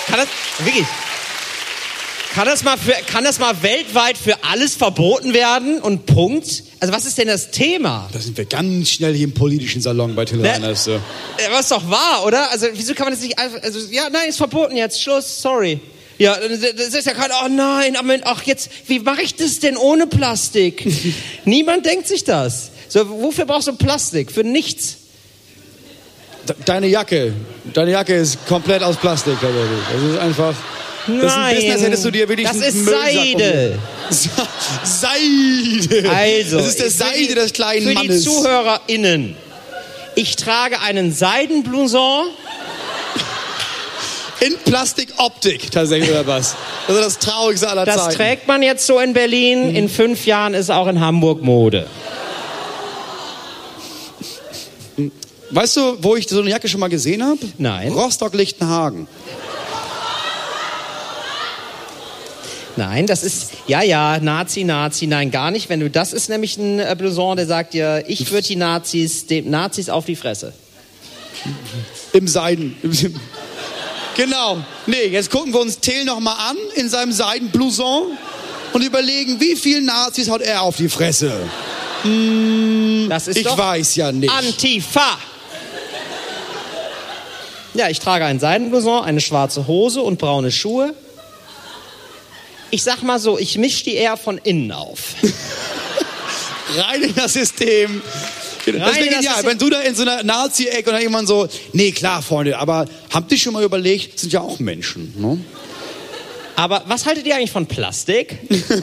Kann 0.08 0.20
das, 0.20 0.28
wirklich? 0.64 0.86
Kann 2.36 2.48
das 2.48 2.64
mal, 2.66 2.78
für, 2.78 2.92
kann 3.08 3.24
das 3.24 3.40
mal 3.40 3.64
weltweit 3.64 4.18
für 4.18 4.44
alles 4.44 4.76
verboten 4.76 5.34
werden 5.34 5.80
und 5.82 6.06
Punkt? 6.06 6.64
Also 6.82 6.94
was 6.94 7.06
ist 7.06 7.18
denn 7.18 7.28
das 7.30 7.50
Thema? 7.52 8.10
Da 8.12 8.20
sind 8.20 8.38
wir 8.38 8.44
ganz 8.44 8.90
schnell 8.90 9.14
hier 9.14 9.24
im 9.24 9.34
politischen 9.34 9.82
Salon 9.82 10.16
bei 10.16 10.26
Till 10.26 10.40
Ne? 10.40 10.50
Reiners. 10.52 10.84
So. 10.84 11.00
Was 11.52 11.62
ist 11.62 11.72
doch 11.72 11.90
wahr, 11.90 12.26
oder? 12.26 12.52
Also 12.52 12.68
wieso 12.74 12.94
kann 12.94 13.06
man 13.06 13.14
das 13.14 13.24
nicht 13.24 13.40
einfach, 13.40 13.64
also 13.64 13.80
ja, 13.90 14.10
nein, 14.12 14.28
ist 14.28 14.36
verboten 14.36 14.76
jetzt, 14.76 15.02
Schluss, 15.02 15.42
sorry. 15.42 15.80
Ja, 16.18 16.36
das 16.38 16.94
ist 16.94 17.08
ja 17.08 17.14
kein, 17.14 17.30
oh 17.44 17.48
nein, 17.48 17.96
aber 17.96 18.16
ach 18.26 18.44
jetzt, 18.44 18.70
wie 18.88 19.00
mache 19.00 19.22
ich 19.22 19.36
das 19.36 19.60
denn 19.60 19.78
ohne 19.78 20.06
Plastik? 20.06 20.86
Niemand 21.46 21.86
denkt 21.86 22.08
sich 22.08 22.26
das. 22.26 22.72
So, 22.90 23.10
wofür 23.22 23.46
brauchst 23.46 23.68
du 23.70 23.74
Plastik? 23.78 24.30
Für 24.30 24.44
nichts. 24.44 24.98
De- 26.50 26.56
Deine 26.66 26.88
Jacke, 26.88 27.34
deine 27.74 27.92
Jacke 27.92 28.14
ist 28.16 28.46
komplett 28.46 28.84
aus 28.84 28.98
Plastik 28.98 29.36
tatsächlich. 29.40 29.80
Das 29.94 30.04
ist 30.12 30.20
einfach. 30.20 30.54
Das 31.08 31.16
ist 31.16 31.22
ein 31.24 31.28
Nein, 31.42 31.56
Business, 31.56 31.82
hättest 31.84 32.06
du 32.06 32.12
dir 32.12 32.28
wirklich 32.30 32.48
das 32.48 32.58
ist 32.58 32.86
Seide. 32.86 33.78
Seide. 34.84 36.10
Also, 36.10 36.58
Das 36.58 36.68
ist 36.68 36.80
der 36.80 36.86
für 36.86 36.92
Seide 36.92 37.28
die- 37.28 37.34
des 37.36 37.54
kleinen 37.54 37.88
Für 37.88 37.94
Mannes. 37.94 38.24
die 38.24 38.30
ZuhörerInnen. 38.30 39.36
Ich 40.16 40.36
trage 40.36 40.80
einen 40.82 41.14
Seidenblouson. 41.14 42.28
In 44.42 44.58
Plastikoptik 44.66 45.72
tatsächlich 45.72 46.10
oder 46.10 46.28
was? 46.28 46.56
Das 46.88 46.98
ist 46.98 47.06
das 47.06 47.20
Traurigste 47.20 47.70
aller 47.70 47.86
Das 47.86 47.96
Zeiten. 48.06 48.16
trägt 48.16 48.48
man 48.48 48.62
jetzt 48.64 48.86
so 48.86 49.00
in 49.00 49.14
Berlin. 49.14 49.76
In 49.76 49.90
fünf 49.90 50.26
Jahren 50.26 50.54
ist 50.54 50.70
auch 50.70 50.88
in 50.88 51.00
Hamburg 51.00 51.42
Mode. 51.42 51.88
Weißt 55.52 55.78
du, 55.78 55.98
wo 56.02 56.16
ich 56.16 56.28
so 56.28 56.42
eine 56.42 56.50
Jacke 56.50 56.68
schon 56.68 56.80
mal 56.80 56.90
gesehen 56.90 57.24
habe? 57.24 57.40
Nein. 57.58 57.92
Rostock-Lichtenhagen. 57.94 59.08
Nein, 62.78 63.08
das 63.08 63.24
ist, 63.24 63.52
ja, 63.68 63.82
ja, 63.82 64.20
Nazi, 64.20 64.64
Nazi, 64.66 65.08
nein, 65.08 65.32
gar 65.32 65.52
nicht. 65.52 65.70
Wenn 65.70 65.80
du, 65.80 65.90
das 65.90 66.12
ist 66.12 66.30
nämlich 66.30 66.58
ein 66.58 66.80
äh, 66.80 66.96
Blouson, 66.98 67.38
der 67.38 67.46
sagt 67.46 67.74
dir, 67.74 68.04
ich 68.08 68.30
würde 68.32 68.48
die 68.48 68.58
Nazis, 68.58 69.28
den 69.28 69.50
Nazis 69.50 69.90
auf 69.90 70.06
die 70.06 70.16
Fresse. 70.16 70.54
Im 72.14 72.28
Seiden. 72.28 72.76
Genau. 74.16 74.58
Nee, 74.88 75.08
jetzt 75.08 75.30
gucken 75.30 75.54
wir 75.54 75.60
uns 75.60 75.80
Till 75.80 76.06
noch 76.06 76.20
mal 76.20 76.36
an 76.50 76.58
in 76.76 76.90
seinem 76.90 77.12
und 78.72 78.82
überlegen, 78.82 79.40
wie 79.40 79.56
viele 79.56 79.82
Nazis 79.82 80.30
haut 80.30 80.42
er 80.42 80.62
auf 80.62 80.78
die 80.78 80.90
Fresse? 80.90 81.32
Das 83.10 83.28
ist 83.28 83.38
Ich 83.38 83.44
doch 83.44 83.58
weiß 83.58 83.96
ja 83.96 84.12
nicht. 84.12 84.32
Antifa. 84.32 85.18
Ja, 87.74 87.90
ich 87.90 88.00
trage 88.00 88.26
einen 88.26 88.40
Seidenblouson, 88.40 89.04
eine 89.04 89.20
schwarze 89.20 89.68
Hose 89.68 90.02
und 90.02 90.18
braune 90.18 90.52
Schuhe. 90.52 90.94
Ich 92.72 92.84
sag 92.84 93.02
mal 93.04 93.20
so, 93.20 93.38
ich 93.38 93.58
mische 93.58 93.84
die 93.86 93.96
eher 93.96 94.18
von 94.18 94.38
innen 94.40 94.72
auf. 94.72 95.00
Rein 96.78 97.04
in 97.04 97.16
das 97.16 97.34
System. 97.34 98.02
Das 98.66 98.96
wäre 98.96 99.08
genial, 99.08 99.44
wenn 99.46 99.58
du 99.60 99.70
da 99.70 99.82
in 99.82 99.94
so 99.94 100.02
einer 100.02 100.24
Nazi-Ecke 100.24 100.90
und 100.90 100.94
dann 100.96 101.02
jemand 101.04 101.28
so, 101.28 101.48
nee, 101.74 101.92
klar, 101.92 102.24
Freunde, 102.24 102.58
aber 102.58 102.88
habt 103.14 103.32
ihr 103.32 103.38
schon 103.38 103.54
mal 103.54 103.64
überlegt, 103.64 104.20
sind 104.20 104.34
ja 104.34 104.42
auch 104.42 104.58
Menschen, 104.60 105.14
ne? 105.22 105.40
Aber 106.56 106.84
was 106.88 107.06
haltet 107.06 107.28
ihr 107.28 107.36
eigentlich 107.36 107.52
von 107.52 107.68
Plastik? 107.68 108.40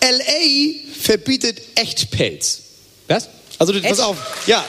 L.A. 0.00 1.00
verbietet 1.00 1.60
Echtpelz. 1.76 2.60
Was? 3.06 3.28
Also, 3.58 3.72
du- 3.72 3.80
pass 3.80 3.92
Echt? 3.92 4.00
auf, 4.00 4.16
ja. 4.46 4.64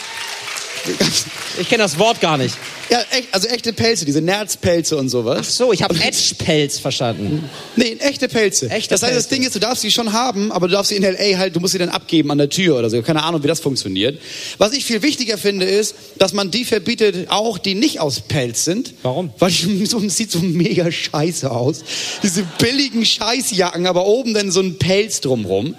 Ich 1.60 1.68
kenne 1.68 1.84
das 1.84 1.98
Wort 2.00 2.22
gar 2.22 2.38
nicht. 2.38 2.56
Ja, 2.90 3.00
echt, 3.12 3.28
also 3.32 3.48
echte 3.48 3.72
Pelze, 3.72 4.04
diese 4.06 4.20
Nerzpelze 4.22 4.98
und 4.98 5.10
sowas. 5.10 5.40
Ach 5.42 5.50
so, 5.50 5.72
ich 5.74 5.84
habe 5.84 5.94
Edgepelz 6.02 6.80
verstanden. 6.80 7.48
Nee, 7.76 7.98
echte 8.00 8.28
Pelze. 8.28 8.70
Echte 8.70 8.90
das 8.90 9.04
heißt, 9.04 9.16
das. 9.16 9.28
Ding 9.28 9.44
ist, 9.44 9.54
du 9.54 9.60
darfst 9.60 9.82
sie 9.84 9.92
schon 9.92 10.12
haben, 10.12 10.52
aber 10.52 10.68
du 10.68 10.74
darfst 10.74 10.90
sie 10.90 10.96
in 10.96 11.04
L.A. 11.04 11.38
halt, 11.38 11.56
du 11.56 11.60
musst 11.60 11.74
sie 11.74 11.78
dann 11.78 11.90
abgeben 11.90 12.32
an 12.32 12.40
der 12.40 12.50
Tür 12.50 12.80
oder 12.80 12.90
so. 12.90 13.00
Keine 13.04 13.24
Ahnung, 13.24 13.44
wie 13.44 13.48
das 13.48 13.60
funktioniert. 13.60 14.20
Was 14.58 14.74
ich 14.74 14.86
viel 14.86 15.04
wichtiger 15.04 15.38
finde, 15.38 15.66
ist, 15.68 15.94
dass 16.18 16.34
man 16.34 16.50
die 16.50 16.66
verbietet, 16.66 17.30
auch 17.30 17.60
die 17.60 17.76
nicht 17.76 18.00
aus 18.00 18.22
Pelz 18.22 18.66
sind. 18.66 18.94
Warum? 19.04 19.32
Weil 19.38 19.52
die, 19.52 19.86
so, 19.86 20.00
es 20.00 20.18
sieht 20.18 20.32
so 20.32 20.40
mega 20.40 20.92
scheiße 20.92 21.52
aus. 21.52 21.82
Diese 22.24 22.42
billigen 22.58 23.06
Scheißjacken, 23.06 23.86
aber 23.86 24.06
oben 24.08 24.34
dann 24.34 24.50
so 24.52 24.62
ein 24.62 24.80
Pelz 24.80 25.22
drumrum. 25.22 25.76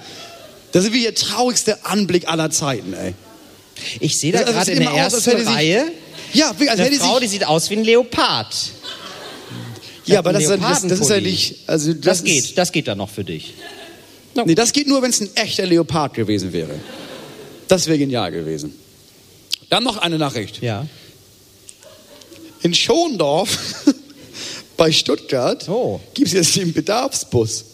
Das 0.72 0.84
ist 0.84 0.92
wie 0.92 1.02
der 1.02 1.16
traurigste 1.16 1.84
Anblick 1.84 2.28
aller 2.28 2.50
Zeiten, 2.50 2.94
ey. 2.94 3.14
Ich 3.98 4.16
sehe 4.18 4.30
da 4.30 4.40
Also, 4.40 4.52
gerade 4.52 4.70
in 4.72 4.78
der 4.80 4.92
aus, 4.92 5.14
ersten 5.14 5.38
sie- 5.38 5.42
Reihe 5.52 5.84
Ja, 6.32 6.50
als 6.50 6.60
eine 6.60 6.84
hätte 6.84 6.96
Frau, 6.96 7.18
die 7.20 7.26
sieht 7.26 7.44
aus 7.44 7.70
wie 7.70 7.76
ein 7.76 7.84
Leopard. 7.84 8.54
ja, 10.06 10.18
aber 10.20 10.32
das, 10.32 10.44
ist 10.44 10.50
ja- 10.50 10.56
das, 10.56 10.82
das 10.86 11.00
ist 11.00 11.10
ja 11.10 11.20
nicht, 11.20 11.56
also 11.66 11.92
das, 11.92 12.00
Das, 12.02 12.18
ist- 12.18 12.24
geht, 12.24 12.58
das 12.58 12.72
geht 12.72 12.88
dann 12.88 12.98
noch 12.98 13.10
für 13.10 13.24
dich. 13.24 13.54
Nee, 14.44 14.54
das 14.54 14.72
geht 14.72 14.86
nur, 14.86 15.02
wenn 15.02 15.10
es 15.10 15.20
ein 15.20 15.28
echter 15.36 15.66
Leopard 15.66 16.14
gewesen 16.14 16.52
wäre. 16.52 16.74
Das 17.68 17.86
wäre 17.86 17.98
genial 17.98 18.30
gewesen. 18.30 18.74
Dann 19.68 19.82
noch 19.84 19.98
eine 19.98 20.18
Nachricht. 20.18 20.62
Ja. 20.62 20.86
In 22.62 22.74
Schondorf 22.74 23.58
bei 24.76 24.92
Stuttgart 24.92 25.68
Oh. 25.68 26.00
gibt 26.14 26.28
es 26.28 26.34
jetzt 26.34 26.56
den 26.56 26.72
Bedarfsbus. 26.72 27.64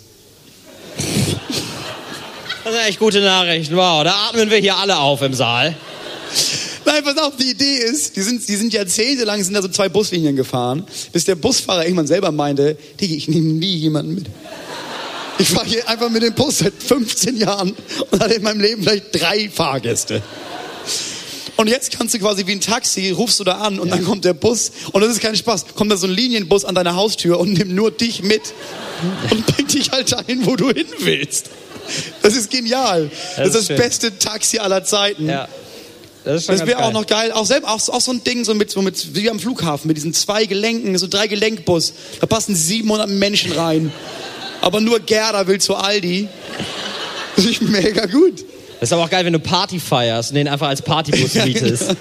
Das 2.65 2.73
sind 2.75 2.83
echt 2.87 2.99
gute 2.99 3.21
Nachrichten. 3.21 3.77
Wow, 3.77 4.03
da 4.05 4.29
atmen 4.29 4.51
wir 4.51 4.59
hier 4.59 4.77
alle 4.77 4.99
auf 4.99 5.23
im 5.23 5.35
Saal. 5.35 5.77
Nein, 6.97 7.05
pass 7.05 7.23
auf, 7.23 7.37
die 7.37 7.51
Idee 7.51 7.77
ist, 7.77 8.17
die 8.17 8.23
sind, 8.23 8.49
die 8.49 8.57
sind 8.57 8.73
jahrzehntelang 8.73 9.45
sind 9.45 9.53
da 9.53 9.61
so 9.61 9.69
zwei 9.69 9.91
Buslinien 9.91 10.35
gefahren, 10.35 10.87
bis 11.13 11.27
der 11.27 11.35
Busfahrer 11.35 11.85
irgendwann 11.85 12.07
selber 12.07 12.33
meinte, 12.33 12.79
Digi, 12.99 13.17
ich 13.17 13.29
nehme 13.29 13.53
nie 13.53 13.77
jemanden 13.77 14.15
mit. 14.15 14.27
Ich 15.39 15.51
fahre 15.51 15.67
hier 15.67 15.87
einfach 15.87 16.09
mit 16.09 16.23
dem 16.23 16.33
Bus 16.33 16.61
seit 16.61 16.73
15 16.73 17.37
Jahren 17.37 17.77
und 18.11 18.21
hatte 18.23 18.33
in 18.33 18.43
meinem 18.43 18.61
Leben 18.61 18.83
vielleicht 18.83 19.21
drei 19.21 19.51
Fahrgäste. 19.51 20.23
Und 21.57 21.69
jetzt 21.69 21.99
kannst 21.99 22.15
du 22.15 22.19
quasi 22.19 22.47
wie 22.47 22.53
ein 22.53 22.63
Taxi, 22.63 23.11
rufst 23.11 23.41
du 23.41 23.45
da 23.45 23.59
an 23.59 23.79
und 23.79 23.91
dann 23.91 24.03
kommt 24.03 24.25
der 24.25 24.33
Bus 24.33 24.73
und 24.93 25.03
das 25.03 25.11
ist 25.11 25.21
kein 25.21 25.37
Spaß, 25.37 25.67
kommt 25.75 25.93
da 25.93 25.99
so 25.99 26.07
ein 26.07 26.15
Linienbus 26.15 26.65
an 26.65 26.75
deine 26.75 26.95
Haustür 26.95 27.39
und 27.39 27.53
nimmt 27.53 27.73
nur 27.73 27.91
dich 27.91 28.23
mit 28.23 28.55
und 29.31 29.45
bringt 29.45 29.75
dich 29.75 29.91
halt 29.91 30.13
dahin, 30.13 30.47
wo 30.47 30.57
du 30.57 30.71
hin 30.71 30.87
willst. 31.01 31.51
Das 32.23 32.35
ist 32.35 32.51
genial. 32.51 33.11
Das, 33.37 33.49
ist 33.49 33.55
ist 33.55 33.55
das 33.55 33.67
schön. 33.67 33.77
beste 33.77 34.19
Taxi 34.19 34.59
aller 34.59 34.83
Zeiten. 34.83 35.29
Ja. 35.29 35.47
Das 36.27 36.47
Das 36.47 36.67
wäre 36.67 36.85
auch 36.85 36.93
noch 36.93 37.07
geil. 37.07 37.33
Auch, 37.33 37.47
selbst, 37.47 37.67
auch, 37.69 37.81
auch 37.89 38.01
so 38.01 38.13
ein 38.13 38.23
Ding, 38.25 38.45
so 38.45 38.53
mit, 38.55 38.71
so 38.71 38.83
mit, 38.83 39.15
wie 39.15 39.31
am 39.31 39.39
Flughafen, 39.41 39.89
mit 39.89 39.97
diesen 39.97 40.13
zwei 40.13 40.45
Gelenken, 40.45 40.99
so 40.99 41.07
drei 41.07 41.29
Gelenkbus. 41.29 41.95
Da 42.21 42.27
passen 42.27 42.55
700 42.55 43.09
Menschen 43.09 43.53
rein. 43.53 43.91
Aber 44.61 44.81
nur 44.81 44.99
Gerda 45.01 45.47
will 45.47 45.61
zu 45.61 45.77
Aldi. 45.77 46.29
Das 47.37 47.45
ist 47.45 47.63
mega 47.63 48.07
gut. 48.07 48.41
Das 48.81 48.89
ist 48.89 48.93
aber 48.93 49.05
auch 49.05 49.11
geil, 49.11 49.25
wenn 49.25 49.33
du 49.33 49.39
Party 49.39 49.79
feierst 49.79 50.31
und 50.31 50.35
den 50.37 50.49
einfach 50.49 50.69
als 50.69 50.83
Partybus 50.83 51.35
mietest. 51.35 51.95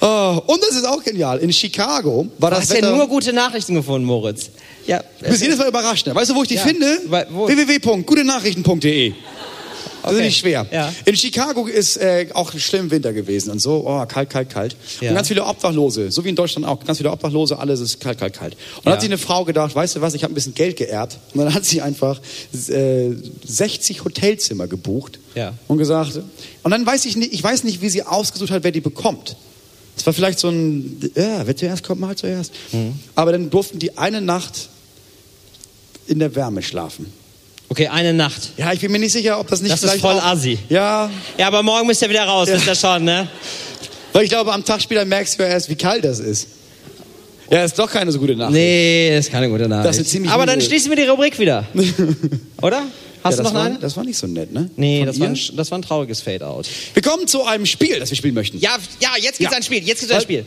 Oh, 0.00 0.40
und 0.46 0.62
das 0.62 0.76
ist 0.76 0.86
auch 0.86 1.02
genial. 1.02 1.38
In 1.38 1.52
Chicago 1.52 2.28
war 2.38 2.50
Du 2.50 2.56
das 2.56 2.64
hast 2.64 2.70
ja 2.70 2.76
Wetter... 2.76 2.94
nur 2.94 3.08
gute 3.08 3.32
Nachrichten 3.32 3.74
gefunden, 3.74 4.06
Moritz. 4.06 4.50
Ja, 4.86 5.02
du 5.22 5.30
bist 5.30 5.42
jedes 5.42 5.58
Mal 5.58 5.66
überrascht. 5.68 6.06
ne? 6.06 6.14
Weißt 6.14 6.30
du, 6.30 6.34
wo 6.36 6.42
ich 6.42 6.48
die 6.48 6.54
Ja. 6.56 6.62
finde? 6.62 6.86
Www.gutenachrichten.de 7.08 9.14
Das 10.06 10.12
ist 10.14 10.18
Okay. 10.20 10.26
nicht 10.28 10.38
schwer. 10.38 10.66
Ja. 10.72 10.92
In 11.04 11.16
Chicago 11.16 11.66
ist 11.66 11.96
äh, 11.96 12.28
auch 12.32 12.52
schlimm 12.56 12.90
Winter 12.90 13.12
gewesen 13.12 13.50
und 13.50 13.58
so. 13.60 13.84
Oh, 13.86 14.04
kalt, 14.06 14.30
kalt, 14.30 14.48
kalt. 14.50 14.76
Ja. 15.00 15.10
Und 15.10 15.16
ganz 15.16 15.28
viele 15.28 15.44
Obdachlose, 15.44 16.10
so 16.10 16.24
wie 16.24 16.28
in 16.28 16.36
Deutschland 16.36 16.66
auch. 16.66 16.82
Ganz 16.84 16.98
viele 16.98 17.10
Obdachlose, 17.10 17.58
alles 17.58 17.80
ist 17.80 18.00
kalt, 18.00 18.18
kalt, 18.18 18.34
kalt. 18.34 18.54
Und 18.54 18.86
dann 18.86 18.92
Ja. 18.92 18.92
hat 18.92 19.00
sich 19.02 19.10
eine 19.10 19.18
Frau 19.18 19.44
gedacht, 19.44 19.74
weißt 19.74 19.96
du 19.96 20.00
was, 20.00 20.14
ich 20.14 20.22
habe 20.22 20.32
ein 20.32 20.34
bisschen 20.34 20.54
Geld 20.54 20.76
geerbt. 20.76 21.18
Und 21.34 21.40
dann 21.44 21.52
hat 21.52 21.64
sie 21.64 21.82
einfach 21.82 22.20
äh, 22.68 23.10
60 23.44 24.04
Hotelzimmer 24.04 24.66
gebucht 24.68 25.18
und 25.68 25.78
gesagt. 25.78 26.20
Und 26.62 26.70
dann 26.70 26.86
weiß 26.86 27.04
ich 27.04 27.16
nicht, 27.16 27.32
ich 27.34 27.42
weiß 27.42 27.64
nicht, 27.64 27.80
wie 27.82 27.88
sie 27.88 28.02
ausgesucht 28.02 28.50
hat, 28.52 28.64
wer 28.64 28.72
die 28.72 28.80
bekommt. 28.80 29.36
Es 29.96 30.06
war 30.06 30.12
vielleicht 30.12 30.38
so 30.38 30.48
ein, 30.48 31.00
ja, 31.16 31.46
wer 31.46 31.56
zuerst 31.56 31.82
kommt, 31.82 32.00
mal 32.00 32.14
zuerst. 32.16 32.52
Mhm. 32.72 32.92
Aber 33.14 33.32
dann 33.32 33.50
durften 33.50 33.78
die 33.78 33.96
eine 33.98 34.20
Nacht 34.20 34.68
in 36.06 36.18
der 36.20 36.34
Wärme 36.36 36.62
schlafen. 36.62 37.06
Okay, 37.68 37.88
eine 37.88 38.12
Nacht. 38.14 38.50
Ja, 38.56 38.72
ich 38.72 38.80
bin 38.80 38.92
mir 38.92 38.98
nicht 38.98 39.12
sicher, 39.12 39.40
ob 39.40 39.48
das 39.48 39.60
nicht 39.60 39.72
Das 39.72 39.82
ist 39.82 39.88
vielleicht 39.90 40.02
voll 40.02 40.14
auch, 40.18 40.24
assi. 40.24 40.58
Ja, 40.68 41.10
Ja, 41.36 41.46
aber 41.48 41.62
morgen 41.62 41.86
müsst 41.86 42.00
ihr 42.02 42.08
wieder 42.08 42.24
raus, 42.24 42.48
wisst 42.50 42.66
ihr 42.66 42.74
schon, 42.74 43.04
ne? 43.04 43.28
weil 44.12 44.24
ich 44.24 44.30
glaube, 44.30 44.52
am 44.52 44.64
Tag 44.64 44.80
später 44.80 45.04
merkst 45.04 45.38
du 45.38 45.42
ja 45.42 45.50
erst, 45.50 45.68
wie 45.68 45.74
kalt 45.74 46.04
das 46.04 46.20
ist. 46.20 46.48
Ja, 47.50 47.64
ist 47.64 47.78
doch 47.78 47.90
keine 47.90 48.10
so 48.10 48.18
gute 48.18 48.34
Nacht. 48.34 48.50
Nee, 48.52 49.10
das 49.14 49.26
ist 49.26 49.32
keine 49.32 49.48
gute 49.48 49.68
Nachricht. 49.68 49.88
Das 49.88 49.98
ist 49.98 50.10
ziemlich 50.10 50.32
aber 50.32 50.46
dann 50.46 50.60
schließen 50.60 50.90
wir 50.90 50.96
die 50.96 51.04
Rubrik 51.04 51.38
wieder. 51.38 51.64
Oder? 52.62 52.82
Hast 53.22 53.38
ja, 53.38 53.42
du 53.42 53.42
das 53.42 53.52
noch 53.52 53.54
war, 53.54 53.66
eine? 53.66 53.78
Das 53.78 53.96
war 53.96 54.04
nicht 54.04 54.16
so 54.18 54.26
nett, 54.26 54.52
ne? 54.52 54.70
Nee, 54.76 55.04
das 55.04 55.20
war, 55.20 55.28
ein, 55.28 55.38
das 55.54 55.70
war 55.70 55.78
ein 55.78 55.82
trauriges 55.82 56.20
Fade-out. 56.22 56.68
Wir 56.94 57.02
kommen 57.02 57.26
zu 57.28 57.44
einem 57.44 57.66
Spiel, 57.66 57.98
das 57.98 58.10
wir 58.10 58.16
spielen 58.16 58.34
möchten. 58.34 58.58
Ja, 58.58 58.76
ja, 59.00 59.10
jetzt 59.20 59.38
gibt's 59.38 59.52
Ja. 59.52 59.58
ein 59.58 59.62
Spiel. 59.62 59.82
Jetzt 59.84 60.00
gibt's 60.00 60.14
ein 60.14 60.20
Spiel. 60.22 60.46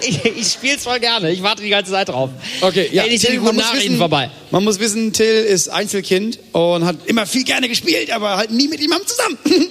Ich 0.00 0.24
ich 0.24 0.46
spiel's 0.48 0.84
voll 0.84 1.00
gerne. 1.00 1.30
Ich 1.30 1.42
warte 1.42 1.62
die 1.62 1.68
ganze 1.70 1.90
Zeit 1.92 2.08
drauf. 2.08 2.30
Okay, 2.60 2.88
ja. 2.92 3.02
Endlich 3.02 3.20
sind 3.20 3.30
die 3.32 3.36
Till, 3.36 3.40
man 3.40 3.46
guten 3.46 3.56
muss 3.56 3.64
Nachrichten 3.64 3.88
wissen- 3.90 3.98
vorbei. 3.98 4.30
Man 4.50 4.64
muss 4.64 4.78
wissen, 4.78 5.12
Till 5.12 5.26
ist 5.26 5.68
Einzelkind 5.68 6.38
und 6.52 6.84
hat 6.84 6.96
immer 7.06 7.26
viel 7.26 7.44
gerne 7.44 7.68
gespielt, 7.68 8.10
aber 8.10 8.36
halt 8.36 8.50
nie 8.50 8.68
mit 8.68 8.80
jemandem 8.80 9.06
zusammen. 9.08 9.38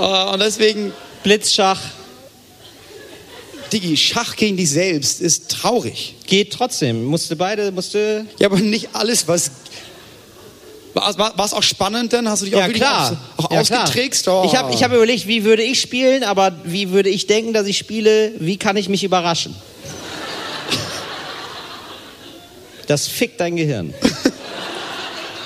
Äh, 0.00 0.32
und 0.32 0.38
deswegen, 0.40 0.92
Blitzschach 1.24 1.80
Digi, 3.72 3.96
Schach 3.96 4.36
gegen 4.36 4.56
dich 4.56 4.70
selbst 4.70 5.20
ist 5.20 5.50
traurig. 5.50 6.14
geht 6.26 6.52
trotzdem. 6.52 7.04
Musste 7.04 7.34
beide, 7.36 7.70
musste. 7.72 8.24
Ja, 8.38 8.46
aber 8.46 8.58
nicht 8.60 8.90
alles, 8.94 9.26
was. 9.28 9.50
War 10.94 11.44
es 11.44 11.52
auch 11.52 11.62
spannend 11.62 12.12
dann? 12.12 12.28
Hast 12.28 12.42
du 12.42 12.46
dich 12.46 12.54
auch 12.54 12.60
Ja, 12.60 12.66
wirklich 12.66 12.82
klar. 12.82 13.16
Auch, 13.36 13.44
auch 13.46 13.50
ja, 13.52 13.62
klar. 13.62 13.82
ausgetrickst? 13.84 14.28
Oh. 14.28 14.44
Ich 14.46 14.56
habe 14.56 14.72
ich 14.72 14.82
hab 14.82 14.92
überlegt, 14.92 15.26
wie 15.26 15.44
würde 15.44 15.62
ich 15.62 15.80
spielen, 15.80 16.24
aber 16.24 16.52
wie 16.64 16.90
würde 16.90 17.10
ich 17.10 17.26
denken, 17.26 17.52
dass 17.52 17.66
ich 17.66 17.78
spiele? 17.78 18.32
Wie 18.38 18.56
kann 18.56 18.76
ich 18.76 18.88
mich 18.88 19.04
überraschen? 19.04 19.54
Das 22.86 23.06
fickt 23.06 23.40
dein 23.40 23.56
Gehirn. 23.56 23.92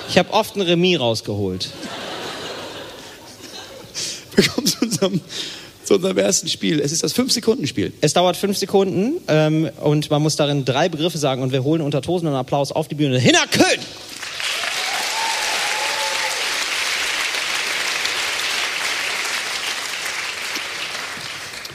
Ich 0.08 0.18
habe 0.18 0.32
oft 0.32 0.56
ein 0.56 0.60
Remis 0.62 1.00
rausgeholt. 1.00 1.68
Wir 4.36 4.44
kommen 4.44 4.66
zu 4.66 4.78
unserem, 4.82 5.20
zu 5.84 5.94
unserem 5.94 6.18
ersten 6.18 6.48
Spiel. 6.48 6.80
Es 6.80 6.92
ist 6.92 7.02
das 7.02 7.14
5-Sekunden-Spiel. 7.16 7.92
Es 8.00 8.12
dauert 8.12 8.36
fünf 8.36 8.56
Sekunden 8.56 9.20
ähm, 9.28 9.68
und 9.80 10.10
man 10.10 10.22
muss 10.22 10.36
darin 10.36 10.64
drei 10.64 10.88
Begriffe 10.88 11.18
sagen 11.18 11.42
und 11.42 11.52
wir 11.52 11.64
holen 11.64 11.82
unter 11.82 12.00
tosenden 12.00 12.36
Applaus 12.36 12.72
auf 12.72 12.88
die 12.88 12.94
Bühne. 12.94 13.18
Hinner 13.18 13.46
Köhn! 13.50 13.80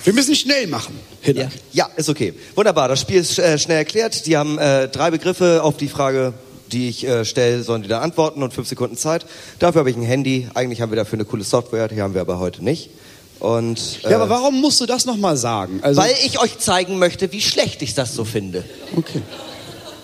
Wir 0.08 0.14
müssen 0.14 0.36
schnell 0.36 0.68
machen. 0.68 0.98
Hinak. 1.20 1.52
Ja, 1.74 1.90
ist 1.98 2.08
okay. 2.08 2.34
Wunderbar, 2.56 2.88
das 2.88 3.02
Spiel 3.02 3.20
ist 3.20 3.38
äh, 3.40 3.60
schnell 3.60 3.80
erklärt. 3.80 4.26
Die 4.26 4.38
haben 4.38 4.58
äh, 4.58 4.88
drei 4.88 5.12
Begriffe 5.12 5.62
auf 5.62 5.76
die 5.76 5.90
Frage, 5.90 6.34
die 6.72 6.88
ich 6.88 7.06
äh, 7.06 7.26
stelle, 7.26 7.62
sollen 7.62 7.82
die 7.82 7.90
da 7.90 8.00
antworten 8.00 8.42
und 8.42 8.54
fünf 8.54 8.70
Sekunden 8.70 8.96
Zeit. 8.96 9.26
Dafür 9.60 9.80
habe 9.80 9.90
ich 9.90 9.98
ein 9.98 10.04
Handy. 10.04 10.48
Eigentlich 10.54 10.80
haben 10.80 10.94
wir 10.94 10.96
dafür 10.96 11.18
eine 11.18 11.26
coole 11.26 11.44
Software, 11.44 11.90
die 11.90 12.02
haben 12.02 12.14
wir 12.14 12.22
aber 12.22 12.40
heute 12.40 12.64
nicht. 12.64 12.90
Und, 13.42 14.00
äh, 14.06 14.12
Ja, 14.12 14.16
aber 14.16 14.30
warum 14.30 14.62
musst 14.62 14.80
du 14.80 14.86
das 14.86 15.06
nochmal 15.06 15.36
sagen? 15.36 15.80
Also, 15.82 16.00
weil 16.00 16.16
ich 16.26 16.40
euch 16.40 16.58
zeigen 16.58 17.00
möchte, 17.00 17.34
wie 17.34 17.42
schlecht 17.42 17.82
ich 17.82 17.94
das 17.94 18.16
so 18.16 18.24
finde. 18.24 18.64
okay. 18.96 19.22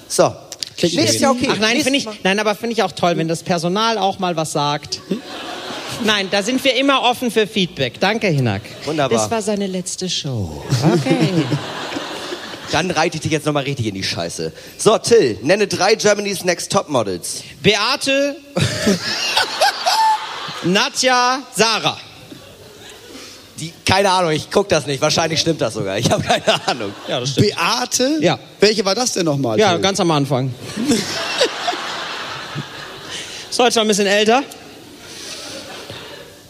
So. 0.09 0.33
Klingt 0.75 0.95
nee, 0.95 1.05
ist 1.05 1.21
ja 1.21 1.31
okay. 1.31 1.47
Ach 1.49 1.59
nein, 1.59 1.79
finde 1.79 1.99
ich, 1.99 2.09
nein, 2.23 2.39
aber 2.39 2.55
finde 2.55 2.73
ich 2.73 2.83
auch 2.83 2.91
toll, 2.91 3.15
wenn 3.15 3.29
das 3.29 3.41
Personal 3.41 3.97
auch 3.97 4.19
mal 4.19 4.35
was 4.35 4.51
sagt. 4.51 4.99
Nein, 6.05 6.27
da 6.31 6.43
sind 6.43 6.63
wir 6.63 6.75
immer 6.75 7.01
offen 7.03 7.31
für 7.31 7.47
Feedback. 7.47 7.99
Danke, 7.99 8.27
Hinak. 8.27 8.61
Wunderbar. 8.85 9.17
Das 9.17 9.31
war 9.31 9.41
seine 9.41 9.67
letzte 9.67 10.09
Show. 10.09 10.63
Okay. 10.93 11.29
Dann 12.71 12.89
reite 12.89 13.17
ich 13.17 13.21
dich 13.21 13.31
jetzt 13.31 13.45
nochmal 13.45 13.63
richtig 13.65 13.85
in 13.85 13.93
die 13.93 14.03
Scheiße. 14.03 14.51
So, 14.79 14.97
Till, 14.97 15.37
nenne 15.43 15.67
drei 15.67 15.93
Germany's 15.93 16.43
Next 16.43 16.71
Top 16.71 16.89
Models. 16.89 17.43
Beate, 17.61 18.35
Nadja, 20.63 21.43
Sarah. 21.55 21.97
Die, 23.59 23.71
keine 23.85 24.09
Ahnung, 24.09 24.31
ich 24.31 24.49
guck 24.49 24.69
das 24.69 24.87
nicht. 24.87 25.01
Wahrscheinlich 25.01 25.39
stimmt 25.39 25.61
das 25.61 25.75
sogar. 25.75 25.99
Ich 25.99 26.09
habe 26.09 26.23
keine 26.23 26.67
Ahnung. 26.67 26.91
Ja, 27.07 27.19
das 27.19 27.29
stimmt. 27.31 27.49
Beate? 27.49 28.17
Ja. 28.21 28.39
Welche 28.59 28.83
war 28.83 28.95
das 28.95 29.13
denn 29.13 29.25
nochmal? 29.25 29.59
Ja, 29.59 29.73
Till? 29.73 29.81
ganz 29.81 29.99
am 29.99 30.09
Anfang. 30.09 30.51
Ist 33.51 33.59
heute 33.59 33.71
schon 33.73 33.83
ein 33.83 33.87
bisschen 33.87 34.07
älter. 34.07 34.41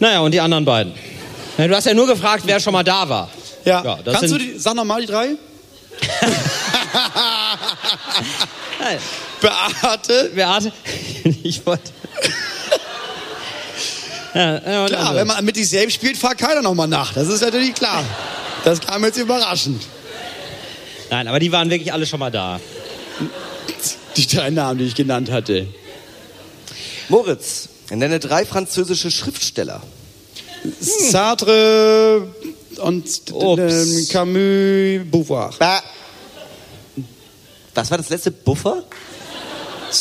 Naja, 0.00 0.20
und 0.20 0.32
die 0.32 0.40
anderen 0.40 0.64
beiden. 0.64 0.92
Du 1.56 1.74
hast 1.74 1.84
ja 1.86 1.94
nur 1.94 2.06
gefragt, 2.06 2.42
wer 2.46 2.58
schon 2.60 2.72
mal 2.72 2.82
da 2.82 3.08
war. 3.08 3.30
Ja. 3.64 3.82
Ja, 3.84 3.98
das 4.04 4.14
Kannst 4.14 4.34
du 4.34 4.38
die, 4.38 4.58
sag 4.58 4.74
nochmal 4.74 5.00
die 5.00 5.06
drei? 5.06 5.30
Beate? 9.40 10.30
Beate, 10.34 10.72
ich 11.42 11.64
wollte. 11.64 11.90
Ja, 14.34 14.58
Klar, 14.58 14.92
andere. 14.92 15.16
wenn 15.16 15.26
man 15.28 15.44
mit 15.44 15.54
sich 15.56 15.68
selbst 15.68 15.94
spielt, 15.94 16.16
fragt 16.18 16.40
keiner 16.40 16.60
nochmal 16.60 16.88
nach. 16.88 17.12
Das 17.12 17.28
ist 17.28 17.40
natürlich 17.40 17.74
klar. 17.74 18.02
Das 18.64 18.80
kam 18.80 19.04
jetzt 19.04 19.16
überraschend. 19.16 19.82
Nein, 21.10 21.28
aber 21.28 21.38
die 21.38 21.52
waren 21.52 21.70
wirklich 21.70 21.92
alle 21.92 22.04
schon 22.06 22.18
mal 22.18 22.30
da. 22.30 22.58
Die 24.16 24.26
drei 24.26 24.50
Namen, 24.50 24.78
die 24.78 24.86
ich 24.86 24.94
genannt 24.94 25.30
hatte. 25.30 25.68
Moritz, 27.08 27.68
nenne 27.96 28.18
drei 28.18 28.44
französische 28.44 29.10
Schriftsteller. 29.10 29.82
Sartre 30.80 32.28
und 32.78 33.22
ähm, 33.28 34.08
Camus, 34.10 35.10
Beauvoir. 35.10 35.50
Bah. 35.58 35.82
Was 37.74 37.90
war 37.90 37.98
das 37.98 38.08
letzte? 38.08 38.30
Buffer? 38.30 38.84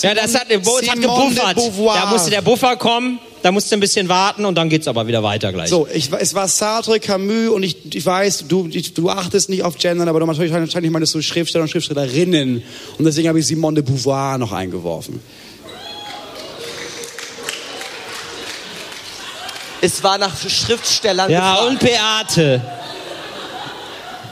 Ja, 0.01 0.15
das 0.15 0.33
hat, 0.33 0.49
das 0.49 0.87
hat 0.89 0.95
Simone 0.95 1.01
gebuffert. 1.01 1.57
de 1.57 1.69
Beauvoir. 1.69 1.95
Da 1.95 2.05
musste 2.07 2.31
der 2.31 2.41
Buffer 2.41 2.77
kommen, 2.77 3.19
da 3.41 3.51
musste 3.51 3.75
ein 3.75 3.79
bisschen 3.79 4.09
warten 4.09 4.45
und 4.45 4.55
dann 4.55 4.69
geht's 4.69 4.87
aber 4.87 5.05
wieder 5.07 5.21
weiter 5.21 5.51
gleich. 5.51 5.69
So, 5.69 5.87
ich, 5.93 6.09
es 6.11 6.33
war 6.33 6.47
Sartre, 6.47 6.99
Camus 6.99 7.49
und 7.49 7.63
ich, 7.63 7.93
ich 7.93 8.05
weiß, 8.05 8.45
du, 8.47 8.69
ich, 8.71 8.93
du 8.93 9.09
achtest 9.09 9.49
nicht 9.49 9.63
auf 9.63 9.77
Gendern, 9.77 10.07
aber 10.07 10.19
du 10.19 10.27
wahrscheinlich, 10.27 10.53
wahrscheinlich 10.53 10.91
meinst 10.91 11.13
du 11.13 11.21
Schriftsteller 11.21 11.63
und 11.63 11.69
Schriftstellerinnen. 11.69 12.63
Und 12.97 13.05
deswegen 13.05 13.27
habe 13.27 13.39
ich 13.39 13.45
Simone 13.45 13.81
de 13.81 13.83
Beauvoir 13.83 14.37
noch 14.37 14.51
eingeworfen. 14.51 15.19
Es 19.85 20.01
war 20.01 20.17
nach 20.17 20.31
Schriftstellern 20.49 21.29
Ja, 21.29 21.55
gefragt. 21.55 21.69
und 21.71 21.79
Beate. 21.81 22.61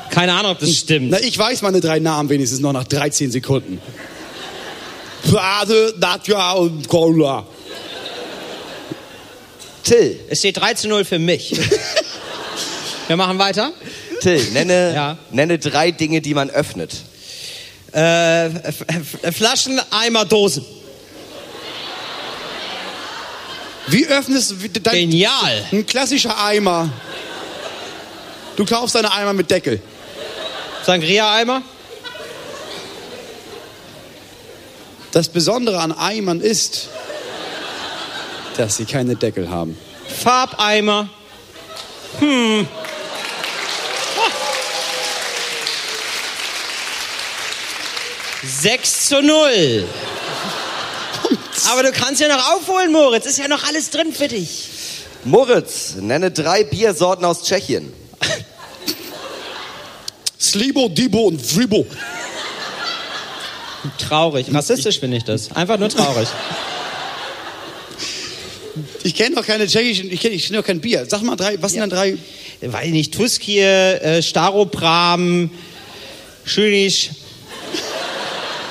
Keine 0.09 0.33
Ahnung, 0.33 0.51
ob 0.53 0.59
das 0.59 0.73
stimmt. 0.73 1.09
Na, 1.11 1.19
ich 1.19 1.37
weiß 1.37 1.61
meine 1.61 1.81
drei 1.81 1.99
Namen 1.99 2.29
wenigstens 2.29 2.61
noch 2.61 2.71
nach 2.71 2.85
13 2.85 3.31
Sekunden. 3.31 3.81
Beate, 5.29 5.93
Nadja 5.99 6.53
und 6.53 6.87
Cola. 6.87 7.45
Till, 9.83 10.19
Es 10.29 10.39
steht 10.39 10.57
3 10.57 10.73
zu 10.75 10.87
0 10.87 11.03
für 11.03 11.19
mich. 11.19 11.51
Wir 13.07 13.17
machen 13.17 13.37
weiter. 13.37 13.71
Till, 14.21 14.41
nenne, 14.53 14.91
Ja. 14.95 15.17
nenne 15.31 15.59
drei 15.59 15.91
Dinge, 15.91 16.21
die 16.21 16.33
man 16.33 16.49
öffnet. 16.49 16.93
Äh, 17.93 18.45
F- 18.45 18.85
F- 18.87 19.35
Flaschen, 19.35 19.81
Eimer, 19.91 20.23
Dosen. 20.23 20.65
Wie 23.87 24.07
öffnest 24.07 24.51
du 24.51 24.79
dein, 24.79 24.93
Genial. 24.93 25.65
ein 25.71 25.85
klassischer 25.85 26.41
Eimer? 26.43 26.89
Du 28.55 28.65
kaufst 28.65 28.95
deine 28.95 29.11
Eimer 29.11 29.33
mit 29.33 29.49
Deckel. 29.49 29.81
Sangria-Eimer? 30.85 31.61
Das 35.11 35.29
Besondere 35.29 35.79
an 35.79 35.91
Eimern 35.91 36.39
ist, 36.41 36.89
dass 38.57 38.77
sie 38.77 38.85
keine 38.85 39.15
Deckel 39.15 39.49
haben. 39.49 39.77
Farbeimer. 40.07 41.09
Hm. 42.19 42.67
Sechs 48.43 49.07
zu 49.07 49.21
null. 49.21 49.85
Aber 51.69 51.83
du 51.83 51.91
kannst 51.91 52.21
ja 52.21 52.27
noch 52.27 52.53
aufholen, 52.53 52.91
Moritz. 52.91 53.25
Ist 53.25 53.37
ja 53.37 53.47
noch 53.47 53.63
alles 53.63 53.89
drin 53.89 54.13
für 54.13 54.27
dich. 54.27 54.69
Moritz, 55.23 55.95
nenne 55.99 56.31
drei 56.31 56.63
Biersorten 56.63 57.25
aus 57.25 57.43
Tschechien. 57.43 57.93
Slibo, 60.39 60.89
Dibo 60.89 61.27
und 61.27 61.39
Vribo. 61.39 61.85
Traurig. 63.99 64.47
Rassistisch 64.53 64.99
finde 64.99 65.17
ich 65.17 65.23
das. 65.23 65.51
Einfach 65.51 65.77
nur 65.77 65.89
traurig. 65.89 66.27
Ich 69.03 69.15
kenne 69.15 69.35
doch 69.35 69.45
keine 69.45 69.67
tschechischen, 69.67 70.11
ich 70.11 70.21
kenne 70.21 70.35
ich 70.35 70.47
kenn 70.47 70.55
doch 70.55 70.63
kein 70.63 70.81
Bier. 70.81 71.05
Sag 71.07 71.23
mal 71.23 71.35
drei, 71.35 71.61
was 71.61 71.71
sind 71.71 71.81
denn 71.81 71.89
drei? 71.89 72.17
Weiß 72.61 72.85
ich 72.85 72.91
nicht. 72.91 73.13
Tuskir, 73.13 74.03
äh, 74.03 74.21
Staropram, 74.21 75.49
Schönisch. 76.45 77.09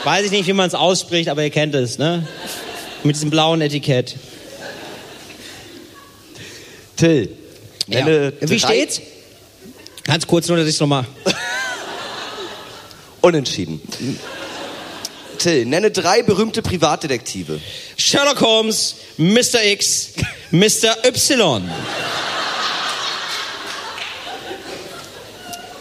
Weiß 0.05 0.24
ich 0.24 0.30
nicht, 0.30 0.47
wie 0.47 0.53
man 0.53 0.66
es 0.66 0.74
ausspricht, 0.74 1.28
aber 1.28 1.43
ihr 1.43 1.51
kennt 1.51 1.74
es, 1.74 1.99
ne? 1.99 2.26
Mit 3.03 3.16
diesem 3.16 3.30
blauen 3.30 3.61
Etikett. 3.62 4.16
Till, 6.96 7.34
nenne 7.86 8.32
Ja. 8.40 8.48
Wie 8.48 8.59
steht's? 8.59 9.01
Ganz 10.05 10.26
kurz 10.26 10.48
nur, 10.48 10.59
dass 10.59 10.66
ich 10.66 10.74
es 10.74 10.80
nochmal. 10.80 11.07
Unentschieden. 13.22 13.80
Till, 15.38 15.64
nenne 15.64 15.90
drei 15.90 16.22
berühmte 16.22 16.61
Privatdetektive. 16.61 17.61
Sherlock 17.96 18.42
Holmes, 18.42 18.96
Mr. 19.16 19.64
X, 19.64 20.11
Mr. 20.51 21.05
Y. 21.07 21.70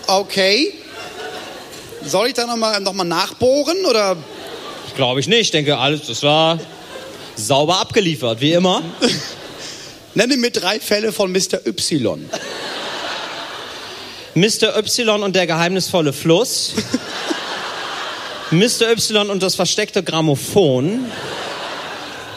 Okay. 0.08 0.74
Soll 2.06 2.28
ich 2.28 2.34
da 2.34 2.46
nochmal 2.46 2.80
noch 2.80 2.94
mal 2.94 3.04
nachbohren 3.04 3.86
oder? 3.86 4.16
Glaube 4.96 5.20
ich 5.20 5.28
nicht. 5.28 5.42
Ich 5.42 5.52
denke, 5.52 5.78
alles, 5.78 6.08
das 6.08 6.24
war 6.24 6.60
sauber 7.40 7.80
abgeliefert, 7.80 8.42
wie 8.42 8.54
immer. 8.54 8.82
Nenne 10.16 10.38
mir 10.38 10.52
drei 10.52 10.80
Fälle 10.80 11.12
von 11.12 11.32
Mr. 11.32 11.66
Y. 11.66 12.30
Mr. 14.36 14.78
Y 14.78 15.24
und 15.24 15.36
der 15.36 15.48
geheimnisvolle 15.48 16.14
Fluss. 16.14 16.74
Mr. 18.52 18.92
Y 18.92 19.30
und 19.30 19.44
das 19.44 19.56
versteckte 19.56 20.04
Grammophon. 20.04 21.06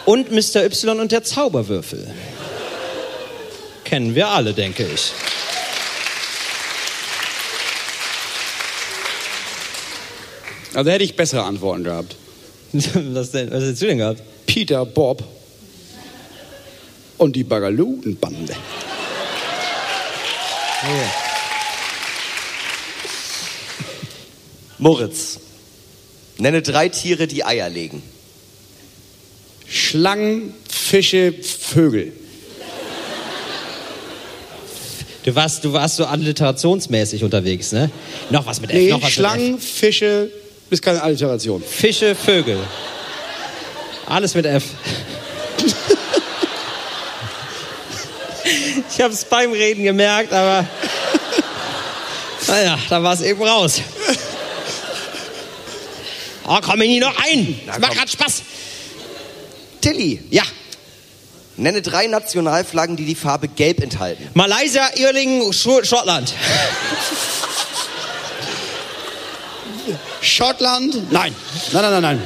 Und 0.05 0.31
Mr. 0.31 0.65
Y 0.65 0.99
und 0.99 1.11
der 1.11 1.23
Zauberwürfel. 1.23 2.13
Kennen 3.83 4.15
wir 4.15 4.27
alle, 4.29 4.53
denke 4.53 4.85
ich. 4.93 5.11
Also 10.73 10.89
hätte 10.89 11.03
ich 11.03 11.15
bessere 11.15 11.43
Antworten 11.43 11.83
gehabt. 11.83 12.15
Was, 12.73 13.31
denn, 13.31 13.51
was 13.51 13.61
hättest 13.61 13.81
du 13.83 13.85
denn 13.85 13.99
gehabt? 13.99 14.23
Peter, 14.53 14.85
Bob 14.85 15.23
und 17.17 17.35
die 17.35 17.43
Bagaludenbande. 17.43 18.53
Moritz, 24.77 25.39
nenne 26.37 26.61
drei 26.61 26.87
Tiere, 26.89 27.25
die 27.25 27.43
Eier 27.43 27.67
legen. 27.67 28.03
Schlangen, 29.67 30.53
Fische, 30.69 31.33
Vögel. 31.33 32.13
Du 35.23 35.33
warst, 35.33 35.63
du 35.63 35.73
warst 35.73 35.95
so 35.95 36.05
alliterationsmäßig 36.05 37.23
unterwegs, 37.23 37.71
ne? 37.71 37.89
Noch 38.29 38.45
was 38.45 38.61
mit 38.61 38.69
F, 38.69 38.75
Nee, 38.75 38.89
noch 38.91 39.01
was 39.01 39.13
Schlangen, 39.13 39.57
Fische, 39.57 40.29
ist 40.69 40.83
keine 40.83 41.01
Alliteration. 41.01 41.61
mit 41.61 41.67
F. 41.67 41.75
Fische, 41.75 42.13
Vögel. 42.13 42.59
Alles 44.05 44.33
mit 44.35 44.45
F. 44.45 44.63
ich 48.93 49.01
habe 49.01 49.13
es 49.13 49.25
beim 49.25 49.51
Reden 49.53 49.83
gemerkt, 49.83 50.33
aber 50.33 50.65
naja, 52.47 52.77
da 52.89 53.01
war 53.01 53.13
es 53.13 53.21
eben 53.21 53.41
raus. 53.41 53.81
Oh, 56.45 56.57
komm 56.61 56.81
ich 56.81 56.89
nie 56.89 56.99
noch 56.99 57.15
ein. 57.23 57.59
Das 57.65 57.79
macht 57.79 57.95
grad 57.95 58.09
Spaß. 58.09 58.41
Tilly, 59.79 60.21
Ja, 60.29 60.43
nenne 61.55 61.81
drei 61.81 62.07
Nationalflaggen, 62.07 62.97
die 62.97 63.05
die 63.05 63.15
Farbe 63.15 63.47
gelb 63.47 63.81
enthalten. 63.81 64.27
Malaysia, 64.33 64.89
Irlingen, 64.95 65.41
Scho- 65.53 65.85
Schottland. 65.85 66.33
Schottland? 70.21 71.11
Nein. 71.11 71.33
Nein, 71.71 71.81
nein, 71.81 71.91
nein, 71.91 72.01
nein. 72.01 72.21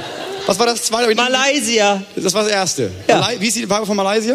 Was 0.48 0.58
war 0.58 0.64
das 0.64 0.82
zweite? 0.82 1.14
Malaysia. 1.14 2.02
Das 2.16 2.32
war 2.32 2.42
das 2.44 2.50
erste. 2.52 2.90
Ja. 3.06 3.28
Wie 3.38 3.48
ist 3.48 3.56
die 3.58 3.66
Farbe 3.66 3.84
von 3.84 3.94
Malaysia? 3.94 4.34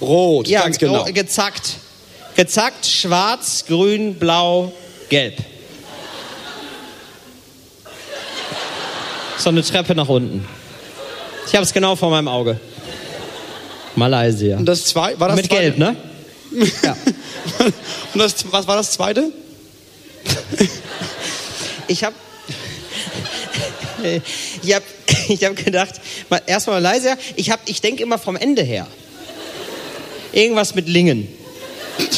Rot, 0.00 0.46
Ja, 0.46 0.62
ganz 0.62 0.78
genau. 0.78 1.02
gezackt. 1.06 1.74
Gezackt, 2.36 2.86
schwarz, 2.86 3.64
grün, 3.66 4.14
blau, 4.14 4.72
gelb. 5.08 5.34
So 9.38 9.48
eine 9.48 9.64
Treppe 9.64 9.96
nach 9.96 10.08
unten. 10.08 10.46
Ich 11.48 11.54
habe 11.54 11.64
es 11.64 11.72
genau 11.72 11.96
vor 11.96 12.10
meinem 12.10 12.28
Auge. 12.28 12.60
Malaysia. 13.96 14.56
Und 14.58 14.66
das 14.66 14.84
zwei, 14.84 15.18
war 15.18 15.26
das 15.26 15.36
Mit 15.38 15.46
zweite? 15.46 15.60
Gelb, 15.60 15.78
ne? 15.78 15.96
Ja. 16.84 16.96
Und 18.14 18.20
das, 18.20 18.34
was 18.52 18.68
war 18.68 18.76
das 18.76 18.92
zweite? 18.92 19.32
Ich 21.88 22.04
habe 22.04 22.14
ich 24.62 24.72
hab, 24.74 24.82
ich 25.28 25.44
hab 25.44 25.56
gedacht, 25.56 25.94
mal- 26.28 26.42
erstmal 26.46 26.80
Malaysia, 26.80 27.16
ich, 27.36 27.50
hab- 27.50 27.68
ich 27.68 27.80
denke 27.80 28.02
immer 28.02 28.18
vom 28.18 28.36
Ende 28.36 28.62
her. 28.62 28.86
Irgendwas 30.32 30.74
mit 30.74 30.88
Lingen. 30.88 31.28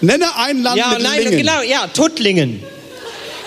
Nenne 0.00 0.26
ein 0.36 0.62
Land 0.62 0.78
Ja, 0.78 0.90
mit 0.90 1.02
nein, 1.02 1.22
Lingen. 1.22 1.38
genau, 1.38 1.60
ja, 1.62 1.86
Tuttlingen. 1.88 2.62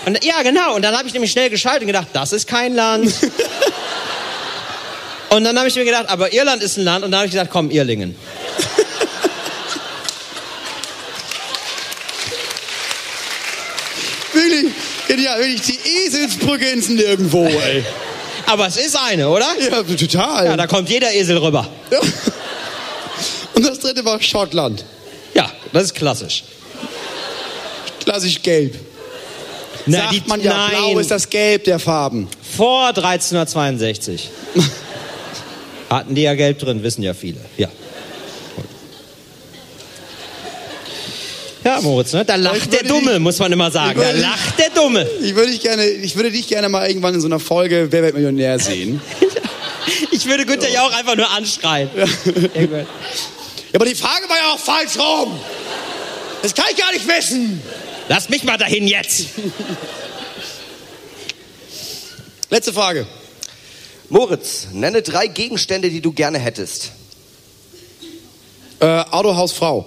Und, 0.06 0.24
ja, 0.24 0.42
genau. 0.42 0.74
Und 0.74 0.82
dann 0.82 0.96
habe 0.96 1.08
ich 1.08 1.14
nämlich 1.14 1.32
schnell 1.32 1.50
geschaltet 1.50 1.82
und 1.82 1.86
gedacht, 1.88 2.08
das 2.12 2.32
ist 2.32 2.46
kein 2.46 2.74
Land. 2.74 3.12
und 5.30 5.44
dann 5.44 5.56
habe 5.58 5.68
ich 5.68 5.74
mir 5.74 5.84
gedacht, 5.84 6.08
aber 6.08 6.32
Irland 6.32 6.62
ist 6.62 6.76
ein 6.78 6.84
Land. 6.84 7.04
Und 7.04 7.10
dann 7.10 7.18
habe 7.18 7.26
ich 7.26 7.32
gesagt, 7.32 7.50
komm, 7.50 7.70
Irlingen. 7.70 8.14
Wirklich, 14.32 15.24
ja, 15.24 15.38
wirklich 15.38 15.62
die 15.62 15.78
Eselsbrücke 16.06 16.66
ins 16.68 16.88
Nirgendwo, 16.88 17.46
ey. 17.46 17.84
Aber 18.50 18.66
es 18.66 18.76
ist 18.76 18.96
eine, 18.96 19.28
oder? 19.28 19.46
Ja, 19.60 19.82
total. 19.82 20.46
Ja, 20.46 20.56
da 20.56 20.66
kommt 20.66 20.88
jeder 20.88 21.12
Esel 21.12 21.36
rüber. 21.38 21.68
Ja. 21.90 22.00
Und 23.54 23.66
das 23.66 23.78
dritte 23.80 24.04
war 24.04 24.20
Schottland. 24.22 24.84
Ja, 25.34 25.50
das 25.72 25.84
ist 25.84 25.94
klassisch. 25.94 26.44
Klassisch 28.04 28.40
gelb. 28.42 28.74
Na, 29.86 29.98
Sagt 29.98 30.12
die- 30.12 30.22
man 30.26 30.40
ja, 30.42 30.54
nein. 30.56 30.70
blau 30.70 30.98
ist 30.98 31.10
das 31.10 31.28
Gelb 31.28 31.64
der 31.64 31.78
Farben. 31.78 32.28
Vor 32.56 32.88
1362. 32.88 34.28
Hatten 35.90 36.14
die 36.14 36.22
ja 36.22 36.34
Geld 36.34 36.62
drin, 36.62 36.82
wissen 36.82 37.02
ja 37.02 37.14
viele. 37.14 37.38
Ja. 37.56 37.68
Ja, 41.64 41.80
Moritz, 41.80 42.12
ne? 42.12 42.24
da 42.24 42.36
lacht 42.36 42.72
der 42.72 42.84
Dumme, 42.84 43.12
dich- 43.14 43.20
muss 43.20 43.38
man 43.38 43.52
immer 43.52 43.70
sagen. 43.70 44.00
Da 44.00 44.10
lacht 44.12 44.58
der 44.58 44.70
Dumme. 44.70 45.06
Ich 45.22 45.34
würde, 45.34 45.50
dich 45.50 45.60
gerne, 45.60 45.86
ich 45.86 46.16
würde 46.16 46.30
dich 46.30 46.46
gerne 46.48 46.68
mal 46.68 46.86
irgendwann 46.88 47.14
in 47.14 47.20
so 47.20 47.26
einer 47.26 47.40
Folge 47.40 47.88
Wer 47.90 48.02
wird 48.02 48.14
Millionär 48.14 48.58
sehen. 48.58 49.00
Ich 50.10 50.26
würde 50.26 50.44
Günther 50.44 50.68
ja 50.68 50.82
auch 50.82 50.92
einfach 50.92 51.16
nur 51.16 51.30
anschreien. 51.30 51.88
Irgendwann. 51.94 52.80
Ja, 52.80 52.86
aber 53.74 53.86
die 53.86 53.94
Frage 53.94 54.28
war 54.28 54.36
ja 54.36 54.52
auch 54.52 54.58
falsch 54.58 54.98
rum. 54.98 55.38
Das 56.42 56.54
kann 56.54 56.66
ich 56.70 56.76
gar 56.76 56.92
nicht 56.92 57.06
wissen. 57.08 57.62
Lass 58.08 58.28
mich 58.28 58.44
mal 58.44 58.58
dahin 58.58 58.86
jetzt. 58.86 59.26
Letzte 62.50 62.72
Frage. 62.72 63.06
Moritz, 64.08 64.68
nenne 64.72 65.02
drei 65.02 65.26
Gegenstände, 65.26 65.90
die 65.90 66.00
du 66.00 66.12
gerne 66.12 66.38
hättest. 66.38 66.92
Äh, 68.80 68.86
Autohaus 69.10 69.52
Frau. 69.52 69.86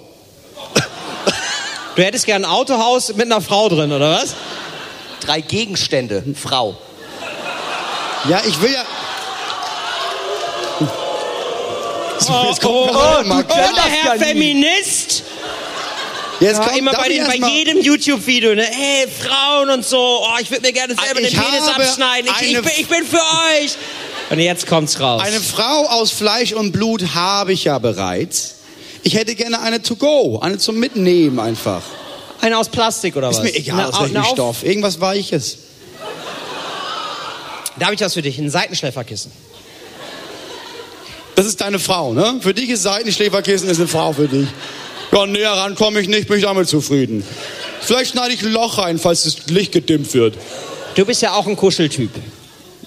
Du 1.94 2.02
hättest 2.02 2.24
gern 2.26 2.44
ein 2.44 2.50
Autohaus 2.50 3.14
mit 3.14 3.26
einer 3.26 3.40
Frau 3.40 3.68
drin, 3.68 3.92
oder 3.92 4.12
was? 4.12 4.34
Drei 5.20 5.40
Gegenstände, 5.40 6.24
Frau. 6.40 6.76
Ja, 8.28 8.40
ich 8.46 8.60
will 8.62 8.72
ja. 8.72 8.84
So, 12.18 12.46
jetzt 12.48 12.62
kommt 12.62 12.74
oh, 12.74 12.88
oh, 12.88 13.42
der 13.42 13.82
Herr 13.82 14.18
Feminist. 14.18 15.24
Jetzt 16.40 16.58
Ja, 16.58 16.64
kommt, 16.64 16.78
immer 16.78 16.92
bei, 16.92 17.08
ich 17.08 17.18
den, 17.18 17.40
bei 17.40 17.48
jedem 17.48 17.82
YouTube-Video, 17.82 18.54
ne? 18.54 18.64
Hey, 18.64 19.06
Frauen 19.08 19.70
und 19.70 19.84
so, 19.84 20.24
oh, 20.24 20.38
ich 20.40 20.50
würde 20.50 20.62
mir 20.66 20.72
gerne 20.72 20.94
selber 20.94 21.20
Ich 21.20 21.30
den 21.30 21.40
Penis 21.40 21.68
abschneiden. 21.68 22.30
Ich, 22.40 22.52
ich, 22.52 22.62
bin, 22.62 22.72
ich 22.78 22.88
bin 22.88 23.06
für 23.06 23.16
euch. 23.16 23.76
Und 24.30 24.38
jetzt 24.38 24.66
kommt's 24.66 24.98
raus. 24.98 25.22
Eine 25.22 25.40
Frau 25.40 25.86
aus 25.86 26.10
Fleisch 26.10 26.52
und 26.52 26.72
Blut 26.72 27.14
habe 27.14 27.52
ich 27.52 27.64
ja 27.64 27.78
bereits. 27.78 28.61
Ich 29.02 29.14
hätte 29.14 29.34
gerne 29.34 29.60
eine 29.60 29.82
to 29.82 29.96
go, 29.96 30.38
eine 30.40 30.58
zum 30.58 30.78
Mitnehmen 30.78 31.38
einfach. 31.40 31.82
Eine 32.40 32.58
aus 32.58 32.68
Plastik 32.68 33.16
oder 33.16 33.30
Ist 33.30 33.36
was? 33.38 33.44
mir 33.44 33.54
egal, 33.54 33.78
Eine 33.80 33.88
aus 33.88 33.94
Au- 33.94 34.02
welchem 34.04 34.24
Stoff. 34.24 34.64
Irgendwas 34.64 35.00
Weiches. 35.00 35.58
Da 37.78 37.86
habe 37.86 37.94
ich 37.94 38.00
was 38.00 38.14
für 38.14 38.22
dich, 38.22 38.38
ein 38.38 38.50
Seitenschläferkissen. 38.50 39.32
Das 41.34 41.46
ist 41.46 41.60
deine 41.60 41.78
Frau, 41.78 42.12
ne? 42.12 42.36
Für 42.40 42.52
dich 42.52 42.68
ist 42.68 42.82
Seitenschläferkissen 42.82 43.68
ist 43.68 43.78
eine 43.78 43.88
Frau 43.88 44.12
für 44.12 44.28
dich. 44.28 44.46
Ja, 45.10 45.26
näher 45.26 45.50
ran 45.52 45.74
komme 45.74 46.00
ich 46.00 46.08
nicht, 46.08 46.28
bin 46.28 46.38
ich 46.38 46.44
damit 46.44 46.68
zufrieden. 46.68 47.24
Vielleicht 47.80 48.12
schneide 48.12 48.34
ich 48.34 48.42
ein 48.42 48.52
Loch 48.52 48.78
rein, 48.78 48.98
falls 48.98 49.24
das 49.24 49.46
Licht 49.48 49.72
gedimmt 49.72 50.12
wird. 50.14 50.36
Du 50.94 51.04
bist 51.04 51.22
ja 51.22 51.32
auch 51.34 51.46
ein 51.46 51.56
Kuscheltyp. 51.56 52.10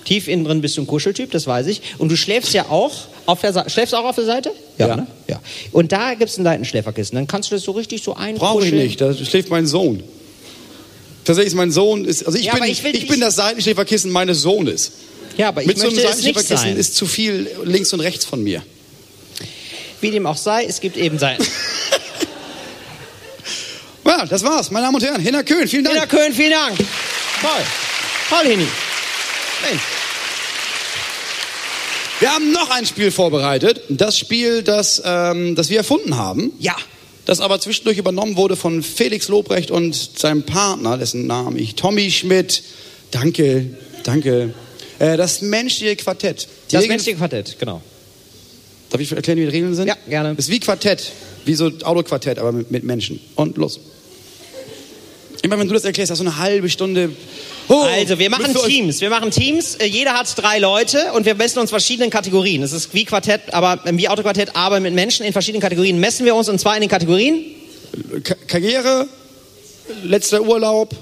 Tief 0.05 0.28
innen 0.28 0.45
drin 0.45 0.61
bist 0.61 0.78
du 0.78 0.82
ein 0.82 0.88
Kuscheltyp, 0.88 1.32
das 1.32 1.47
weiß 1.47 1.68
ich. 1.68 1.82
Und 1.97 2.09
du 2.09 2.16
schläfst 2.18 2.53
ja 2.53 2.68
auch 2.70 2.93
auf 3.26 3.41
der 3.41 3.53
Seite. 3.53 3.69
Schläfst 3.69 3.93
du 3.93 3.97
auch 3.97 4.05
auf 4.05 4.15
der 4.15 4.26
Seite? 4.26 4.51
Ja. 4.78 4.95
Ne? 4.95 5.07
ja. 5.28 5.39
Und 5.71 5.91
da 5.91 6.13
gibt 6.13 6.30
es 6.30 6.38
ein 6.38 6.43
Seitenschläferkissen. 6.43 7.15
Dann 7.15 7.28
kannst 7.28 7.51
du 7.51 7.55
das 7.55 7.63
so 7.63 7.71
richtig 7.71 8.03
so 8.03 8.15
einkuscheln. 8.15 8.39
Brauche 8.39 8.65
ich 8.65 8.73
nicht, 8.73 9.01
da 9.01 9.13
schläft 9.13 9.49
mein 9.49 9.65
Sohn. 9.67 10.03
Tatsächlich 11.23 11.53
ist 11.53 11.57
mein 11.57 11.71
Sohn, 11.71 12.05
ist, 12.05 12.26
also 12.26 12.38
ich, 12.38 12.45
Ja, 12.45 12.53
bin, 12.53 12.65
ich, 12.65 12.84
ich 12.84 13.07
bin 13.07 13.19
das 13.19 13.36
Seitenschläferkissen 13.36 14.11
meines 14.11 14.41
Sohnes. 14.41 14.91
Ja, 15.38 15.47
aber 15.47 15.61
ich 15.61 15.67
Mit 15.67 15.80
so 15.80 15.88
einem 15.88 15.95
Seitenschläferkissen 15.95 16.57
sein. 16.57 16.78
ist 16.78 16.95
zu 16.95 17.07
viel 17.07 17.49
links 17.63 17.91
und 17.93 17.99
rechts 17.99 18.26
von 18.26 18.43
mir. 18.43 18.61
Wie 20.01 20.11
dem 20.11 20.28
auch 20.28 20.38
sei, 20.38 20.65
es 20.65 20.80
gibt 20.82 20.97
eben 20.97 21.17
Seiten. 21.17 21.45
Ja, 24.17 24.26
das 24.26 24.43
war's, 24.43 24.71
meine 24.71 24.86
Damen 24.86 24.95
und 24.95 25.03
Herren. 25.03 25.19
Hinner 25.19 25.43
Köhn, 25.43 25.67
vielen 25.67 25.84
Dank. 25.84 25.97
Ina 25.97 26.05
Köhn, 26.05 26.32
vielen 26.32 26.51
Dank. 26.51 26.78
Toll. 26.78 27.49
Toll, 28.30 28.45
Hini. 28.49 28.67
Mensch. 29.69 29.82
Wir 32.20 32.30
haben 32.34 32.51
noch 32.51 32.70
ein 32.70 32.86
Spiel 32.86 33.11
vorbereitet. 33.11 33.82
Das 33.89 34.18
Spiel, 34.18 34.63
das, 34.63 35.01
ähm, 35.05 35.55
das 35.55 35.70
wir 35.70 35.78
erfunden 35.78 36.16
haben. 36.18 36.53
Ja. 36.59 36.76
Das 37.26 37.39
aber 37.41 37.59
zwischendurch 37.59 37.97
übernommen 37.97 38.38
wurde 38.38 38.55
von 38.55 38.84
Felix 38.84 39.28
Lobrecht 39.28 39.72
und 39.72 39.95
seinem 39.95 40.43
Partner, 40.43 40.97
dessen 40.97 41.26
Namen 41.28 41.57
ich 41.57 41.76
Tommy 41.76 42.11
Schmidt. 42.11 42.63
Danke, 43.11 43.76
danke. 44.03 44.53
Äh, 44.99 45.18
das 45.18 45.41
menschliche 45.41 45.95
Quartett. 45.95 46.43
Die 46.70 46.74
Das 46.74 46.84
Regeln- 46.84 46.89
menschliche 46.97 47.18
Quartett, 47.18 47.57
genau. 47.59 47.82
Darf 48.91 49.01
ich 49.01 49.11
erklären, 49.11 49.39
wie 49.39 49.43
die 49.45 49.49
Regeln 49.49 49.76
sind? 49.76 49.88
Ja, 49.88 49.97
gerne. 50.07 50.36
Das 50.36 50.45
ist 50.45 50.51
wie 50.51 50.59
Quartett. 50.59 51.11
Wie 51.45 51.55
so 51.55 51.72
Autoquartett, 51.84 52.38
aber 52.39 52.51
mit, 52.51 52.72
mit 52.72 52.84
Menschen. 52.84 53.20
Und 53.36 53.57
los. 53.57 53.80
Immer 55.46 55.60
wenn 55.60 55.68
du 55.68 55.76
das 55.76 55.84
erklärst, 55.84 56.10
hast 56.12 56.18
du 56.20 56.24
eine 56.26 56.38
halbe 56.38 56.70
Stunde. 56.70 57.12
Oh, 57.68 57.84
Also, 57.84 58.18
wir 58.18 58.32
machen 58.32 58.56
Teams. 58.66 59.00
Wir 59.00 59.12
machen 59.12 59.30
Teams. 59.30 59.76
Äh, 59.76 59.86
Jeder 59.86 60.14
hat 60.16 60.28
drei 60.41 60.58
Leute 60.58 61.12
und 61.14 61.28
wir 61.28 61.36
messen 61.36 61.60
uns 61.60 61.70
verschiedenen 61.70 62.10
Kategorien. 62.10 62.64
Es 62.64 62.72
ist 62.72 62.96
wie 62.96 63.06
Quartett, 63.06 63.54
aber 63.54 63.80
äh, 63.86 63.96
wie 63.96 64.10
Autoquartett, 64.10 64.56
aber 64.56 64.80
mit 64.80 64.96
Menschen 64.96 65.24
in 65.24 65.34
verschiedenen 65.34 65.62
Kategorien 65.62 66.00
messen 66.00 66.26
wir 66.26 66.34
uns 66.34 66.50
und 66.50 66.58
zwar 66.60 66.74
in 66.76 66.82
den 66.82 66.89
Kategorien 66.89 67.46
Ka- 68.24 68.36
Karriere, 68.48 69.08
letzter 70.04 70.41
Urlaub. 70.41 70.96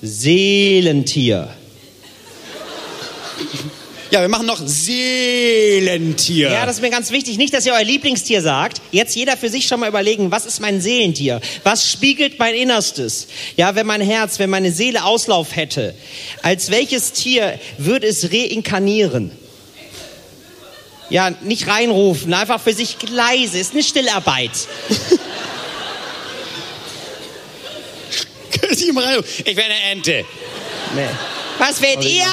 Seelentier. 0.00 1.48
Ja, 4.10 4.20
wir 4.20 4.28
machen 4.28 4.46
noch 4.46 4.60
Seelentier. 4.64 6.50
Ja, 6.50 6.64
das 6.64 6.76
ist 6.76 6.82
mir 6.82 6.90
ganz 6.90 7.10
wichtig. 7.10 7.38
Nicht, 7.38 7.52
dass 7.52 7.66
ihr 7.66 7.72
euer 7.72 7.82
Lieblingstier 7.82 8.40
sagt. 8.40 8.80
Jetzt 8.92 9.16
jeder 9.16 9.36
für 9.36 9.48
sich 9.48 9.66
schon 9.66 9.80
mal 9.80 9.88
überlegen, 9.88 10.30
was 10.30 10.46
ist 10.46 10.60
mein 10.60 10.80
Seelentier? 10.80 11.40
Was 11.64 11.90
spiegelt 11.90 12.38
mein 12.38 12.54
Innerstes? 12.54 13.26
Ja, 13.56 13.74
wenn 13.74 13.86
mein 13.86 14.00
Herz, 14.00 14.38
wenn 14.38 14.48
meine 14.48 14.70
Seele 14.70 15.04
Auslauf 15.04 15.56
hätte, 15.56 15.94
als 16.42 16.70
welches 16.70 17.12
Tier 17.12 17.58
würde 17.78 18.06
es 18.06 18.30
reinkarnieren? 18.32 19.32
Ja, 21.10 21.30
nicht 21.42 21.66
reinrufen, 21.66 22.32
einfach 22.34 22.60
für 22.60 22.72
sich 22.72 22.96
leise. 23.10 23.58
Ist 23.58 23.72
eine 23.72 23.82
Stillarbeit. 23.82 24.52
Ich 28.78 29.56
wäre 29.56 29.66
eine 29.66 29.92
Ente. 29.92 30.24
Nee. 30.94 31.06
Was 31.58 31.80
wärt 31.80 32.04
ihr? 32.04 32.24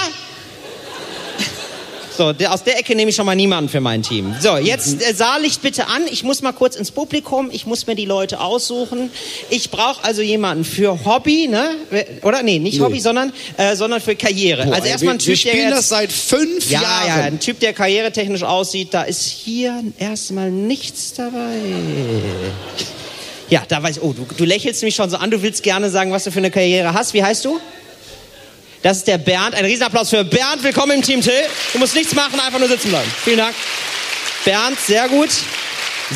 So, 2.18 2.34
aus 2.48 2.64
der 2.64 2.78
Ecke 2.80 2.96
nehme 2.96 3.10
ich 3.10 3.16
schon 3.16 3.26
mal 3.26 3.36
niemanden 3.36 3.70
für 3.70 3.82
mein 3.82 4.04
Team. 4.04 4.36
So, 4.40 4.58
jetzt 4.58 5.02
äh, 5.02 5.14
Saallicht 5.14 5.62
bitte 5.62 5.88
an. 5.88 6.04
Ich 6.12 6.24
muss 6.24 6.42
mal 6.42 6.52
kurz 6.52 6.76
ins 6.76 6.92
Publikum. 6.92 7.50
Ich 7.52 7.66
muss 7.66 7.88
mir 7.88 7.96
die 7.96 8.06
Leute 8.06 8.40
aussuchen. 8.40 9.10
Ich 9.50 9.72
brauche 9.72 10.04
also 10.04 10.22
jemanden 10.22 10.64
für 10.64 11.06
Hobby, 11.06 11.48
ne? 11.48 11.72
Oder 12.22 12.44
nee, 12.44 12.60
nicht 12.60 12.80
Nee. 12.80 12.86
Hobby, 12.86 13.00
sondern 13.00 13.34
äh, 13.58 13.76
sondern 13.76 14.02
für 14.02 14.16
Karriere. 14.16 14.66
Boah, 14.66 14.76
also 14.76 14.88
erstmal 14.88 15.16
ein 15.16 15.20
wir, 15.20 15.28
wir 15.28 15.36
Typ, 15.36 15.44
der 15.44 15.52
spielen 15.52 15.70
jetzt, 15.70 15.78
das 15.78 15.90
seit 15.90 16.12
fünf 16.12 16.70
ja, 16.70 16.82
Jahren. 16.82 17.08
ja, 17.08 17.16
ein 17.16 17.40
Typ, 17.40 17.60
der 17.60 17.74
karrieretechnisch 17.74 18.44
aussieht. 18.44 18.94
Da 18.94 19.04
ist 19.04 19.26
hier 19.26 19.84
erstmal 19.98 20.52
nichts 20.52 21.14
dabei. 21.14 21.58
Ja, 23.50 23.64
da 23.68 23.84
weiß 23.84 23.98
ich. 23.98 24.04
Oh, 24.04 24.14
du, 24.14 24.26
du 24.36 24.46
lächelst 24.46 24.84
mich 24.84 24.96
schon 24.96 25.10
so 25.10 25.18
an. 25.18 25.32
Du 25.32 25.42
willst 25.42 25.64
gerne 25.64 25.90
sagen, 25.90 26.12
was 26.12 26.24
du 26.24 26.32
für 26.32 26.40
eine 26.40 26.52
Karriere 26.52 26.94
hast. 26.94 27.14
Wie 27.14 27.24
heißt 27.24 27.46
du? 27.46 27.60
Das 28.84 28.98
ist 28.98 29.08
der 29.08 29.18
Bernd. 29.18 29.56
Ein 29.56 29.64
Riesenapplaus 29.64 30.10
für 30.10 30.26
Bernd. 30.26 30.62
Willkommen 30.62 30.92
im 30.92 31.02
Team 31.02 31.22
Till. 31.22 31.32
Du 31.72 31.80
musst 31.80 31.96
nichts 31.96 32.14
machen, 32.14 32.38
einfach 32.38 32.60
nur 32.60 32.68
sitzen 32.68 32.90
bleiben. 32.90 33.10
Vielen 33.24 33.38
Dank. 33.38 33.56
Bernd, 34.44 34.78
sehr 34.78 35.08
gut. 35.08 35.30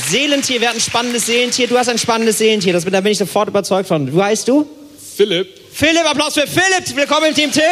Seelentier, 0.09 0.59
wer 0.59 0.69
hat 0.69 0.75
ein 0.75 0.81
spannendes 0.81 1.27
Seelentier? 1.27 1.67
Du 1.67 1.77
hast 1.77 1.87
ein 1.87 1.97
spannendes 1.97 2.39
Seelentier. 2.39 2.73
Das, 2.73 2.83
da 2.83 2.99
bin 2.99 3.13
ich 3.13 3.19
sofort 3.19 3.47
überzeugt 3.47 3.87
von. 3.87 4.13
Wie 4.13 4.21
heißt 4.21 4.49
du? 4.49 4.67
Philipp. 5.15 5.47
Philipp, 5.71 6.05
Applaus 6.05 6.33
für 6.33 6.45
Philipp. 6.45 6.93
Willkommen 6.93 7.27
im 7.27 7.35
Team 7.35 7.53
Till. 7.53 7.63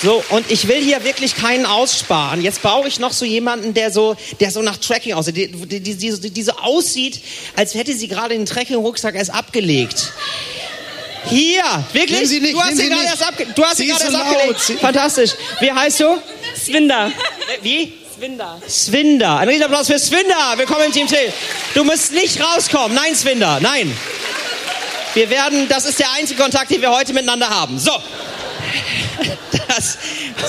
So, 0.00 0.22
und 0.30 0.48
ich 0.52 0.68
will 0.68 0.84
hier 0.84 1.02
wirklich 1.02 1.34
keinen 1.34 1.66
aussparen. 1.66 2.42
Jetzt 2.42 2.62
brauche 2.62 2.86
ich 2.86 3.00
noch 3.00 3.12
so 3.12 3.24
jemanden, 3.24 3.74
der 3.74 3.90
so, 3.90 4.14
der 4.38 4.52
so 4.52 4.62
nach 4.62 4.76
Tracking 4.76 5.14
aussieht, 5.14 5.36
die, 5.36 5.48
die, 5.48 5.80
die, 5.80 6.30
die, 6.30 6.42
so 6.42 6.52
aussieht, 6.52 7.20
als 7.56 7.74
hätte 7.74 7.92
sie 7.92 8.06
gerade 8.06 8.34
den 8.34 8.46
Trekking-Rucksack 8.46 9.16
erst 9.16 9.34
abgelegt. 9.34 10.12
Hier, 11.26 11.62
wirklich? 11.92 12.28
Sie 12.28 12.40
nicht, 12.40 12.54
du 12.54 12.60
hast 12.62 12.76
Sie 12.76 12.88
gerade 12.88 13.04
erst, 13.04 13.26
abge 13.26 13.46
du 13.54 13.64
hast 13.64 13.76
Sie 13.78 13.86
gerade 13.86 14.10
so 14.10 14.18
erst. 14.18 14.66
Sie- 14.66 14.74
Fantastisch. 14.76 15.30
Wie 15.60 15.72
heißt 15.72 16.00
du? 16.00 16.18
Swinder. 16.56 17.10
Wie? 17.62 17.92
Swinder. 18.16 18.60
Swinda. 18.68 19.38
Ein 19.38 19.48
Riesenapplaus 19.48 19.86
für 19.88 19.98
Swinda. 19.98 20.54
Willkommen 20.56 20.84
im 20.86 20.92
Team 20.92 21.06
Till. 21.08 21.32
Du 21.74 21.82
musst 21.84 22.12
nicht 22.12 22.38
rauskommen. 22.40 22.94
Nein, 22.94 23.14
Swinda. 23.14 23.58
Nein. 23.60 23.94
Wir 25.14 25.30
werden, 25.30 25.68
das 25.68 25.84
ist 25.86 25.98
der 25.98 26.12
einzige 26.12 26.40
Kontakt, 26.42 26.70
den 26.70 26.80
wir 26.80 26.90
heute 26.90 27.12
miteinander 27.12 27.48
haben. 27.48 27.78
So. 27.78 27.92
Das, 29.68 29.98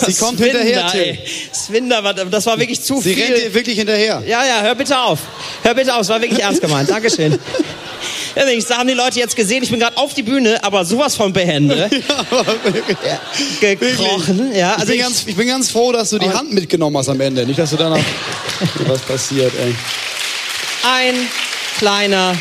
Sie 0.06 0.14
kommt 0.14 0.40
hinterher, 0.40 0.88
Till. 0.92 1.18
war- 1.90 2.14
das 2.14 2.46
war 2.46 2.60
wirklich 2.60 2.82
zu 2.82 3.02
Sie 3.02 3.14
viel. 3.16 3.24
rennt 3.26 3.38
dir 3.38 3.54
wirklich 3.54 3.78
hinterher. 3.78 4.22
Ja, 4.28 4.46
ja, 4.46 4.62
hör 4.62 4.76
bitte 4.76 4.98
auf. 5.00 5.20
Hör 5.64 5.74
bitte 5.74 5.94
auf, 5.96 6.02
es 6.02 6.10
war 6.10 6.22
wirklich 6.22 6.42
ernst 6.42 6.62
gemeint. 6.62 6.90
Dankeschön. 6.90 7.40
Übrigens, 8.36 8.66
da 8.66 8.78
haben 8.78 8.88
die 8.88 8.94
Leute 8.94 9.20
jetzt 9.20 9.36
gesehen, 9.36 9.64
ich 9.64 9.70
bin 9.70 9.80
gerade 9.80 9.98
auf 9.98 10.14
die 10.14 10.24
Bühne, 10.24 10.62
aber 10.64 10.84
sowas 10.86 11.16
von 11.16 11.32
behende. 11.34 11.90
Ja, 13.62 13.74
gekrochen. 13.76 14.52
Ja, 14.54 14.74
ich, 14.74 14.80
also 14.80 14.86
bin 14.88 14.96
ich, 14.96 15.02
ganz, 15.02 15.24
ich 15.26 15.36
bin 15.36 15.48
ganz 15.48 15.72
froh, 15.72 15.92
dass 15.92 16.10
du 16.10 16.18
die 16.18 16.30
Hand 16.30 16.54
mitgenommen 16.54 16.98
hast 16.98 17.10
am 17.10 17.20
Ende. 17.22 17.46
Nicht, 17.46 17.60
dass 17.60 17.70
du 17.70 17.78
danach 17.78 18.00
was 18.88 19.02
passiert, 19.02 19.52
ey. 19.58 19.74
ein 20.84 21.16
kleiner 21.78 22.36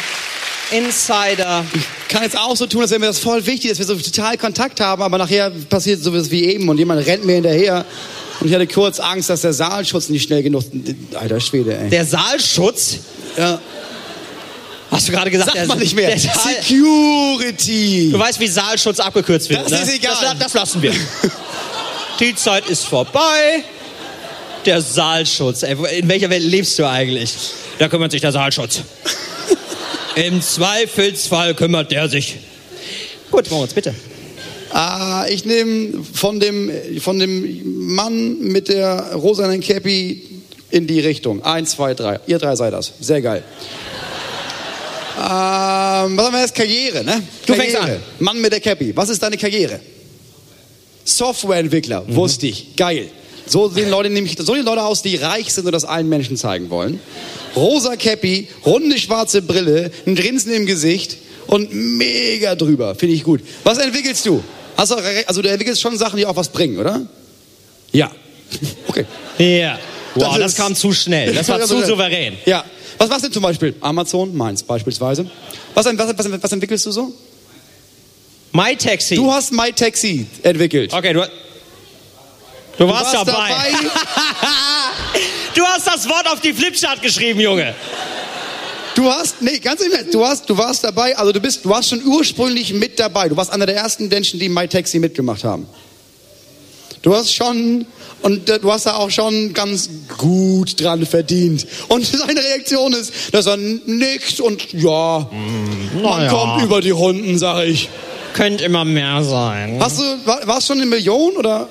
Insider. 0.71 1.65
kann 2.09 2.23
jetzt 2.23 2.39
auch 2.39 2.57
so 2.57 2.67
tun, 2.67 2.83
als 2.83 2.91
wäre 2.91 3.01
mir 3.01 3.07
das 3.07 3.19
voll 3.19 3.45
wichtig, 3.47 3.71
dass 3.71 3.79
wir 3.79 3.87
so 3.87 3.97
total 3.97 4.37
Kontakt 4.39 4.81
haben, 4.81 5.03
aber 5.03 5.19
nachher 5.19 5.51
passiert 5.51 6.03
sowas 6.03 6.31
wie 6.31 6.45
eben 6.45 6.69
und 6.69 6.79
jemand 6.79 7.07
rennt 7.07 7.25
mir 7.25 7.35
hinterher. 7.35 7.85
Und 8.41 8.49
ich 8.49 8.55
hatte 8.55 8.67
kurz 8.67 8.99
Angst, 9.01 9.31
dass 9.31 9.43
der 9.43 9.53
Saalschutz 9.53 10.09
nicht 10.09 10.25
schnell 10.25 10.43
genug. 10.43 10.65
Alter 11.15 11.41
Schwede, 11.41 11.77
ey. 11.79 11.91
Der 11.91 12.05
Saalschutz? 12.05 12.99
Ja. 13.37 13.61
Hast 14.95 15.09
du 15.09 15.13
gerade 15.13 15.31
gesagt? 15.31 15.53
Sag 15.55 15.67
mal 15.67 15.77
nicht 15.77 15.97
mehr. 15.97 16.17
Security. 16.17 18.11
du 18.13 18.19
weißt, 18.19 18.39
wie 18.39 18.47
Saalschutz 18.47 19.01
abgekürzt 19.01 19.51
wird. 19.51 19.65
Das 19.65 19.71
ne? 19.73 19.81
ist 19.81 19.95
egal. 19.95 20.15
Das, 20.21 20.39
das 20.39 20.55
lassen 20.55 20.83
wir. 20.83 20.93
Die 22.21 22.35
Zeit 22.37 22.69
ist 22.69 22.85
vorbei. 22.85 23.65
Der 24.65 24.81
Saalschutz. 24.81 25.65
Ey, 25.65 25.77
in 25.99 26.09
welcher 26.09 26.31
Welt 26.31 26.45
lebst 26.45 26.79
du 26.79 26.89
eigentlich? 26.89 27.35
Da 27.79 27.89
kümmert 27.89 28.13
sich 28.13 28.21
der 28.21 28.31
Saalschutz. 28.31 28.83
Im 30.15 30.41
Zweifelsfall 30.41 31.55
kümmert 31.55 31.91
der 31.91 32.09
sich. 32.09 32.37
Gut, 33.33 33.51
Moritz, 33.51 33.75
bitte. 33.75 33.93
Ah, 34.71 35.27
ich 35.29 35.45
nehme 35.45 36.05
von 36.05 36.39
dem, 36.39 36.71
von 37.01 37.19
dem 37.19 37.95
Mann 37.95 38.39
mit 38.41 38.69
der 38.69 39.13
rosanen 39.15 39.61
Cappy 39.61 40.23
in 40.71 40.87
die 40.87 41.01
Richtung. 41.01 41.43
Eins, 41.43 41.73
zwei, 41.73 41.95
drei. 41.95 42.21
Ihr 42.27 42.39
drei 42.39 42.55
seid 42.55 42.73
das. 42.73 42.93
Sehr 43.01 43.23
geil. 43.23 43.43
Ähm, 45.17 46.17
was 46.17 46.27
haben 46.27 46.33
wir 46.33 46.41
jetzt? 46.41 46.55
Karriere, 46.55 47.05
ne? 47.05 47.23
Du 47.47 47.55
fängst 47.55 47.77
Karriere. 47.77 47.97
an. 47.97 48.03
Mann 48.19 48.41
mit 48.41 48.53
der 48.53 48.61
Cappy. 48.61 48.97
Was 48.97 49.09
ist 49.09 49.23
deine 49.23 49.37
Karriere? 49.37 49.81
Softwareentwickler. 51.05 52.05
Mhm. 52.07 52.17
Wusste 52.17 52.47
ich. 52.47 52.77
Geil. 52.77 53.11
So 53.47 53.69
sehen 53.69 53.91
Leute 53.91 54.11
nämlich, 54.11 54.37
so 54.39 54.55
sehen 54.55 54.65
Leute 54.65 54.83
aus, 54.83 55.03
die 55.03 55.17
reich 55.17 55.53
sind 55.53 55.67
und 55.67 55.73
das 55.73 55.85
allen 55.85 56.09
Menschen 56.09 56.37
zeigen 56.37 56.71
wollen. 56.71 56.99
Rosa 57.55 57.97
Cappy, 57.97 58.49
runde 58.65 58.99
schwarze 58.99 59.43
Brille, 59.43 59.91
ein 60.07 60.15
Grinsen 60.15 60.53
im 60.53 60.67
Gesicht 60.67 61.19
und 61.47 61.73
mega 61.73 62.55
drüber. 62.55 62.95
Finde 62.95 63.15
ich 63.15 63.23
gut. 63.23 63.41
Was 63.63 63.79
entwickelst 63.79 64.25
du? 64.27 64.43
Hast 64.77 64.93
du 64.93 64.97
also 65.27 65.43
du 65.43 65.49
entwickelst 65.51 65.81
schon 65.81 65.97
Sachen, 65.97 66.17
die 66.17 66.27
auch 66.27 66.37
was 66.37 66.49
bringen, 66.49 66.79
oder? 66.79 67.03
Ja. 67.93 68.11
Okay. 68.89 69.05
Ja. 69.39 69.79
Wow, 70.15 70.39
das, 70.39 70.53
ist- 70.53 70.57
kam 70.59 70.75
zu 70.75 70.93
schnell. 70.93 71.33
Das 71.35 71.49
war 71.51 71.61
zu 71.61 71.85
souverän. 71.85 72.37
Ja. 72.47 72.65
Was 72.99 73.11
was 73.11 73.23
denn 73.23 73.33
zum 73.33 73.43
Beispiel? 73.43 73.75
Amazon, 73.81 74.37
meins 74.37 74.63
beispielsweise. 74.63 75.29
Was, 75.75 75.85
was, 75.87 76.19
was, 76.19 76.43
was 76.43 76.53
entwickelst 76.53 76.87
du 76.87 76.93
so? 76.93 77.13
My 78.53 78.77
Taxi. 78.77 79.17
Du 79.17 79.33
hast 79.33 79.53
MyTaxi 79.53 80.27
entwickelt. 80.45 80.93
okay, 80.93 81.13
du, 81.13 81.27
du, 82.79 82.89
warst, 82.89 83.13
warst 83.13 83.29
dabei. 83.29 83.49
dabei. 83.51 83.73
du 85.57 85.65
hast 85.65 85.87
das 85.89 86.09
Wort 86.09 86.29
auf 86.29 86.41
die 86.41 86.53
Flipchart 86.53 87.03
geschrieben, 87.03 87.41
Junge. 87.41 87.75
Du 88.95 89.11
hast, 89.11 89.43
nee, 89.43 89.59
ganz 89.59 89.81
im 89.81 89.91
Ernst, 89.91 90.15
du 90.15 90.25
hast, 90.25 90.49
du 90.49 90.57
warst 90.57 90.85
dabei, 90.85 91.17
also 91.19 91.33
du 91.33 91.41
bist, 91.41 91.65
du 91.65 91.69
warst 91.69 91.89
schon 91.91 92.05
ursprünglich 92.05 92.73
mit 92.73 93.01
dabei. 93.01 93.29
Du 93.29 93.37
warst 93.37 93.51
einer 93.53 93.67
der 93.67 93.75
ersten 93.75 94.07
Menschen, 94.07 94.39
die 94.39 94.49
MyTaxi 94.49 95.01
mitgemacht 95.01 95.43
haben. 95.43 95.67
Du 97.03 97.13
hast 97.13 97.35
schon, 97.35 97.87
und 98.25 98.49
du 98.49 98.73
hast 98.73 98.87
da 98.87 98.95
auch 98.95 99.11
schon 99.11 99.53
ganz 99.53 99.91
gut 100.17 100.83
dran 100.83 101.05
verdient. 101.05 101.67
Und 101.89 102.07
seine 102.27 102.41
Reaktion 102.41 102.95
ist, 102.95 103.13
dass 103.33 103.45
er 103.45 103.59
nickt 103.59 104.41
und 104.41 104.73
ja, 104.73 105.29
man 106.03 106.03
naja. 106.03 106.31
kommt 106.31 106.63
über 106.63 106.81
die 106.81 106.91
Runden, 106.91 107.39
sag 107.39 107.65
ich. 107.65 107.91
Könnte 108.33 108.65
immer 108.65 108.87
mehr 108.87 109.23
sein. 109.23 109.77
Hast 109.79 110.01
du, 110.01 110.05
war, 110.25 110.47
war 110.47 110.59
es 110.59 110.67
schon 110.67 110.79
eine 110.79 110.87
Million 110.87 111.37
oder? 111.37 111.69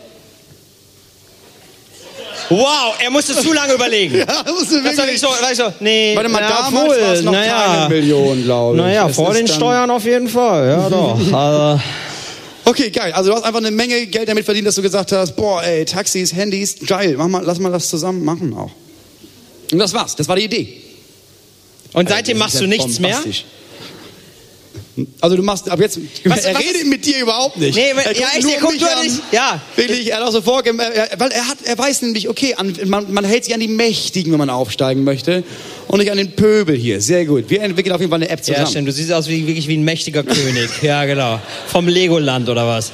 Wow, 2.49 2.93
er 3.03 3.09
musste 3.09 3.35
zu 3.35 3.51
lange 3.51 3.73
überlegen. 3.73 4.15
Ja, 4.19 4.43
musst 4.51 4.71
du 4.71 4.75
Das 4.75 4.95
war 4.95 5.07
wirklich. 5.07 5.15
ich 5.15 5.21
so, 5.21 5.29
ich 5.51 5.57
so, 5.57 5.73
nee. 5.79 6.15
Warte 6.15 6.29
mal, 6.29 6.41
na, 6.47 6.69
damals 6.69 7.01
war 7.01 7.13
es 7.13 7.23
noch 7.23 7.31
naja. 7.31 7.65
keine 7.65 7.89
Million, 7.89 8.43
glaube 8.43 8.77
ich. 8.77 8.83
Naja, 8.83 9.07
Es 9.09 9.15
vor 9.15 9.33
den 9.33 9.47
Steuern 9.47 9.89
auf 9.89 10.05
jeden 10.05 10.27
Fall, 10.27 10.67
ja 10.67 10.89
doch. 10.89 11.17
Also, 11.33 11.81
Okay, 12.65 12.89
geil. 12.91 13.11
Also 13.11 13.31
du 13.31 13.35
hast 13.35 13.43
einfach 13.43 13.59
eine 13.59 13.71
Menge 13.71 14.05
Geld 14.07 14.29
damit 14.29 14.45
verdient, 14.45 14.67
dass 14.67 14.75
du 14.75 14.81
gesagt 14.81 15.11
hast, 15.11 15.35
boah, 15.35 15.63
ey, 15.63 15.85
Taxis, 15.85 16.33
Handys, 16.33 16.77
geil, 16.85 17.15
mach 17.17 17.27
mal, 17.27 17.43
lass 17.43 17.59
mal 17.59 17.71
das 17.71 17.89
zusammen 17.89 18.23
machen 18.23 18.53
auch. 18.53 18.71
Und 19.71 19.79
das 19.79 19.93
war's. 19.93 20.15
Das 20.15 20.27
war 20.27 20.35
die 20.35 20.45
Idee. 20.45 20.81
und 21.93 22.07
seitdem 22.09 22.37
machst 22.37 22.59
du 22.59 22.67
nichts 22.67 22.99
mehr? 22.99 23.21
Also 25.21 25.35
du 25.35 25.41
machst 25.41 25.67
ab 25.69 25.79
jetzt, 25.79 25.99
Was- 26.25 26.45
er 26.45 26.53
was 26.53 26.61
redet 26.61 26.81
ist- 26.83 26.87
mit 26.87 27.03
dir 27.05 27.19
überhaupt 27.21 27.57
nicht. 27.57 27.75
Nee, 27.75 27.89
er 27.95 28.11
ja, 28.15 28.27
echt, 28.35 28.43
nur 28.43 28.51
er 28.53 28.71
mich 28.71 28.79
nur 28.81 28.95
an. 28.95 29.03
dich. 29.03 29.13
Ja. 29.31 29.59
Wirklich, 29.75 30.11
er 30.11 30.17
hat 30.17 30.23
auch 30.27 30.31
so 30.31 30.41
vorgegeben, 30.41 30.77
weil 31.17 31.31
er 31.31 31.47
hat, 31.47 31.57
er 31.63 31.77
weiß 31.77 32.03
nämlich, 32.03 32.29
okay, 32.29 32.53
an, 32.55 32.71
man, 32.85 33.11
man 33.11 33.25
hält 33.25 33.45
sich 33.45 33.53
an 33.55 33.59
die 33.59 33.67
Mächtigen, 33.67 34.31
wenn 34.31 34.37
man 34.39 34.51
aufsteigen 34.51 35.03
möchte 35.03 35.43
und 35.87 35.99
nicht 35.99 36.11
an 36.11 36.17
den 36.17 36.35
Pöbel 36.35 36.75
hier. 36.75 37.01
Sehr 37.01 37.25
gut. 37.25 37.49
Wir 37.49 37.61
entwickeln 37.63 37.93
auf 37.93 38.01
jeden 38.01 38.11
Fall 38.11 38.21
eine 38.21 38.29
App 38.29 38.43
zusammen. 38.43 38.65
Ja, 38.65 38.69
stimmt. 38.69 38.87
Du 38.87 38.91
siehst 38.91 39.11
aus 39.11 39.27
wie, 39.27 39.47
wirklich 39.47 39.67
wie 39.67 39.77
ein 39.77 39.83
mächtiger 39.83 40.21
König. 40.23 40.69
Ja, 40.83 41.05
genau. 41.05 41.39
Vom 41.67 41.87
Legoland 41.87 42.47
oder 42.49 42.67
was? 42.67 42.91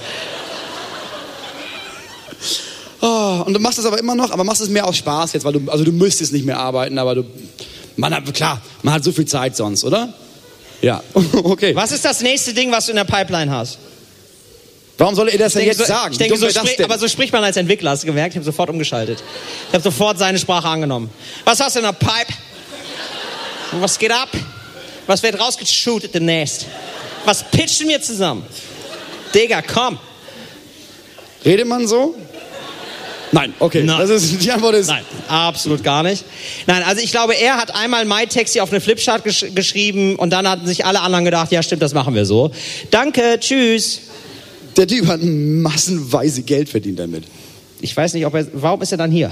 Oh, 3.01 3.43
und 3.45 3.53
du 3.53 3.59
machst 3.59 3.79
es 3.79 3.85
aber 3.85 3.97
immer 3.99 4.15
noch, 4.15 4.31
aber 4.31 4.43
machst 4.43 4.61
es 4.61 4.69
mehr 4.69 4.85
aus 4.87 4.97
Spaß 4.97 5.33
jetzt, 5.33 5.45
weil 5.45 5.53
du, 5.53 5.71
also 5.71 5.83
du 5.85 5.91
müsstest 5.91 6.33
nicht 6.33 6.45
mehr 6.45 6.59
arbeiten, 6.59 6.97
aber 6.97 7.15
du, 7.15 7.23
man 7.95 8.13
hat, 8.13 8.33
klar, 8.33 8.61
man 8.83 8.93
hat 8.93 9.03
so 9.03 9.11
viel 9.13 9.25
Zeit 9.25 9.55
sonst, 9.55 9.83
oder? 9.85 10.13
Ja, 10.81 11.03
okay. 11.43 11.75
Was 11.75 11.91
ist 11.91 12.05
das 12.05 12.21
nächste 12.21 12.53
Ding, 12.53 12.71
was 12.71 12.85
du 12.85 12.91
in 12.91 12.97
der 12.97 13.03
Pipeline 13.03 13.51
hast? 13.51 13.77
Warum 14.97 15.15
soll 15.15 15.29
er 15.29 15.37
das 15.37 15.53
denn 15.53 15.65
jetzt 15.65 15.77
so, 15.77 15.85
sagen? 15.85 16.11
ich 16.11 16.17
denke, 16.17 16.37
so 16.37 16.49
sprich, 16.49 16.75
denn? 16.75 16.85
aber 16.85 16.99
so 16.99 17.07
spricht 17.07 17.31
man 17.31 17.41
als 17.41 17.55
Entwickler, 17.55 17.91
hast 17.91 18.03
du 18.03 18.07
gemerkt? 18.07 18.33
Ich 18.33 18.35
habe 18.35 18.45
sofort 18.45 18.69
umgeschaltet. 18.69 19.23
Ich 19.69 19.73
habe 19.73 19.81
sofort 19.81 20.17
seine 20.17 20.37
Sprache 20.37 20.67
angenommen. 20.67 21.09
Was 21.45 21.61
hast 21.61 21.75
du 21.75 21.79
in 21.79 21.85
der 21.85 21.93
Pipe? 21.93 22.33
Was 23.79 23.97
geht 23.97 24.11
ab? 24.11 24.29
Was 25.07 25.23
wird 25.23 25.39
rausgeshootet 25.39 26.13
demnächst? 26.13 26.65
Was 27.23 27.43
pitchen 27.43 27.87
wir 27.87 28.01
zusammen? 28.01 28.45
Digga, 29.33 29.61
komm. 29.61 29.97
Redet 31.45 31.67
man 31.67 31.87
so? 31.87 32.15
Nein, 33.31 33.53
okay. 33.59 33.83
Nein. 33.83 33.99
Das 33.99 34.09
ist, 34.09 34.43
die 34.43 34.51
Antwort 34.51 34.75
ist, 34.75 34.87
Nein, 34.87 35.03
absolut 35.27 35.83
gar 35.83 36.01
nicht. 36.03 36.25
Nein, 36.65 36.81
also 36.83 37.01
ich 37.01 37.11
glaube, 37.11 37.35
er 37.35 37.57
hat 37.57 37.75
einmal 37.75 38.05
MyTaxi 38.05 38.59
auf 38.59 38.71
eine 38.71 38.81
Flipchart 38.81 39.23
gesch 39.23 39.45
geschrieben 39.53 40.15
und 40.15 40.31
dann 40.31 40.47
hatten 40.49 40.65
sich 40.65 40.85
alle 40.85 41.01
anderen 41.01 41.25
gedacht, 41.25 41.51
ja 41.51 41.61
stimmt, 41.61 41.81
das 41.81 41.93
machen 41.93 42.15
wir 42.15 42.25
so. 42.25 42.51
Danke, 42.89 43.37
tschüss. 43.39 44.01
der 44.77 44.87
Typ 44.87 45.05
hat 45.07 45.19
massenweise 45.21 46.41
Geld 46.41 46.69
verdient 46.69 46.97
damit. 46.99 47.25
Ich 47.81 47.95
weiß 47.95 48.13
nicht, 48.15 48.25
ob 48.25 48.33
er, 48.33 48.47
warum 48.53 48.81
ist 48.81 48.91
er 48.91 48.97
dann 48.97 49.11
hier? 49.11 49.31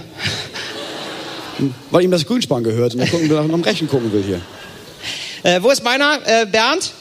Weil 1.90 2.04
ihm 2.04 2.12
das 2.12 2.26
Grünspan 2.26 2.64
gehört 2.64 2.94
und 2.94 3.00
er 3.00 3.08
gucken, 3.08 3.30
will, 3.30 3.38
am 3.38 3.62
Rechen 3.62 3.88
gucken 3.88 4.14
will 4.14 4.24
hier. 4.24 4.42
Äh, 5.44 5.62
wo 5.62 5.70
ist 5.72 5.84
meiner? 5.84 6.20
Äh, 6.26 6.46
Bernd? 6.46 6.92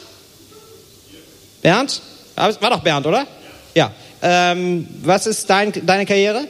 Bernd? 1.62 2.00
Ah, 2.36 2.50
War 2.60 2.70
doch 2.70 2.80
Bernd, 2.80 3.06
oder? 3.06 3.26
Ja. 3.74 3.92
Ähm, 4.22 4.86
was 5.02 5.26
ist 5.26 5.48
dein, 5.50 5.72
deine 5.84 6.06
Karriere? 6.06 6.48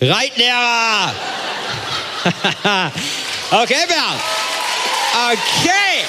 Reitlehrer! 0.00 1.14
okay, 3.50 3.86
Bernd. 3.86 4.20
Okay. 5.32 6.04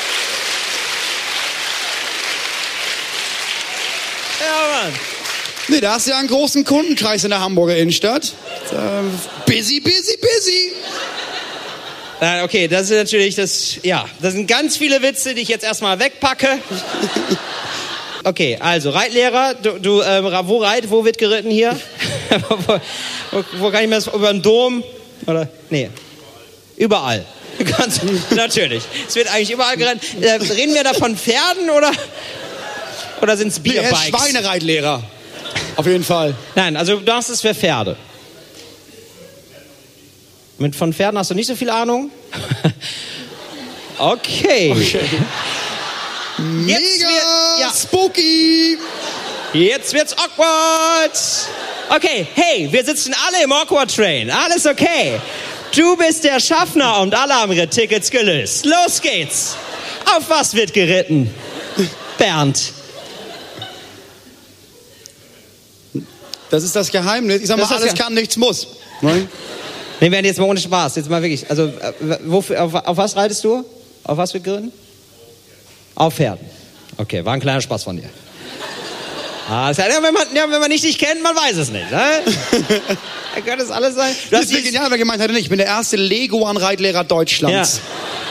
Ja, 4.40 4.84
Mann. 4.84 4.94
Nee, 5.68 5.82
da 5.82 5.94
hast 5.94 6.08
du 6.08 6.12
ja 6.12 6.20
einen 6.20 6.28
großen 6.28 6.64
Kundenkreis 6.64 7.24
in 7.24 7.30
der 7.30 7.40
Hamburger 7.40 7.78
Innenstadt. 7.78 8.34
Busy, 9.46 9.80
busy, 9.80 10.18
busy. 10.18 10.74
Okay, 12.44 12.68
das 12.68 12.90
ist 12.90 12.98
natürlich 12.98 13.36
das, 13.36 13.78
ja, 13.84 14.06
das 14.22 14.34
sind 14.34 14.48
ganz 14.48 14.78
viele 14.78 15.02
Witze, 15.02 15.34
die 15.34 15.42
ich 15.42 15.48
jetzt 15.48 15.64
erstmal 15.64 16.00
wegpacke. 16.00 16.48
Okay, 18.24 18.58
also 18.60 18.92
Reitlehrer, 18.92 19.56
du, 19.56 19.80
du 19.80 20.02
ähm, 20.02 20.26
wo 20.44 20.58
reit, 20.58 20.90
wo 20.92 21.04
wird 21.04 21.18
geritten 21.18 21.50
hier? 21.50 21.80
wo, 22.50 22.80
wo, 23.32 23.44
wo 23.58 23.72
kann 23.72 23.84
ich 23.84 23.90
mir 23.90 23.96
das, 23.96 24.08
über 24.08 24.32
den 24.32 24.42
Dom? 24.42 24.84
Oder, 25.26 25.48
nee, 25.70 25.90
überall. 26.78 27.26
Ganz, 27.78 28.02
natürlich, 28.32 28.84
es 29.08 29.16
wird 29.16 29.34
eigentlich 29.34 29.52
überall 29.52 29.76
gerannt. 29.76 30.04
Äh, 30.20 30.32
reden 30.32 30.74
wir 30.74 30.84
da 30.84 30.94
von 30.94 31.18
Pferden 31.18 31.70
oder, 31.70 31.92
oder 33.22 33.38
sind 33.38 33.50
es 33.50 33.58
er 33.58 33.64
Bierbikes? 33.64 34.08
Schweinereitlehrer. 34.08 35.04
Auf 35.76 35.86
jeden 35.86 36.04
Fall. 36.04 36.36
Nein, 36.56 36.78
also 36.78 37.00
du 37.00 37.12
hast 37.12 37.30
es 37.30 37.42
für 37.42 37.56
Pferde. 37.56 37.96
Mit 40.60 40.76
von 40.76 40.94
Pferden 40.94 41.18
hast 41.18 41.32
du 41.32 41.36
nicht 41.36 41.48
so 41.48 41.56
viel 41.56 41.70
Ahnung? 41.70 42.12
okay. 43.98 44.76
Mega 46.42 46.78
wird- 47.08 47.60
ja. 47.60 47.72
spooky. 47.76 48.78
Jetzt 49.54 49.94
wird's 49.94 50.14
awkward. 50.18 51.12
Okay, 51.90 52.26
hey, 52.36 52.70
wir 52.72 52.84
sitzen 52.86 53.14
alle 53.28 53.44
im 53.44 53.52
Awkward 53.52 53.94
Train. 53.94 54.32
Alles 54.32 54.66
okay. 54.66 55.20
Du 55.76 55.96
bist 55.98 56.24
der 56.24 56.40
Schaffner 56.40 57.00
und 57.02 57.14
alle 57.14 57.34
haben 57.34 57.52
ihre 57.52 57.68
Tickets 57.68 58.10
gelöst. 58.10 58.66
Los 58.66 59.02
geht's. 59.02 59.56
Auf 60.18 60.30
was 60.30 60.54
wird 60.54 60.74
geritten? 60.74 61.34
Bernd. 62.18 62.72
Das 66.50 66.64
ist 66.64 66.76
das 66.76 66.92
Geheimnis. 66.92 67.42
Ich 67.42 67.48
sag 67.48 67.58
mal, 67.58 67.64
Das 67.64 67.72
ist 67.72 67.76
das 67.76 67.82
alles 67.84 67.94
Ge- 67.96 68.04
kann, 68.04 68.14
nichts 68.14 68.36
muss. 68.38 68.68
Ne? 69.02 69.28
Wir 70.00 70.12
werden 70.12 70.26
jetzt 70.26 70.38
mal 70.40 70.46
ohne 70.46 70.60
Spaß. 70.60 70.96
Jetzt 70.98 71.10
mal 71.10 71.22
wirklich. 71.22 71.50
Also, 71.50 71.68
äh, 71.68 71.94
wofür, 72.26 72.62
auf, 72.64 72.74
auf 72.74 72.98
was 72.98 73.16
reitest 73.16 73.44
du? 73.44 73.64
Auf 74.04 74.18
was 74.18 74.34
wird 74.34 74.44
geritten? 74.44 74.72
Auf 75.96 76.16
Pferden. 76.16 76.46
Okay, 76.98 77.26
war 77.26 77.34
ein 77.34 77.40
kleiner 77.40 77.62
Spaß 77.62 77.84
von 77.84 77.98
dir. 77.98 78.10
Ah, 79.50 79.72
ja, 79.72 79.86
wenn, 80.02 80.14
man, 80.14 80.24
ja, 80.34 80.44
wenn 80.50 80.60
man 80.62 80.70
nicht 80.70 80.84
dich 80.84 80.98
kennt, 80.98 81.22
man 81.22 81.36
weiß 81.36 81.58
es 81.58 81.72
nicht. 81.72 81.92
Ne? 81.92 82.02
Da 83.36 83.42
könnte 83.42 83.64
es 83.64 83.72
alles 83.72 83.96
sein. 83.96 84.14
Du 84.30 84.36
Das 84.36 84.46
ist 84.46 84.54
ja 84.54 84.62
genial, 84.62 84.90
weil 84.92 84.98
gemeint 84.98 85.22
hatte, 85.22 85.38
ich 85.38 85.50
bin 85.50 85.58
der 85.58 85.68
erste 85.68 85.98
Leguan-Reitlehrer 85.98 87.00
ja, 87.00 87.04
Deutschlands. 87.04 87.82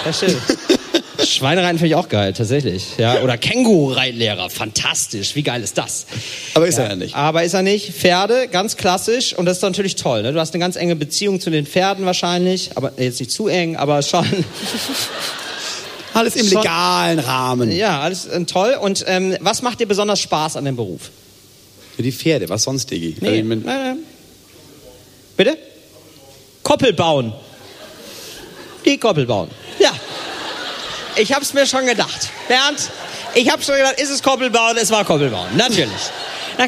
das 0.04 0.16
stimmt. 0.16 0.36
Schweinereiten 1.26 1.78
finde 1.78 1.88
ich 1.88 1.94
auch 1.94 2.08
geil, 2.08 2.32
tatsächlich. 2.32 2.96
Ja, 2.96 3.20
oder 3.20 3.36
Känguru-Reitlehrer, 3.36 4.48
fantastisch. 4.48 5.34
Wie 5.34 5.42
geil 5.42 5.62
ist 5.62 5.76
das? 5.76 6.06
Aber 6.54 6.66
ist 6.66 6.78
er 6.78 6.88
ja 6.88 6.96
nicht. 6.96 7.14
Aber 7.14 7.42
ist 7.42 7.54
er 7.54 7.62
nicht. 7.62 7.92
Pferde, 7.94 8.48
ganz 8.48 8.76
klassisch. 8.76 9.34
Und 9.34 9.44
das 9.46 9.58
ist 9.58 9.62
natürlich 9.62 9.96
toll. 9.96 10.22
Ne? 10.22 10.32
Du 10.32 10.40
hast 10.40 10.54
eine 10.54 10.60
ganz 10.60 10.76
enge 10.76 10.96
Beziehung 10.96 11.40
zu 11.40 11.50
den 11.50 11.66
Pferden 11.66 12.06
wahrscheinlich. 12.06 12.70
Aber 12.76 12.92
jetzt 12.96 13.20
nicht 13.20 13.30
zu 13.30 13.48
eng, 13.48 13.76
aber 13.76 14.02
schon. 14.02 14.26
Alles 16.14 16.36
im 16.36 16.46
Schon- 16.46 16.58
legalen 16.58 17.18
Rahmen. 17.18 17.70
Ja, 17.72 18.00
alles 18.00 18.26
äh, 18.26 18.44
toll. 18.44 18.76
Und 18.80 19.04
ähm, 19.06 19.36
was 19.40 19.62
macht 19.62 19.80
dir 19.80 19.86
besonders 19.86 20.20
Spaß 20.20 20.56
an 20.56 20.64
dem 20.64 20.76
Beruf? 20.76 21.10
Für 21.96 22.02
die 22.02 22.12
Pferde, 22.12 22.48
was 22.48 22.62
sonst, 22.64 22.90
Diggi? 22.90 23.16
Nee. 23.20 23.40
Also 23.40 23.54
nein. 23.66 23.98
Bitte? 25.36 25.58
Koppel 26.62 26.92
bauen. 26.92 27.32
Die 28.84 28.98
Koppel 28.98 29.26
bauen. 29.26 29.50
Ja. 29.78 29.92
Ich 31.16 31.32
hab's 31.32 31.52
mir 31.52 31.66
schon 31.66 31.86
gedacht. 31.86 32.28
Bernd, 32.48 32.90
ich 33.34 33.50
hab 33.50 33.62
schon 33.62 33.76
gedacht, 33.76 34.00
ist 34.00 34.10
es 34.10 34.22
Koppel 34.22 34.50
bauen? 34.50 34.76
Es 34.80 34.90
war 34.90 35.04
Koppel 35.04 35.28
bauen. 35.30 35.48
Natürlich. 35.56 35.90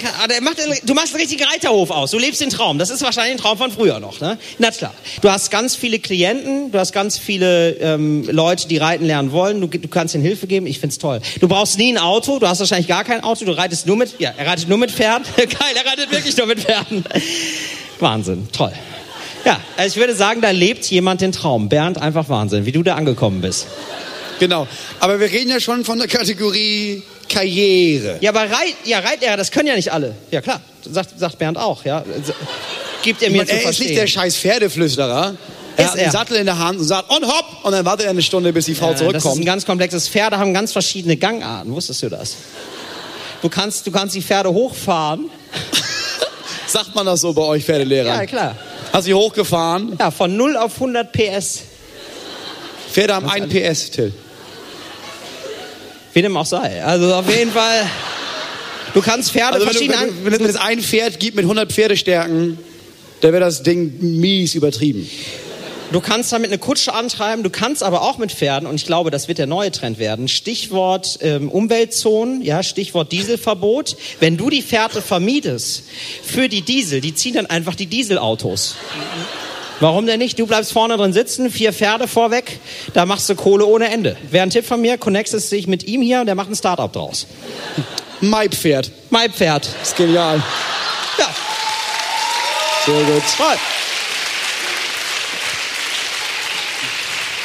Der 0.00 0.40
macht, 0.40 0.56
du 0.82 0.94
machst 0.94 1.14
einen 1.14 1.20
richtigen 1.20 1.44
Reiterhof 1.44 1.90
aus. 1.90 2.12
Du 2.12 2.18
lebst 2.18 2.40
den 2.40 2.50
Traum. 2.50 2.78
Das 2.78 2.88
ist 2.88 3.02
wahrscheinlich 3.02 3.34
ein 3.34 3.38
Traum 3.38 3.58
von 3.58 3.70
früher 3.70 4.00
noch. 4.00 4.20
Ne? 4.20 4.38
Na 4.58 4.70
klar. 4.70 4.94
Du 5.20 5.30
hast 5.30 5.50
ganz 5.50 5.76
viele 5.76 5.98
Klienten, 5.98 6.72
du 6.72 6.78
hast 6.78 6.92
ganz 6.92 7.18
viele 7.18 7.72
ähm, 7.72 8.26
Leute, 8.30 8.68
die 8.68 8.78
reiten 8.78 9.04
lernen 9.04 9.32
wollen. 9.32 9.60
Du, 9.60 9.66
du 9.66 9.88
kannst 9.88 10.14
ihnen 10.14 10.24
Hilfe 10.24 10.46
geben. 10.46 10.66
Ich 10.66 10.78
find's 10.80 10.98
toll. 10.98 11.20
Du 11.40 11.48
brauchst 11.48 11.78
nie 11.78 11.92
ein 11.92 11.98
Auto. 11.98 12.38
Du 12.38 12.46
hast 12.48 12.60
wahrscheinlich 12.60 12.88
gar 12.88 13.04
kein 13.04 13.22
Auto. 13.22 13.44
Du 13.44 13.52
reitest 13.52 13.86
nur 13.86 13.96
mit, 13.96 14.18
ja, 14.18 14.32
er 14.36 14.46
reitet 14.46 14.68
nur 14.68 14.78
mit 14.78 14.90
Pferden. 14.90 15.26
Geil, 15.36 15.74
er 15.74 15.90
reitet 15.90 16.10
wirklich 16.10 16.36
nur 16.36 16.46
mit 16.46 16.60
Pferden. 16.60 17.04
Wahnsinn, 18.00 18.48
toll. 18.52 18.72
Ja, 19.44 19.60
also 19.76 19.94
ich 19.94 20.00
würde 20.00 20.14
sagen, 20.14 20.40
da 20.40 20.50
lebt 20.50 20.84
jemand 20.86 21.20
den 21.20 21.32
Traum. 21.32 21.68
Bernd, 21.68 21.98
einfach 21.98 22.28
Wahnsinn, 22.28 22.64
wie 22.64 22.72
du 22.72 22.82
da 22.82 22.94
angekommen 22.94 23.40
bist. 23.40 23.66
Genau. 24.38 24.66
Aber 25.00 25.20
wir 25.20 25.30
reden 25.30 25.50
ja 25.50 25.60
schon 25.60 25.84
von 25.84 25.98
der 25.98 26.08
Kategorie 26.08 27.02
Karriere. 27.28 28.18
Ja, 28.20 28.30
aber 28.30 28.42
Reit, 28.42 28.74
ja, 28.84 28.98
Reitlehrer, 28.98 29.36
das 29.36 29.50
können 29.50 29.68
ja 29.68 29.76
nicht 29.76 29.92
alle. 29.92 30.14
Ja, 30.30 30.40
klar, 30.40 30.60
sagt, 30.90 31.18
sagt 31.18 31.38
Bernd 31.38 31.56
auch, 31.58 31.84
ja. 31.84 32.04
Gibt 33.02 33.22
er 33.22 33.28
Ich 33.28 33.32
mir 33.32 33.38
mein, 33.38 33.46
zu 33.46 33.52
er 33.52 33.58
ist 33.58 33.64
verstehen. 33.64 33.86
nicht 33.88 34.00
der 34.00 34.06
scheiß 34.06 34.36
Pferdeflüsterer. 34.36 35.34
Er 35.76 35.84
Ist 35.84 35.90
hat 35.92 35.96
einen 35.98 36.04
er. 36.06 36.10
Sattel 36.12 36.36
in 36.36 36.46
der 36.46 36.58
Hand 36.58 36.78
und 36.80 36.84
sagt, 36.84 37.10
und 37.10 37.24
hopp, 37.26 37.64
und 37.64 37.72
dann 37.72 37.84
wartet 37.86 38.04
er 38.06 38.10
eine 38.10 38.20
Stunde, 38.22 38.52
bis 38.52 38.66
die 38.66 38.74
Frau 38.74 38.88
Ja, 38.88 38.92
das 38.92 39.00
ist 39.00 39.06
ein 39.06 39.20
zurückkommt. 39.20 39.46
ganz 39.46 39.64
komplexes. 39.64 40.08
Pferde 40.08 40.38
haben 40.38 40.52
ganz 40.52 40.72
verschiedene 40.72 41.16
Gangarten. 41.16 41.72
Wusstest 41.72 42.02
du 42.02 42.10
das? 42.10 42.36
Du 43.40 43.48
kannst, 43.48 43.86
du 43.86 43.90
kannst 43.90 44.14
die 44.14 44.22
Pferde 44.22 44.52
hochfahren. 44.52 45.30
Sagt 46.66 46.94
man 46.94 47.06
das 47.06 47.20
so 47.22 47.32
bei 47.32 47.42
euch 47.42 47.64
Pferdelehrer? 47.64 48.06
Ja, 48.08 48.26
klar. 48.26 48.56
Hast 48.92 49.08
du 49.08 49.14
hochgefahren? 49.14 49.96
Ja, 49.98 50.10
von 50.10 50.36
0 50.36 50.56
auf 50.58 50.74
100 50.74 51.10
PS. 51.12 51.60
Pferde 52.92 53.14
haben 53.14 53.28
ein 53.28 53.48
PS, 53.48 53.90
Till. 53.90 54.12
Wie 56.12 56.20
dem 56.20 56.36
auch 56.36 56.46
sei. 56.46 56.84
Also 56.84 57.14
auf 57.14 57.28
jeden 57.34 57.50
Fall. 57.50 57.86
Du 58.92 59.00
kannst 59.00 59.32
Pferde 59.32 59.54
Also 59.54 59.66
wenn, 59.66 59.72
verschieden 59.72 59.94
wenn, 60.24 60.32
du, 60.32 60.40
wenn 60.40 60.46
es 60.48 60.56
ein 60.56 60.80
Pferd 60.80 61.18
gibt 61.18 61.36
mit 61.36 61.44
100 61.46 61.72
Pferdestärken, 61.72 62.58
dann 63.22 63.32
wäre 63.32 63.42
das 63.42 63.62
Ding 63.62 64.20
mies 64.20 64.54
übertrieben. 64.54 65.08
Du 65.92 66.00
kannst 66.00 66.32
damit 66.32 66.50
eine 66.50 66.58
Kutsche 66.58 66.94
antreiben, 66.94 67.42
du 67.42 67.50
kannst 67.50 67.82
aber 67.82 68.02
auch 68.02 68.16
mit 68.16 68.32
Pferden, 68.32 68.66
und 68.66 68.76
ich 68.76 68.86
glaube, 68.86 69.10
das 69.10 69.28
wird 69.28 69.36
der 69.36 69.46
neue 69.46 69.70
Trend 69.70 69.98
werden, 69.98 70.26
Stichwort 70.26 71.18
ähm, 71.20 71.50
Umweltzonen, 71.50 72.40
ja, 72.40 72.62
Stichwort 72.62 73.12
Dieselverbot. 73.12 73.96
Wenn 74.18 74.38
du 74.38 74.48
die 74.48 74.62
Pferde 74.62 75.02
vermietest 75.02 75.84
für 76.22 76.48
die 76.48 76.62
Diesel, 76.62 77.02
die 77.02 77.14
ziehen 77.14 77.34
dann 77.34 77.46
einfach 77.46 77.74
die 77.74 77.86
Dieselautos. 77.86 78.76
Warum 79.82 80.06
denn 80.06 80.20
nicht? 80.20 80.38
Du 80.38 80.46
bleibst 80.46 80.72
vorne 80.72 80.96
drin 80.96 81.12
sitzen, 81.12 81.50
vier 81.50 81.72
Pferde 81.72 82.06
vorweg, 82.06 82.60
da 82.94 83.04
machst 83.04 83.28
du 83.28 83.34
Kohle 83.34 83.66
ohne 83.66 83.90
Ende. 83.90 84.16
Wäre 84.30 84.44
ein 84.44 84.50
Tipp 84.50 84.64
von 84.64 84.80
mir, 84.80 84.96
connectest 84.96 85.50
dich 85.50 85.66
mit 85.66 85.82
ihm 85.82 86.02
hier, 86.02 86.24
der 86.24 86.36
macht 86.36 86.50
ein 86.50 86.54
Startup 86.54 86.92
draus. 86.92 87.26
Maipferd. 88.20 88.92
Mein 89.10 89.32
Pferd. 89.32 89.68
ist 89.82 89.96
genial. 89.96 90.40
Ja, 91.18 91.28
Sehr 92.86 93.02
gut. 93.02 93.22
toll. 93.36 93.56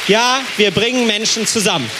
Ja, 0.06 0.40
wir 0.58 0.70
bringen 0.70 1.08
Menschen 1.08 1.44
zusammen. 1.44 1.90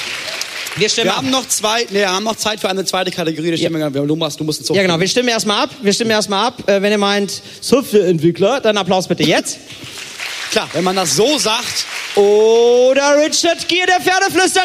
Wir 0.79 0.89
stimmen 0.89 1.07
Wir 1.07 1.13
ab. 1.13 1.19
haben 1.19 1.31
noch 1.31 1.49
zwei, 1.49 1.83
nee, 1.91 1.99
wir 2.01 2.11
haben 2.11 2.25
noch 2.25 2.37
Zeit 2.37 2.61
für 2.61 2.69
eine 2.69 2.85
zweite 2.85 3.11
Kategorie. 3.11 3.57
Stimmen 3.57 3.75
wir 3.81 3.91
gar 3.91 3.91
nicht. 3.91 4.39
Du 4.41 4.45
musst 4.45 4.69
Ja, 4.71 4.83
genau. 4.83 5.01
Wir 5.01 5.09
stimmen 5.09 5.29
erstmal 5.29 5.65
ab. 5.65 5.71
Wir 5.83 5.93
stimmen 5.93 6.11
erstmal 6.13 6.47
ab. 6.49 6.69
Äh, 6.69 6.81
wenn 6.83 6.93
ihr 6.93 6.99
meint, 6.99 7.43
Softwareentwickler, 7.61 8.61
dann 8.61 8.77
Applaus 8.77 9.09
bitte 9.09 9.25
jetzt. 9.25 9.59
Klar, 10.53 10.69
wenn 10.73 10.85
man 10.85 10.97
das 10.97 11.15
so 11.15 11.37
sagt, 11.39 11.85
Oder 12.15 13.17
Richard 13.23 13.69
Gier, 13.69 13.85
der 13.87 14.01
Pferdeflüsterer. 14.01 14.63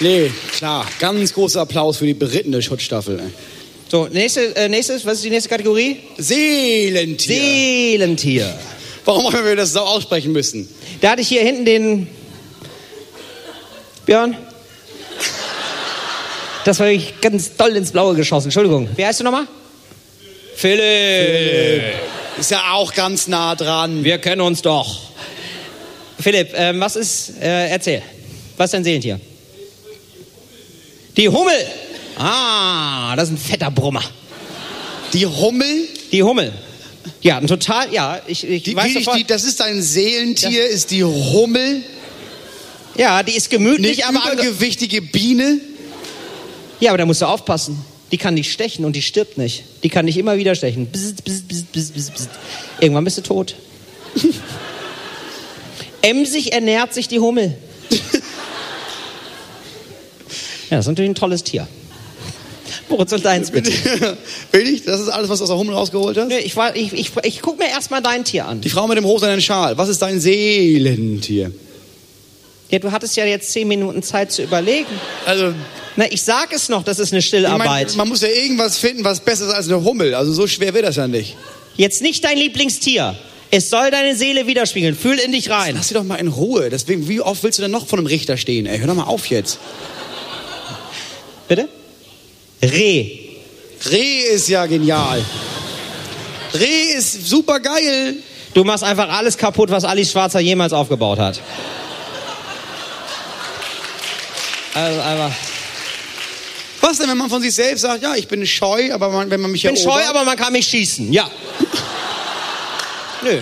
nee, 0.00 0.30
klar, 0.52 0.86
ganz 0.98 1.32
großer 1.32 1.62
Applaus 1.62 1.96
für 1.98 2.06
die 2.06 2.14
berittene 2.14 2.60
Schutzstaffel. 2.60 3.18
ey. 3.18 3.26
So, 3.88 4.08
nächste, 4.10 4.54
äh, 4.56 4.68
nächstes, 4.68 5.06
was 5.06 5.14
ist 5.14 5.24
die 5.24 5.30
nächste 5.30 5.48
Kategorie? 5.48 5.98
Seelentier. 6.18 7.34
Seelentier. 7.36 8.58
Warum 9.06 9.32
haben 9.32 9.44
wir 9.44 9.54
das 9.54 9.72
so 9.72 9.80
aussprechen 9.80 10.32
müssen? 10.32 10.68
Da 11.00 11.10
hatte 11.10 11.22
ich 11.22 11.28
hier 11.28 11.42
hinten 11.42 11.64
den 11.64 12.08
Björn. 14.04 14.36
Das 16.64 16.80
war 16.80 16.88
wirklich 16.88 17.20
ganz 17.20 17.54
doll 17.56 17.76
ins 17.76 17.92
Blaue 17.92 18.16
geschossen. 18.16 18.48
Entschuldigung. 18.48 18.88
Wie 18.96 19.06
heißt 19.06 19.20
du 19.20 19.24
nochmal? 19.24 19.46
Philipp. 20.56 21.82
Ist 22.38 22.50
ja 22.50 22.72
auch 22.72 22.92
ganz 22.92 23.28
nah 23.28 23.54
dran. 23.54 24.02
Wir 24.02 24.18
kennen 24.18 24.40
uns 24.40 24.62
doch. 24.62 24.98
Philipp, 26.18 26.50
ähm, 26.56 26.80
was 26.80 26.96
ist, 26.96 27.40
äh, 27.40 27.68
erzähl. 27.68 28.02
Was 28.56 28.66
ist 28.66 28.74
dein 28.74 28.82
Seelentier? 28.84 29.20
Die 31.16 31.28
Hummel. 31.28 31.66
Ah, 32.18 33.14
das 33.14 33.28
ist 33.28 33.34
ein 33.34 33.38
fetter 33.38 33.70
Brummer. 33.70 34.02
Die 35.12 35.26
Hummel, 35.26 35.88
Die 36.10 36.22
Hummel. 36.22 36.52
Ja, 37.22 37.38
ein 37.38 37.46
total, 37.46 37.92
ja, 37.92 38.20
ich, 38.26 38.44
ich 38.44 38.62
die, 38.62 38.76
weiß 38.76 38.94
sofort. 38.94 39.18
die, 39.18 39.24
das 39.24 39.44
ist 39.44 39.60
ein 39.62 39.82
Seelentier, 39.82 40.66
ist 40.66 40.90
die 40.90 41.04
Hummel 41.04 41.82
ja, 42.96 43.22
die 43.22 43.36
ist 43.36 43.52
eine 43.52 43.58
gemütlich, 43.58 44.04
aber... 44.06 44.32
übergewichtige 44.32 45.02
Biene. 45.02 45.60
Ja, 46.80 46.90
aber 46.90 46.98
da 46.98 47.06
musst 47.06 47.22
du 47.22 47.26
aufpassen. 47.26 47.84
Die 48.12 48.18
kann 48.18 48.34
nicht 48.34 48.52
stechen 48.52 48.84
und 48.84 48.94
die 48.94 49.02
stirbt 49.02 49.36
nicht. 49.36 49.64
Die 49.82 49.88
kann 49.88 50.06
dich 50.06 50.16
immer 50.16 50.36
wieder 50.38 50.54
stechen. 50.54 50.86
Bzzt, 50.86 51.24
bzzt, 51.24 51.72
bzzt. 51.72 52.30
Irgendwann 52.80 53.04
bist 53.04 53.18
du 53.18 53.22
tot. 53.22 53.56
Emsig 56.02 56.52
ernährt 56.52 56.94
sich 56.94 57.08
die 57.08 57.20
Hummel. 57.20 57.56
Ja, 60.68 60.78
das 60.78 60.86
ist 60.86 60.88
natürlich 60.88 61.12
ein 61.12 61.14
tolles 61.14 61.44
Tier. 61.44 61.68
Und 62.88 63.24
deins 63.24 63.50
bitte. 63.50 63.70
Will 64.52 64.68
ich? 64.68 64.84
Das 64.84 65.00
ist 65.00 65.08
alles, 65.08 65.28
was 65.28 65.38
du 65.38 65.44
aus 65.44 65.50
der 65.50 65.58
Hummel 65.58 65.74
rausgeholt 65.74 66.16
hast? 66.16 66.28
Nö, 66.28 66.36
ich, 66.36 66.56
war- 66.56 66.74
ich, 66.76 66.92
ich, 66.92 67.10
ich 67.24 67.42
guck 67.42 67.58
mir 67.58 67.68
erstmal 67.68 68.00
dein 68.02 68.24
Tier 68.24 68.46
an. 68.46 68.60
Die 68.60 68.68
Frau 68.70 68.86
mit 68.86 68.96
dem 68.96 69.04
rosanen 69.04 69.40
Schal. 69.42 69.76
Was 69.76 69.88
ist 69.88 70.00
dein 70.02 70.20
Seelentier? 70.20 71.50
Ja, 72.70 72.78
du 72.80 72.90
hattest 72.92 73.16
ja 73.16 73.24
jetzt 73.24 73.52
zehn 73.52 73.68
Minuten 73.68 74.02
Zeit 74.02 74.32
zu 74.32 74.42
überlegen. 74.42 74.86
Also, 75.24 75.52
Na, 75.96 76.10
ich 76.10 76.22
sag 76.22 76.52
es 76.52 76.68
noch, 76.68 76.82
das 76.82 76.98
ist 76.98 77.12
eine 77.12 77.20
ich 77.20 77.26
Stillarbeit. 77.26 77.66
mein, 77.88 77.96
man 77.96 78.08
muss 78.08 78.22
ja 78.22 78.28
irgendwas 78.28 78.78
finden, 78.78 79.04
was 79.04 79.20
besser 79.20 79.46
ist 79.46 79.52
als 79.54 79.66
eine 79.68 79.82
Hummel. 79.84 80.14
Also 80.14 80.32
so 80.32 80.46
schwer 80.46 80.74
wird 80.74 80.84
das 80.84 80.96
ja 80.96 81.06
nicht. 81.06 81.36
Jetzt 81.76 82.02
nicht 82.02 82.24
dein 82.24 82.38
Lieblingstier. 82.38 83.16
Es 83.52 83.70
soll 83.70 83.92
deine 83.92 84.16
Seele 84.16 84.46
widerspiegeln. 84.48 84.96
Fühl 84.96 85.18
in 85.20 85.30
dich 85.30 85.50
rein. 85.50 85.74
Lass 85.76 85.88
sie 85.88 85.94
doch 85.94 86.02
mal 86.02 86.16
in 86.16 86.26
Ruhe. 86.28 86.68
Deswegen, 86.68 87.08
wie 87.08 87.20
oft 87.20 87.42
willst 87.44 87.58
du 87.58 87.62
denn 87.62 87.70
noch 87.70 87.86
vor 87.86 87.98
einem 87.98 88.06
Richter 88.08 88.36
stehen? 88.36 88.66
Ey, 88.66 88.78
hör 88.78 88.88
doch 88.88 88.94
mal 88.94 89.04
auf 89.04 89.26
jetzt. 89.26 89.58
Bitte? 91.48 91.68
Reh. 92.72 93.18
Reh 93.90 94.20
ist 94.34 94.48
ja 94.48 94.66
genial. 94.66 95.22
Reh 96.54 96.92
ist 96.96 97.26
super 97.28 97.60
geil. 97.60 98.14
Du 98.54 98.64
machst 98.64 98.82
einfach 98.84 99.08
alles 99.10 99.36
kaputt, 99.36 99.70
was 99.70 99.84
Alice 99.84 100.10
Schwarzer 100.12 100.40
jemals 100.40 100.72
aufgebaut 100.72 101.18
hat. 101.18 101.40
Also 104.74 105.00
einfach. 105.00 105.30
Was 106.80 106.98
denn, 106.98 107.08
wenn 107.10 107.16
man 107.18 107.28
von 107.30 107.42
sich 107.42 107.54
selbst 107.54 107.80
sagt, 107.82 108.02
ja, 108.02 108.14
ich 108.14 108.28
bin 108.28 108.46
scheu, 108.46 108.92
aber 108.92 109.08
man, 109.10 109.30
wenn 109.30 109.40
man 109.40 109.50
mich 109.50 109.64
Ich 109.64 109.70
bin 109.70 109.76
erobert- 109.76 110.02
scheu, 110.04 110.08
aber 110.08 110.24
man 110.24 110.36
kann 110.36 110.52
mich 110.52 110.66
schießen. 110.68 111.12
Ja. 111.12 111.28
Nö. 113.22 113.38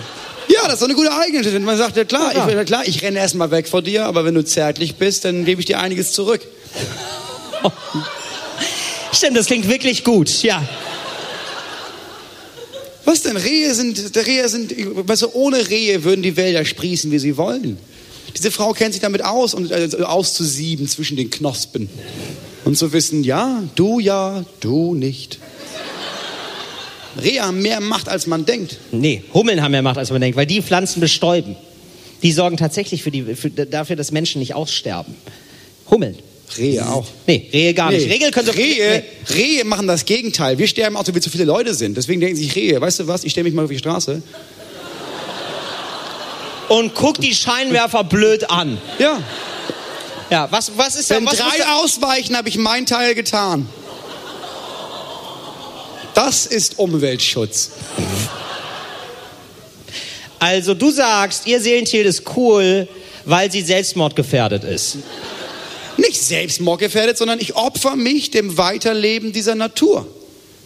Ja, 0.47 0.63
das 0.65 0.73
ist 0.75 0.81
doch 0.81 0.87
eine 0.87 0.95
gute 0.95 1.11
Eigenschaft. 1.13 1.53
Wenn 1.53 1.63
man 1.63 1.77
sagt, 1.77 1.97
ja 1.97 2.05
klar, 2.05 2.33
Ja. 2.35 2.47
Ich, 2.47 2.65
klar, 2.65 2.83
ich 2.85 3.01
renne 3.03 3.19
erstmal 3.19 3.51
weg 3.51 3.67
vor 3.67 3.81
dir, 3.81 4.05
aber 4.05 4.25
wenn 4.25 4.33
du 4.35 4.43
zärtlich 4.43 4.95
bist, 4.95 5.25
dann 5.25 5.43
gebe 5.45 5.59
ich 5.61 5.65
dir 5.67 5.79
einiges 5.79 6.11
zurück. 6.13 6.41
Stimmt, 9.15 9.37
das 9.37 9.45
klingt 9.45 9.69
wirklich 9.69 10.03
gut. 10.03 10.43
Ja. 10.43 10.67
Was 13.05 13.21
denn? 13.21 13.37
Rehe 13.37 13.73
sind, 13.73 14.17
Rehe 14.17 14.49
sind, 14.49 14.73
weißt 15.07 15.21
du, 15.21 15.29
ohne 15.33 15.69
Rehe 15.69 16.03
würden 16.03 16.21
die 16.21 16.35
Wälder 16.35 16.65
sprießen, 16.65 17.11
wie 17.11 17.19
sie 17.19 17.37
wollen. 17.37 17.77
Diese 18.35 18.51
Frau 18.51 18.73
kennt 18.73 18.93
sich 18.93 19.01
damit 19.01 19.23
aus, 19.23 19.53
und 19.53 19.71
äh, 19.71 19.89
auszusieben 20.03 20.87
zwischen 20.87 21.15
den 21.15 21.29
Knospen. 21.29 21.87
Und 22.65 22.77
zu 22.77 22.91
wissen, 22.91 23.23
ja, 23.23 23.63
du 23.75 23.99
ja, 23.99 24.43
du 24.59 24.95
nicht. 24.95 25.39
Rehe 27.21 27.41
haben 27.41 27.61
mehr 27.61 27.79
Macht, 27.79 28.09
als 28.09 28.27
man 28.27 28.45
denkt. 28.45 28.77
Nee, 28.91 29.23
Hummeln 29.33 29.61
haben 29.61 29.71
mehr 29.71 29.81
Macht, 29.81 29.97
als 29.97 30.11
man 30.11 30.19
denkt, 30.19 30.35
weil 30.35 30.47
die 30.47 30.61
Pflanzen 30.61 30.99
bestäuben. 30.99 31.55
Die 32.21 32.33
sorgen 32.33 32.57
tatsächlich 32.57 33.03
für 33.03 33.11
die, 33.11 33.35
für, 33.35 33.49
dafür, 33.49 33.95
dass 33.95 34.11
Menschen 34.11 34.39
nicht 34.39 34.55
aussterben. 34.55 35.15
Hummeln. 35.89 36.17
Rehe 36.57 36.87
auch. 36.87 37.05
Nee, 37.27 37.49
Rehe 37.51 37.73
gar 37.73 37.91
nicht. 37.91 38.05
Nee. 38.05 38.13
Regeln 38.13 38.31
können 38.31 38.45
so 38.45 38.51
Rehe, 38.53 39.03
Rehe 39.33 39.65
machen 39.65 39.87
das 39.87 40.05
Gegenteil. 40.05 40.57
Wir 40.57 40.67
sterben 40.67 40.95
auch, 40.95 41.05
weil 41.07 41.15
wir 41.15 41.21
zu 41.21 41.29
viele 41.29 41.45
Leute 41.45 41.73
sind. 41.73 41.97
Deswegen 41.97 42.21
denken 42.21 42.37
sich 42.37 42.55
Rehe, 42.55 42.79
weißt 42.79 42.99
du 43.01 43.07
was, 43.07 43.23
ich 43.23 43.31
stelle 43.31 43.45
mich 43.45 43.53
mal 43.53 43.63
auf 43.65 43.71
die 43.71 43.77
Straße. 43.77 44.21
Und 46.69 46.95
guck 46.95 47.19
die 47.19 47.35
Scheinwerfer 47.35 48.03
blöd 48.03 48.49
an. 48.49 48.77
Ja. 48.99 49.21
Ja, 50.29 50.47
was, 50.51 50.71
was 50.75 50.95
ist 50.95 51.11
da? 51.11 51.15
Wenn 51.15 51.25
Was 51.25 51.37
drei 51.37 51.57
da 51.59 51.75
ausweichen, 51.77 52.35
habe 52.35 52.49
ich 52.49 52.57
meinen 52.57 52.85
Teil 52.85 53.13
getan. 53.13 53.67
Das 56.15 56.45
ist 56.45 56.79
Umweltschutz. 56.79 57.71
also 60.39 60.73
du 60.73 60.89
sagst, 60.89 61.45
ihr 61.45 61.59
Seelentier 61.59 62.05
ist 62.05 62.23
cool, 62.35 62.87
weil 63.25 63.51
sie 63.51 63.61
selbstmordgefährdet 63.61 64.63
ist. 64.63 64.97
Nicht 65.97 66.21
selbstmordgefährdet, 66.21 67.17
sondern 67.17 67.39
ich 67.39 67.55
opfer 67.55 67.95
mich 67.95 68.31
dem 68.31 68.57
Weiterleben 68.57 69.31
dieser 69.33 69.55
Natur. 69.55 70.07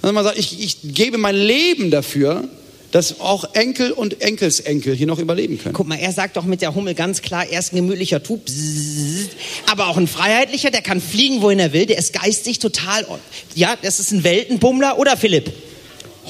Also 0.02 0.14
man 0.14 0.24
sagt, 0.24 0.38
ich, 0.40 0.60
ich 0.62 0.78
gebe 0.84 1.18
mein 1.18 1.36
Leben 1.36 1.92
dafür, 1.92 2.48
dass 2.92 3.20
auch 3.20 3.54
Enkel 3.54 3.92
und 3.92 4.22
Enkelsenkel 4.22 4.96
hier 4.96 5.08
noch 5.08 5.20
überleben 5.20 5.60
können. 5.60 5.74
Guck 5.74 5.88
mal, 5.88 6.00
er 6.00 6.12
sagt 6.12 6.38
doch 6.38 6.46
mit 6.46 6.62
der 6.62 6.74
Hummel 6.74 6.96
ganz 6.96 7.22
klar, 7.22 7.46
er 7.48 7.60
ist 7.60 7.74
ein 7.74 7.76
gemütlicher 7.76 8.24
Typ, 8.24 8.46
bzzzt, 8.46 9.30
aber 9.72 9.88
auch 9.88 9.98
ein 9.98 10.08
Freiheitlicher, 10.08 10.72
der 10.72 10.82
kann 10.82 11.00
fliegen, 11.00 11.42
wohin 11.42 11.60
er 11.60 11.72
will, 11.74 11.86
der 11.86 11.98
ist 12.00 12.14
geistig 12.14 12.60
total, 12.60 13.06
ja, 13.54 13.76
das 13.82 14.00
ist 14.00 14.12
ein 14.12 14.24
Weltenbummler, 14.24 14.98
oder 14.98 15.18
Philipp? 15.18 15.52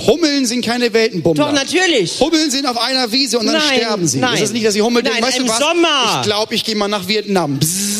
Hummeln 0.08 0.46
sind 0.46 0.66
keine 0.66 0.94
Weltenbummler. 0.94 1.46
Doch, 1.46 1.52
natürlich. 1.52 2.20
Hummeln 2.20 2.50
sind 2.50 2.66
auf 2.66 2.78
einer 2.78 3.12
Wiese 3.12 3.38
und 3.38 3.48
dann 3.48 3.56
Nein, 3.56 3.80
sterben 3.80 4.08
sie. 4.08 4.20
nein. 4.20 4.36
Ist 4.36 4.44
das 4.44 4.52
nicht, 4.54 4.66
dass 4.66 4.74
die 4.74 4.82
Hummel 4.82 5.04
Nein, 5.04 5.22
weißt 5.22 5.40
im? 5.40 5.48
Sommer. 5.48 6.20
Ich 6.20 6.26
glaube, 6.26 6.56
ich 6.56 6.64
gehe 6.64 6.76
mal 6.76 6.88
nach 6.88 7.08
Vietnam. 7.08 7.60
Bzzz. 7.60 7.99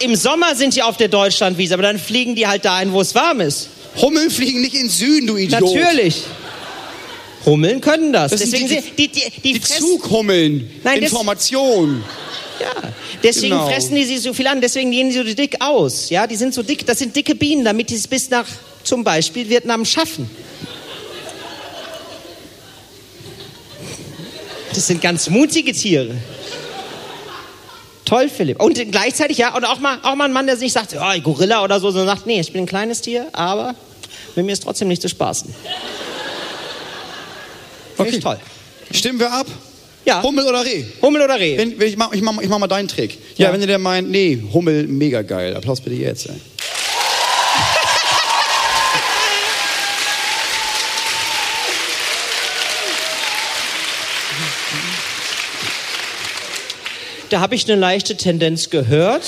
Im 0.00 0.16
Sommer 0.16 0.54
sind 0.54 0.74
die 0.76 0.82
auf 0.82 0.96
der 0.96 1.08
Deutschlandwiese, 1.08 1.74
aber 1.74 1.82
dann 1.82 1.98
fliegen 1.98 2.34
die 2.34 2.46
halt 2.46 2.64
dahin, 2.64 2.92
wo 2.92 3.00
es 3.00 3.14
warm 3.14 3.40
ist. 3.40 3.68
Hummeln 4.00 4.30
fliegen 4.30 4.60
nicht 4.60 4.74
in 4.74 4.82
den 4.82 4.90
Süden, 4.90 5.26
du 5.26 5.36
Idiot. 5.36 5.60
Natürlich. 5.62 6.22
Hummeln 7.46 7.80
können 7.80 8.12
das. 8.12 8.32
Das 8.32 8.40
Deswegen 8.40 8.68
die- 8.68 8.74
sind 8.74 8.98
die, 8.98 9.08
die, 9.08 9.22
die, 9.42 9.52
Die 9.54 9.60
Zughummeln. 9.60 10.68
Nein, 10.82 11.02
Information. 11.02 12.04
Ja, 12.60 12.72
deswegen 13.22 13.50
Genau. 13.54 13.68
fressen 13.68 13.94
die 13.94 14.04
sich 14.04 14.20
so 14.20 14.32
viel 14.32 14.46
an, 14.46 14.60
deswegen 14.60 14.90
gehen 14.90 15.10
die 15.10 15.14
so 15.16 15.22
dick 15.22 15.56
aus. 15.60 16.08
Ja, 16.10 16.26
die 16.26 16.36
sind 16.36 16.54
so 16.54 16.62
dick, 16.62 16.86
das 16.86 16.98
sind 16.98 17.14
dicke 17.14 17.34
Bienen, 17.34 17.64
damit 17.64 17.90
die 17.90 17.94
es 17.96 18.08
bis 18.08 18.30
nach 18.30 18.46
zum 18.82 19.04
Beispiel 19.04 19.48
Vietnam 19.48 19.84
schaffen. 19.84 20.28
Das 24.74 24.86
sind 24.86 25.00
ganz 25.00 25.28
mutige 25.30 25.72
Tiere. 25.72 26.14
Toll, 28.06 28.28
Philipp. 28.30 28.62
Und 28.62 28.80
gleichzeitig, 28.90 29.36
ja, 29.36 29.54
und 29.54 29.64
auch 29.64 29.80
mal, 29.80 29.98
auch 30.02 30.14
mal 30.14 30.24
ein 30.24 30.32
Mann, 30.32 30.46
der 30.46 30.56
nicht 30.56 30.72
sagt, 30.72 30.92
ja, 30.94 31.18
Gorilla 31.18 31.62
oder 31.62 31.78
so, 31.80 31.90
sondern 31.90 32.16
sagt, 32.16 32.26
nee, 32.26 32.40
ich 32.40 32.52
bin 32.52 32.62
ein 32.62 32.66
kleines 32.66 33.02
Tier, 33.02 33.26
aber 33.32 33.74
mit 34.36 34.46
mir 34.46 34.52
ist 34.52 34.62
trotzdem 34.62 34.88
nicht 34.88 35.02
zu 35.02 35.08
spaßen. 35.08 35.54
Finde 37.96 38.10
ich 38.16 38.22
toll. 38.22 38.38
Stimmen 38.92 39.18
wir 39.18 39.32
ab? 39.32 39.46
Ja. 40.04 40.22
Hummel 40.22 40.46
oder 40.46 40.64
Reh? 40.64 40.84
Hummel 41.02 41.20
oder 41.22 41.38
Reh? 41.40 41.58
Wenn, 41.58 41.78
wenn 41.80 41.88
ich, 41.88 41.96
mach, 41.96 42.12
ich, 42.12 42.22
mach, 42.22 42.40
ich 42.40 42.48
mach 42.48 42.58
mal 42.58 42.68
deinen 42.68 42.86
Trick. 42.86 43.18
Ja, 43.36 43.46
Ja. 43.48 43.52
wenn 43.52 43.60
du 43.60 43.66
der 43.66 43.78
meint, 43.78 44.08
nee, 44.08 44.40
Hummel, 44.52 44.86
mega 44.86 45.22
geil. 45.22 45.56
Applaus 45.56 45.80
bitte 45.80 45.96
jetzt. 45.96 46.26
Ey. 46.28 46.36
Da 57.30 57.40
habe 57.40 57.54
ich 57.54 57.64
eine 57.68 57.80
leichte 57.80 58.16
Tendenz 58.16 58.70
gehört. 58.70 59.24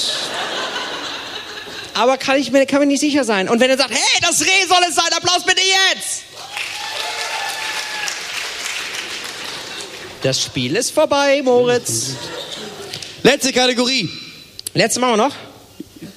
Aber 1.95 2.17
kann 2.17 2.39
ich 2.39 2.53
mir, 2.53 2.65
kann 2.65 2.79
mir 2.81 2.87
nicht 2.87 3.01
sicher 3.01 3.25
sein. 3.25 3.49
Und 3.49 3.61
wenn 3.61 3.71
er 3.71 3.77
sagt, 3.77 3.91
hey, 3.91 4.21
das 4.21 4.41
Reh 4.41 4.67
soll 4.69 4.79
es 4.89 4.95
sein, 4.95 5.07
Applaus 5.17 5.45
bitte 5.45 5.61
jetzt! 5.61 6.23
Das 10.23 10.43
Spiel 10.43 10.77
ist 10.77 10.91
vorbei, 10.93 11.43
Moritz. 11.43 12.11
Letzte 13.23 13.53
Kategorie. 13.53 14.09
Letzte 14.75 15.01
machen 15.01 15.13
wir 15.13 15.17
noch? 15.29 15.35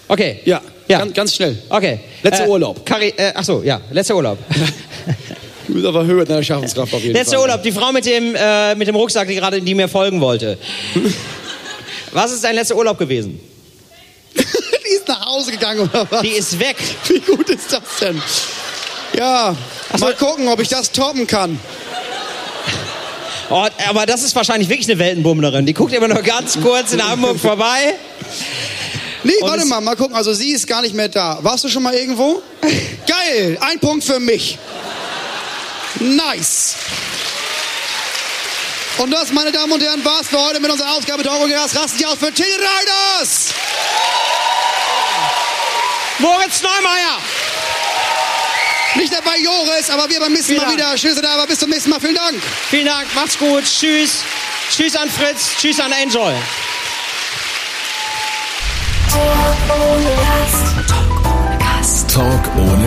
Okay. 0.07 0.39
Ja, 0.45 0.61
Ja. 0.87 0.99
Ganz, 0.99 1.13
ganz 1.13 1.35
schnell. 1.35 1.57
Okay. 1.69 1.99
Letzter 2.21 2.47
Urlaub. 2.47 2.85
Kari, 2.85 3.13
äh, 3.17 3.31
ach 3.33 3.43
so, 3.43 3.63
ja, 3.63 3.81
letzter 3.91 4.15
Urlaub. 4.15 4.37
Du 5.67 5.75
bist 5.75 5.85
aber 5.85 6.05
höher 6.05 6.23
in 6.23 6.27
deiner 6.27 6.43
Schaffenskraft 6.43 6.93
auf 6.93 7.01
jeden 7.01 7.13
letzter 7.13 7.37
Fall. 7.37 7.47
Urlaub, 7.47 7.63
die 7.63 7.71
Frau 7.71 7.93
mit 7.93 8.05
dem, 8.05 8.35
äh, 8.35 8.75
mit 8.75 8.89
dem 8.89 8.95
Rucksack, 8.95 9.29
die 9.29 9.35
gerade, 9.35 9.61
die 9.61 9.73
mir 9.73 9.87
folgen 9.87 10.19
wollte. 10.19 10.57
Was 12.11 12.31
ist 12.31 12.43
dein 12.43 12.55
letzter 12.55 12.75
Urlaub 12.75 12.97
gewesen? 12.97 13.39
Die 14.35 14.95
ist 14.95 15.07
nach 15.07 15.25
Hause 15.25 15.51
gegangen 15.51 15.81
oder 15.81 16.05
was? 16.09 16.21
Die 16.21 16.29
ist 16.29 16.59
weg. 16.59 16.75
Wie 17.07 17.19
gut 17.19 17.49
ist 17.49 17.71
das 17.71 17.81
denn? 18.01 18.21
Ja, 19.17 19.55
mal 19.99 20.13
gucken, 20.15 20.47
ob 20.47 20.59
ich 20.59 20.69
das 20.69 20.91
toppen 20.91 21.27
kann. 21.27 21.59
Oh, 23.49 23.67
aber 23.89 24.05
das 24.05 24.23
ist 24.23 24.33
wahrscheinlich 24.35 24.69
wirklich 24.69 24.89
eine 24.89 24.97
Weltenbummlerin. 24.97 25.65
Die 25.65 25.73
guckt 25.73 25.93
immer 25.93 26.07
nur 26.07 26.21
ganz 26.21 26.57
kurz 26.61 26.93
in 26.93 27.05
Hamburg 27.05 27.37
vorbei. 27.37 27.95
Nee, 29.23 29.33
Und 29.41 29.49
warte 29.49 29.65
mal, 29.65 29.81
mal 29.81 29.95
gucken. 29.97 30.15
Also 30.15 30.33
sie 30.33 30.51
ist 30.51 30.67
gar 30.67 30.81
nicht 30.81 30.95
mehr 30.95 31.09
da. 31.09 31.37
Warst 31.41 31.63
du 31.65 31.67
schon 31.69 31.83
mal 31.83 31.93
irgendwo? 31.93 32.41
Geil, 33.07 33.57
ein 33.59 33.79
Punkt 33.79 34.05
für 34.05 34.19
mich. 34.21 34.57
Nice. 35.99 36.75
Und 38.97 39.11
das, 39.11 39.31
meine 39.31 39.51
Damen 39.51 39.71
und 39.71 39.81
Herren, 39.81 40.03
war's 40.05 40.27
für 40.27 40.39
heute 40.39 40.59
mit 40.59 40.69
unserer 40.69 40.93
Ausgabe 40.95 41.23
der 41.23 41.31
Eurogas. 41.31 41.75
Rasten 41.75 41.97
Sie 41.97 42.05
aus 42.05 42.17
für 42.19 42.31
Till 42.31 42.45
Reiders. 42.45 43.53
Moritz 46.19 46.61
Neumeier. 46.61 47.17
Nicht 48.95 49.13
dabei 49.13 49.37
Joris, 49.37 49.89
aber 49.89 50.09
wir 50.09 50.19
beim 50.19 50.33
nächsten 50.33 50.55
Mal 50.57 50.65
Dank. 50.65 51.01
wieder. 51.03 51.21
Da 51.21 51.37
war. 51.37 51.47
Bis 51.47 51.59
zum 51.59 51.69
nächsten 51.69 51.89
Mal. 51.89 51.99
Vielen 51.99 52.15
Dank. 52.15 52.41
Vielen 52.69 52.85
Dank, 52.85 53.07
macht's 53.15 53.37
gut. 53.37 53.63
Tschüss. 53.63 54.23
Tschüss 54.69 54.95
an 54.95 55.09
Fritz. 55.09 55.55
Tschüss 55.57 55.79
an 55.79 55.91
Enjoy. 55.93 56.33
Talk 62.07 62.41
ohne 62.50 62.50